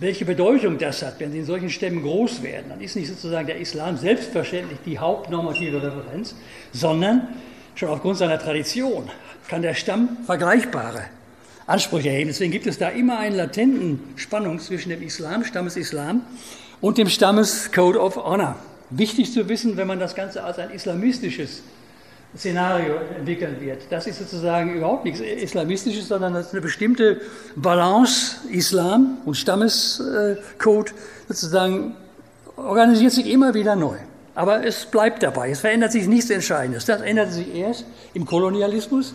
Welche 0.03 0.25
Bedeutung 0.25 0.77
das 0.77 1.01
hat, 1.01 1.21
wenn 1.21 1.31
sie 1.31 1.39
in 1.39 1.45
solchen 1.45 1.69
Stämmen 1.69 2.03
groß 2.03 2.43
werden, 2.43 2.65
dann 2.67 2.81
ist 2.81 2.97
nicht 2.97 3.07
sozusagen 3.07 3.47
der 3.47 3.55
Islam 3.55 3.95
selbstverständlich 3.95 4.79
die 4.85 4.99
hauptnormative 4.99 5.81
Referenz, 5.81 6.35
sondern 6.73 7.29
schon 7.75 7.87
aufgrund 7.87 8.17
seiner 8.17 8.37
Tradition 8.37 9.09
kann 9.47 9.61
der 9.61 9.73
Stamm 9.75 10.17
vergleichbare 10.25 11.03
Ansprüche 11.67 12.09
erheben. 12.09 12.27
Deswegen 12.27 12.51
gibt 12.51 12.67
es 12.67 12.77
da 12.77 12.89
immer 12.89 13.17
einen 13.17 13.37
latenten 13.37 14.01
Spannung 14.17 14.59
zwischen 14.59 14.89
dem 14.89 15.01
Islam, 15.01 15.45
Stammesislam 15.45 16.19
und 16.81 16.97
dem 16.97 17.07
Stammescode 17.07 17.95
of 17.95 18.17
Honor. 18.17 18.57
Wichtig 18.89 19.31
zu 19.31 19.47
wissen, 19.47 19.77
wenn 19.77 19.87
man 19.87 20.01
das 20.01 20.15
Ganze 20.15 20.43
als 20.43 20.59
ein 20.59 20.71
islamistisches 20.71 21.63
Szenario 22.38 22.95
entwickeln 23.17 23.57
wird. 23.59 23.84
Das 23.89 24.07
ist 24.07 24.19
sozusagen 24.19 24.73
überhaupt 24.73 25.05
nichts 25.05 25.19
Islamistisches, 25.19 26.07
sondern 26.07 26.34
das 26.34 26.47
ist 26.47 26.53
eine 26.53 26.61
bestimmte 26.61 27.21
Balance 27.55 28.38
Islam 28.49 29.19
und 29.25 29.36
Stammescode 29.36 30.93
sozusagen 31.27 31.95
organisiert 32.55 33.11
sich 33.11 33.29
immer 33.29 33.53
wieder 33.53 33.75
neu. 33.75 33.97
Aber 34.36 34.65
es 34.65 34.86
bleibt 34.86 35.21
dabei. 35.21 35.51
Es 35.51 35.59
verändert 35.59 35.91
sich 35.91 36.07
nichts 36.07 36.29
Entscheidendes. 36.31 36.86
Das 36.86 37.01
änderte 37.01 37.34
sich 37.34 37.53
erst 37.53 37.86
im 38.15 38.25
Kolonialismus. 38.25 39.13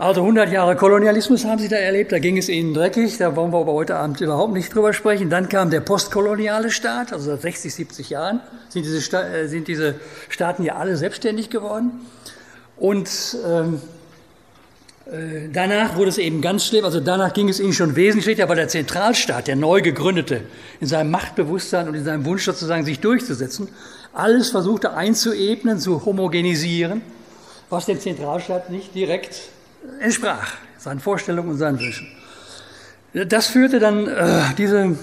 Also 0.00 0.22
100 0.22 0.50
Jahre 0.50 0.76
Kolonialismus 0.76 1.44
haben 1.44 1.58
Sie 1.58 1.68
da 1.68 1.76
erlebt. 1.76 2.10
Da 2.10 2.18
ging 2.18 2.38
es 2.38 2.48
Ihnen 2.48 2.72
dreckig. 2.72 3.18
Da 3.18 3.36
wollen 3.36 3.52
wir 3.52 3.58
aber 3.58 3.74
heute 3.74 3.96
Abend 3.96 4.18
überhaupt 4.22 4.54
nicht 4.54 4.74
drüber 4.74 4.94
sprechen. 4.94 5.28
Dann 5.28 5.50
kam 5.50 5.68
der 5.68 5.80
postkoloniale 5.80 6.70
Staat. 6.70 7.12
Also 7.12 7.26
seit 7.26 7.42
60, 7.42 7.74
70 7.74 8.08
Jahren 8.08 8.40
sind 8.70 8.86
diese, 8.86 9.02
Sta 9.02 9.28
äh, 9.28 9.46
sind 9.46 9.68
diese 9.68 9.96
Staaten 10.30 10.62
ja 10.62 10.76
alle 10.76 10.96
selbstständig 10.96 11.50
geworden. 11.50 12.00
Und 12.78 13.10
ähm, 13.46 13.82
äh, 15.04 15.50
danach 15.52 15.96
wurde 15.96 16.08
es 16.08 16.16
eben 16.16 16.40
ganz 16.40 16.64
schlimm, 16.64 16.86
also 16.86 17.00
danach 17.00 17.34
ging 17.34 17.50
es 17.50 17.60
ihnen 17.60 17.74
schon 17.74 17.94
wesentlich 17.94 18.24
schlechter, 18.24 18.48
weil 18.48 18.56
der 18.56 18.68
Zentralstaat, 18.68 19.48
der 19.48 19.56
neu 19.56 19.82
gegründete, 19.82 20.44
in 20.80 20.86
seinem 20.86 21.10
Machtbewusstsein 21.10 21.88
und 21.88 21.94
in 21.94 22.04
seinem 22.04 22.24
Wunsch 22.24 22.46
sozusagen 22.46 22.86
sich 22.86 23.00
durchzusetzen, 23.00 23.68
alles 24.14 24.50
versuchte 24.50 24.94
einzuebnen, 24.94 25.78
zu 25.78 26.06
homogenisieren, 26.06 27.02
was 27.68 27.84
dem 27.84 28.00
Zentralstaat 28.00 28.70
nicht 28.70 28.94
direkt 28.94 29.50
entsprach, 30.00 30.56
seinen 30.78 31.00
Vorstellungen 31.00 31.50
und 31.50 31.58
seinen 31.58 31.80
Wünschen. 31.80 32.08
Das 33.12 33.48
führte 33.48 33.80
dann, 33.80 34.06
äh, 34.06 34.42
diese 34.56 34.96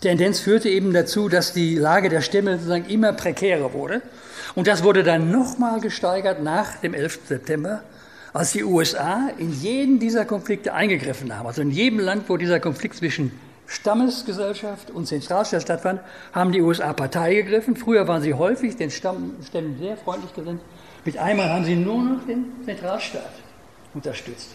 Tendenz 0.00 0.40
führte 0.40 0.70
eben 0.70 0.94
dazu, 0.94 1.28
dass 1.28 1.52
die 1.52 1.76
Lage 1.76 2.08
der 2.08 2.22
Stämme 2.22 2.56
sozusagen 2.56 2.86
immer 2.86 3.12
prekärer 3.12 3.74
wurde. 3.74 4.00
Und 4.54 4.66
das 4.66 4.82
wurde 4.82 5.02
dann 5.02 5.30
nochmal 5.30 5.80
gesteigert 5.80 6.42
nach 6.42 6.76
dem 6.76 6.94
11. 6.94 7.20
September, 7.26 7.82
als 8.32 8.52
die 8.52 8.64
USA 8.64 9.28
in 9.36 9.52
jeden 9.52 9.98
dieser 9.98 10.24
Konflikte 10.24 10.72
eingegriffen 10.72 11.36
haben. 11.36 11.46
Also 11.46 11.62
in 11.62 11.70
jedem 11.70 11.98
Land, 11.98 12.28
wo 12.28 12.36
dieser 12.36 12.60
Konflikt 12.60 12.96
zwischen 12.96 13.32
Stammesgesellschaft 13.66 14.90
und 14.90 15.06
Zentralstaat 15.06 15.62
stattfand, 15.62 16.00
haben 16.32 16.50
die 16.50 16.62
USA 16.62 16.92
Partei 16.92 17.34
gegriffen. 17.34 17.76
Früher 17.76 18.08
waren 18.08 18.22
sie 18.22 18.34
häufig 18.34 18.76
den 18.76 18.90
Stämmen 18.90 19.36
sehr 19.78 19.96
freundlich 19.96 20.34
gesinnt. 20.34 20.60
Mit 21.04 21.16
einmal 21.16 21.48
haben 21.48 21.64
sie 21.64 21.76
nur 21.76 22.02
noch 22.02 22.26
den 22.26 22.46
Zentralstaat 22.64 23.32
unterstützt. 23.94 24.50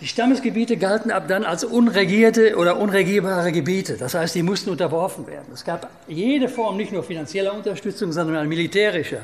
Die 0.00 0.08
Stammesgebiete 0.08 0.76
galten 0.76 1.10
ab 1.12 1.28
dann 1.28 1.44
als 1.44 1.64
unregierte 1.64 2.56
oder 2.56 2.78
unregierbare 2.78 3.52
Gebiete. 3.52 3.96
Das 3.96 4.14
heißt, 4.14 4.34
die 4.34 4.42
mussten 4.42 4.70
unterworfen 4.70 5.26
werden. 5.26 5.46
Es 5.54 5.64
gab 5.64 5.88
jede 6.08 6.48
Form 6.48 6.76
nicht 6.76 6.92
nur 6.92 7.04
finanzieller 7.04 7.54
Unterstützung, 7.54 8.10
sondern 8.10 8.48
militärischer. 8.48 9.20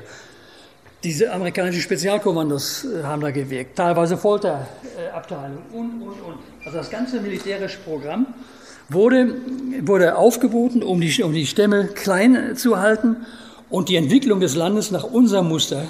Diese 1.03 1.33
amerikanischen 1.33 1.81
Spezialkommandos 1.81 2.85
äh, 2.85 3.03
haben 3.03 3.23
da 3.23 3.31
gewirkt, 3.31 3.77
teilweise 3.77 4.17
Folterabteilungen 4.17 5.63
und, 5.73 6.03
und, 6.03 6.21
und. 6.21 6.39
Also 6.65 6.79
das 6.79 6.91
ganze 6.91 7.21
militärische 7.21 7.79
Programm 7.79 8.27
wurde, 8.89 9.35
wurde 9.81 10.17
aufgeboten, 10.17 10.83
um 10.83 11.01
die, 11.01 11.23
um 11.23 11.33
die 11.33 11.47
Stämme 11.47 11.87
klein 11.89 12.55
zu 12.55 12.79
halten 12.81 13.17
und 13.71 13.89
die 13.89 13.97
Entwicklung 13.97 14.41
des 14.41 14.55
Landes 14.57 14.91
nach 14.91 15.05
unserem 15.05 15.49
Muster 15.49 15.87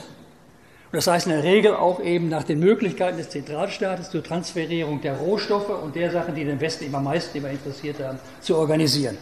das 0.93 1.07
heißt 1.07 1.27
in 1.27 1.33
der 1.33 1.45
Regel 1.45 1.75
auch 1.75 2.03
eben 2.03 2.29
nach 2.29 2.43
den 2.43 2.59
Möglichkeiten 2.59 3.17
des 3.17 3.31
Zentralstaates 3.31 4.11
zur 4.11 4.25
Transferierung 4.25 5.01
der 5.01 5.15
Rohstoffe 5.15 5.71
und 5.83 5.95
der 5.95 6.11
Sachen, 6.11 6.35
die 6.35 6.45
den 6.45 6.61
Westen 6.61 6.87
immer 6.87 6.99
am 6.99 7.05
meisten 7.05 7.39
immer 7.39 7.51
interessiert 7.51 8.01
haben, 8.03 8.19
zu 8.41 8.57
organisieren. 8.57 9.17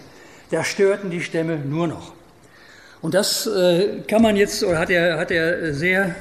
Da 0.51 0.65
störten 0.65 1.11
die 1.11 1.21
Stämme 1.21 1.59
nur 1.59 1.87
noch. 1.87 2.13
Und 3.03 3.13
das 3.13 3.47
äh, 3.47 4.01
kann 4.09 4.23
man 4.23 4.37
jetzt, 4.37 4.65
oder 4.65 4.79
hat 4.79 4.89
er, 4.89 5.19
hat 5.19 5.31
er 5.31 5.75
sehr 5.75 6.15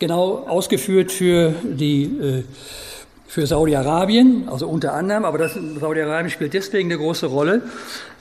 genau 0.00 0.44
ausgeführt 0.48 1.12
für 1.12 1.54
äh, 1.78 2.42
für 3.28 3.46
Saudi-Arabien, 3.46 4.48
also 4.48 4.68
unter 4.68 4.94
anderem, 4.94 5.24
aber 5.24 5.48
Saudi-Arabien 5.48 6.30
spielt 6.30 6.52
deswegen 6.52 6.90
eine 6.90 6.98
große 6.98 7.26
Rolle, 7.26 7.62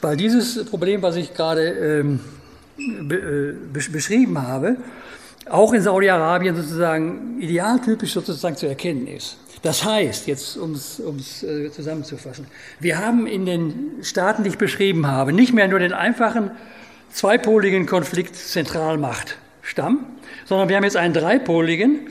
weil 0.01 0.15
dieses 0.15 0.65
Problem, 0.65 1.01
was 1.01 1.15
ich 1.15 1.33
gerade 1.33 1.63
ähm, 1.63 2.19
äh, 2.19 2.38
beschrieben 3.73 4.41
habe, 4.41 4.77
auch 5.49 5.73
in 5.73 5.81
Saudi-Arabien 5.81 6.55
sozusagen 6.55 7.39
idealtypisch 7.39 8.13
sozusagen 8.13 8.55
zu 8.55 8.67
erkennen 8.67 9.07
ist. 9.07 9.37
Das 9.61 9.83
heißt, 9.83 10.27
jetzt 10.27 10.57
um 10.57 10.71
es 10.73 11.43
äh, 11.43 11.69
zusammenzufassen, 11.71 12.47
wir 12.79 12.97
haben 12.97 13.27
in 13.27 13.45
den 13.45 13.95
Staaten, 14.03 14.43
die 14.43 14.49
ich 14.49 14.57
beschrieben 14.57 15.07
habe, 15.07 15.33
nicht 15.33 15.53
mehr 15.53 15.67
nur 15.67 15.79
den 15.79 15.91
einfachen 15.91 16.51
zweipoligen 17.11 17.85
Konflikt 17.85 18.35
Zentralmacht-Stamm, 18.35 20.05
sondern 20.45 20.69
wir 20.69 20.77
haben 20.77 20.83
jetzt 20.85 20.95
einen 20.95 21.13
dreipoligen 21.13 22.07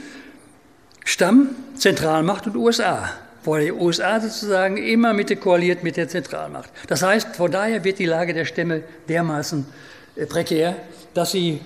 Stamm, 1.04 1.50
Zentralmacht 1.74 2.48
und 2.48 2.56
USA, 2.56 3.08
wo 3.44 3.56
die 3.56 3.72
USA 3.72 4.20
sozusagen 4.20 4.76
immer 4.76 5.14
Mitte 5.14 5.36
koaliert 5.36 5.82
mit 5.82 5.96
der 5.96 6.08
Zentralmacht. 6.08 6.70
Das 6.88 7.02
heißt, 7.02 7.36
von 7.36 7.50
daher 7.50 7.82
wird 7.82 7.98
die 7.98 8.04
Lage 8.04 8.34
der 8.34 8.44
Stämme 8.44 8.82
dermaßen 9.08 9.60
äh, 9.60 9.97
prekär, 10.26 10.76
dass 11.14 11.32
sie 11.32 11.60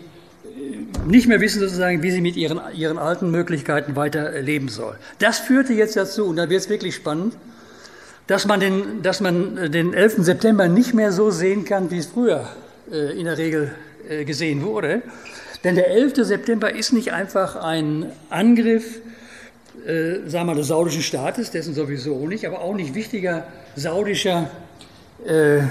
nicht 1.06 1.28
mehr 1.28 1.40
wissen 1.40 1.60
sozusagen, 1.60 2.02
wie 2.02 2.10
sie 2.10 2.20
mit 2.20 2.36
ihren, 2.36 2.60
ihren 2.74 2.98
alten 2.98 3.30
Möglichkeiten 3.30 3.96
weiter 3.96 4.40
leben 4.40 4.68
soll. 4.68 4.96
Das 5.18 5.38
führte 5.38 5.72
jetzt 5.72 5.96
dazu, 5.96 6.26
und 6.26 6.36
da 6.36 6.48
wird 6.48 6.60
es 6.60 6.68
wirklich 6.68 6.94
spannend, 6.94 7.34
dass 8.26 8.46
man, 8.46 8.60
den, 8.60 9.02
dass 9.02 9.20
man 9.20 9.72
den 9.72 9.94
11. 9.94 10.16
September 10.18 10.68
nicht 10.68 10.94
mehr 10.94 11.12
so 11.12 11.30
sehen 11.30 11.64
kann, 11.64 11.90
wie 11.90 11.98
es 11.98 12.06
früher 12.06 12.48
äh, 12.90 13.18
in 13.18 13.24
der 13.24 13.38
Regel 13.38 13.72
äh, 14.08 14.24
gesehen 14.24 14.62
wurde. 14.62 15.02
Denn 15.64 15.74
der 15.74 15.88
11. 15.88 16.14
September 16.16 16.74
ist 16.74 16.92
nicht 16.92 17.12
einfach 17.12 17.56
ein 17.56 18.06
Angriff, 18.30 19.00
äh, 19.86 20.28
sagen 20.28 20.32
wir 20.32 20.44
mal, 20.44 20.56
des 20.56 20.68
saudischen 20.68 21.02
Staates, 21.02 21.50
dessen 21.50 21.74
sowieso 21.74 22.26
nicht, 22.26 22.46
aber 22.46 22.60
auch 22.60 22.74
nicht 22.74 22.94
wichtiger 22.94 23.46
saudischer 23.74 24.50
äh, 25.26 25.62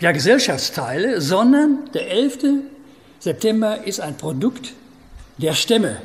ja, 0.00 0.12
Gesellschaftsteile, 0.12 1.20
sondern 1.20 1.90
der 1.92 2.10
11. 2.10 2.38
September 3.18 3.86
ist 3.86 4.00
ein 4.00 4.16
Produkt 4.16 4.72
der 5.38 5.54
Stämme. 5.54 5.96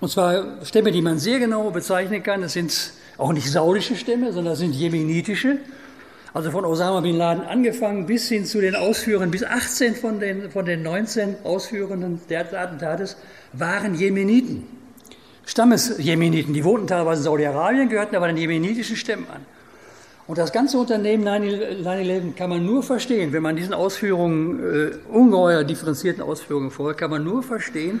Und 0.00 0.10
zwar 0.10 0.64
Stämme, 0.64 0.92
die 0.92 1.00
man 1.00 1.18
sehr 1.18 1.38
genau 1.38 1.70
bezeichnen 1.70 2.22
kann. 2.22 2.42
Das 2.42 2.52
sind 2.52 2.92
auch 3.16 3.32
nicht 3.32 3.50
saudische 3.50 3.96
Stämme, 3.96 4.32
sondern 4.32 4.52
das 4.52 4.58
sind 4.58 4.72
jemenitische. 4.72 5.58
Also 6.34 6.50
von 6.50 6.64
Osama 6.64 7.00
bin 7.00 7.16
Laden 7.16 7.44
angefangen 7.44 8.06
bis 8.06 8.28
hin 8.28 8.44
zu 8.44 8.60
den 8.60 8.74
Ausführern, 8.74 9.30
bis 9.30 9.44
18 9.44 9.94
von 9.94 10.18
den, 10.18 10.50
von 10.50 10.66
den 10.66 10.82
19 10.82 11.36
Ausführenden 11.44 12.20
des 12.28 12.52
Attentates 12.52 13.16
waren 13.52 13.94
Jemeniten. 13.94 14.66
Stammesjemeniten. 15.46 16.52
Die 16.52 16.64
wohnten 16.64 16.86
teilweise 16.86 17.20
in 17.20 17.24
Saudi-Arabien, 17.24 17.88
gehörten 17.88 18.16
aber 18.16 18.26
den 18.26 18.36
jemenitischen 18.36 18.96
Stämmen 18.96 19.26
an. 19.32 19.42
Und 20.26 20.38
das 20.38 20.52
ganze 20.52 20.78
Unternehmen 20.78 21.26
9-11 21.28 22.34
kann 22.34 22.48
man 22.48 22.64
nur 22.64 22.82
verstehen, 22.82 23.32
wenn 23.32 23.42
man 23.42 23.56
diesen 23.56 23.74
Ausführungen, 23.74 24.92
äh, 24.92 25.12
ungeheuer 25.12 25.64
differenzierten 25.64 26.22
Ausführungen 26.22 26.70
folgt, 26.70 27.00
kann 27.00 27.10
man 27.10 27.22
nur 27.24 27.42
verstehen 27.42 28.00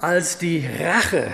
als 0.00 0.38
die 0.38 0.66
Rache 0.80 1.28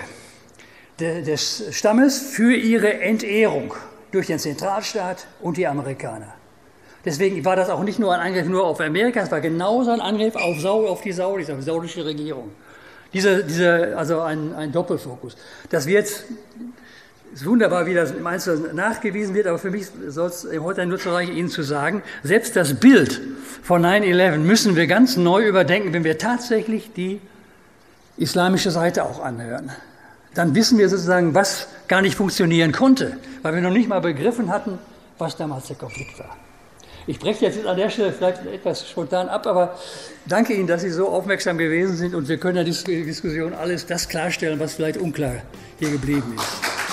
de, 0.99 1.23
des 1.23 1.63
Stammes 1.71 2.19
für 2.19 2.53
ihre 2.53 3.01
Entehrung 3.01 3.73
durch 4.11 4.27
den 4.27 4.39
Zentralstaat 4.39 5.25
und 5.41 5.57
die 5.57 5.65
Amerikaner. 5.65 6.33
Deswegen 7.03 7.43
war 7.43 7.55
das 7.55 7.69
auch 7.69 7.83
nicht 7.83 7.99
nur 7.99 8.13
ein 8.13 8.19
Angriff 8.19 8.47
nur 8.47 8.65
auf 8.65 8.79
Amerika, 8.79 9.21
es 9.21 9.31
war 9.31 9.41
genauso 9.41 9.91
ein 9.91 9.99
Angriff 9.99 10.35
auf, 10.35 10.59
Sau, 10.59 10.87
auf 10.87 11.01
die 11.01 11.11
Saudis, 11.11 11.49
auf 11.49 11.57
die 11.57 11.63
saudische 11.63 12.05
Regierung. 12.05 12.51
Diese, 13.11 13.43
diese, 13.43 13.97
also 13.97 14.21
ein, 14.21 14.53
ein 14.55 14.71
Doppelfokus. 14.71 15.35
Das 15.69 15.85
wird 15.85 16.07
ist 17.33 17.45
wunderbar, 17.45 17.85
wie 17.85 17.93
das 17.93 18.11
im 18.11 18.27
Einzelnen 18.27 18.75
nachgewiesen 18.75 19.33
wird, 19.33 19.47
aber 19.47 19.57
für 19.57 19.71
mich 19.71 19.87
soll 20.07 20.27
es 20.27 20.47
heute 20.59 20.85
nur 20.85 20.99
zu 20.99 21.09
reichen, 21.09 21.35
Ihnen 21.35 21.49
zu 21.49 21.63
sagen, 21.63 22.03
selbst 22.21 22.55
das 22.55 22.75
Bild 22.75 23.21
von 23.63 23.83
9-11 23.83 24.37
müssen 24.37 24.75
wir 24.75 24.87
ganz 24.87 25.17
neu 25.17 25.47
überdenken, 25.47 25.93
wenn 25.93 26.03
wir 26.03 26.17
tatsächlich 26.17 26.93
die 26.93 27.19
islamische 28.17 28.69
Seite 28.69 29.03
auch 29.03 29.23
anhören. 29.23 29.71
Dann 30.35 30.53
wissen 30.53 30.77
wir 30.77 30.89
sozusagen, 30.89 31.33
was 31.33 31.67
gar 31.87 32.01
nicht 32.01 32.15
funktionieren 32.15 32.71
konnte, 32.71 33.17
weil 33.41 33.55
wir 33.55 33.61
noch 33.61 33.71
nicht 33.71 33.89
mal 33.89 34.01
begriffen 34.01 34.51
hatten, 34.51 34.77
was 35.17 35.35
damals 35.35 35.67
der 35.67 35.75
Konflikt 35.75 36.19
war. 36.19 36.35
Ich 37.05 37.19
breche 37.19 37.45
jetzt 37.45 37.65
an 37.65 37.75
der 37.75 37.89
Stelle 37.89 38.13
vielleicht 38.13 38.45
etwas 38.45 38.87
spontan 38.87 39.27
ab, 39.27 39.45
aber 39.45 39.77
danke 40.25 40.53
Ihnen, 40.53 40.67
dass 40.67 40.83
Sie 40.83 40.89
so 40.89 41.09
aufmerksam 41.09 41.57
gewesen 41.57 41.97
sind 41.97 42.15
und 42.15 42.29
wir 42.29 42.37
können 42.37 42.57
in 42.57 42.65
der 42.65 43.03
Diskussion 43.05 43.53
alles 43.53 43.85
das 43.85 44.07
klarstellen, 44.07 44.59
was 44.59 44.75
vielleicht 44.75 44.97
unklar 44.97 45.41
hier 45.79 45.89
geblieben 45.89 46.35
ist. 46.35 46.92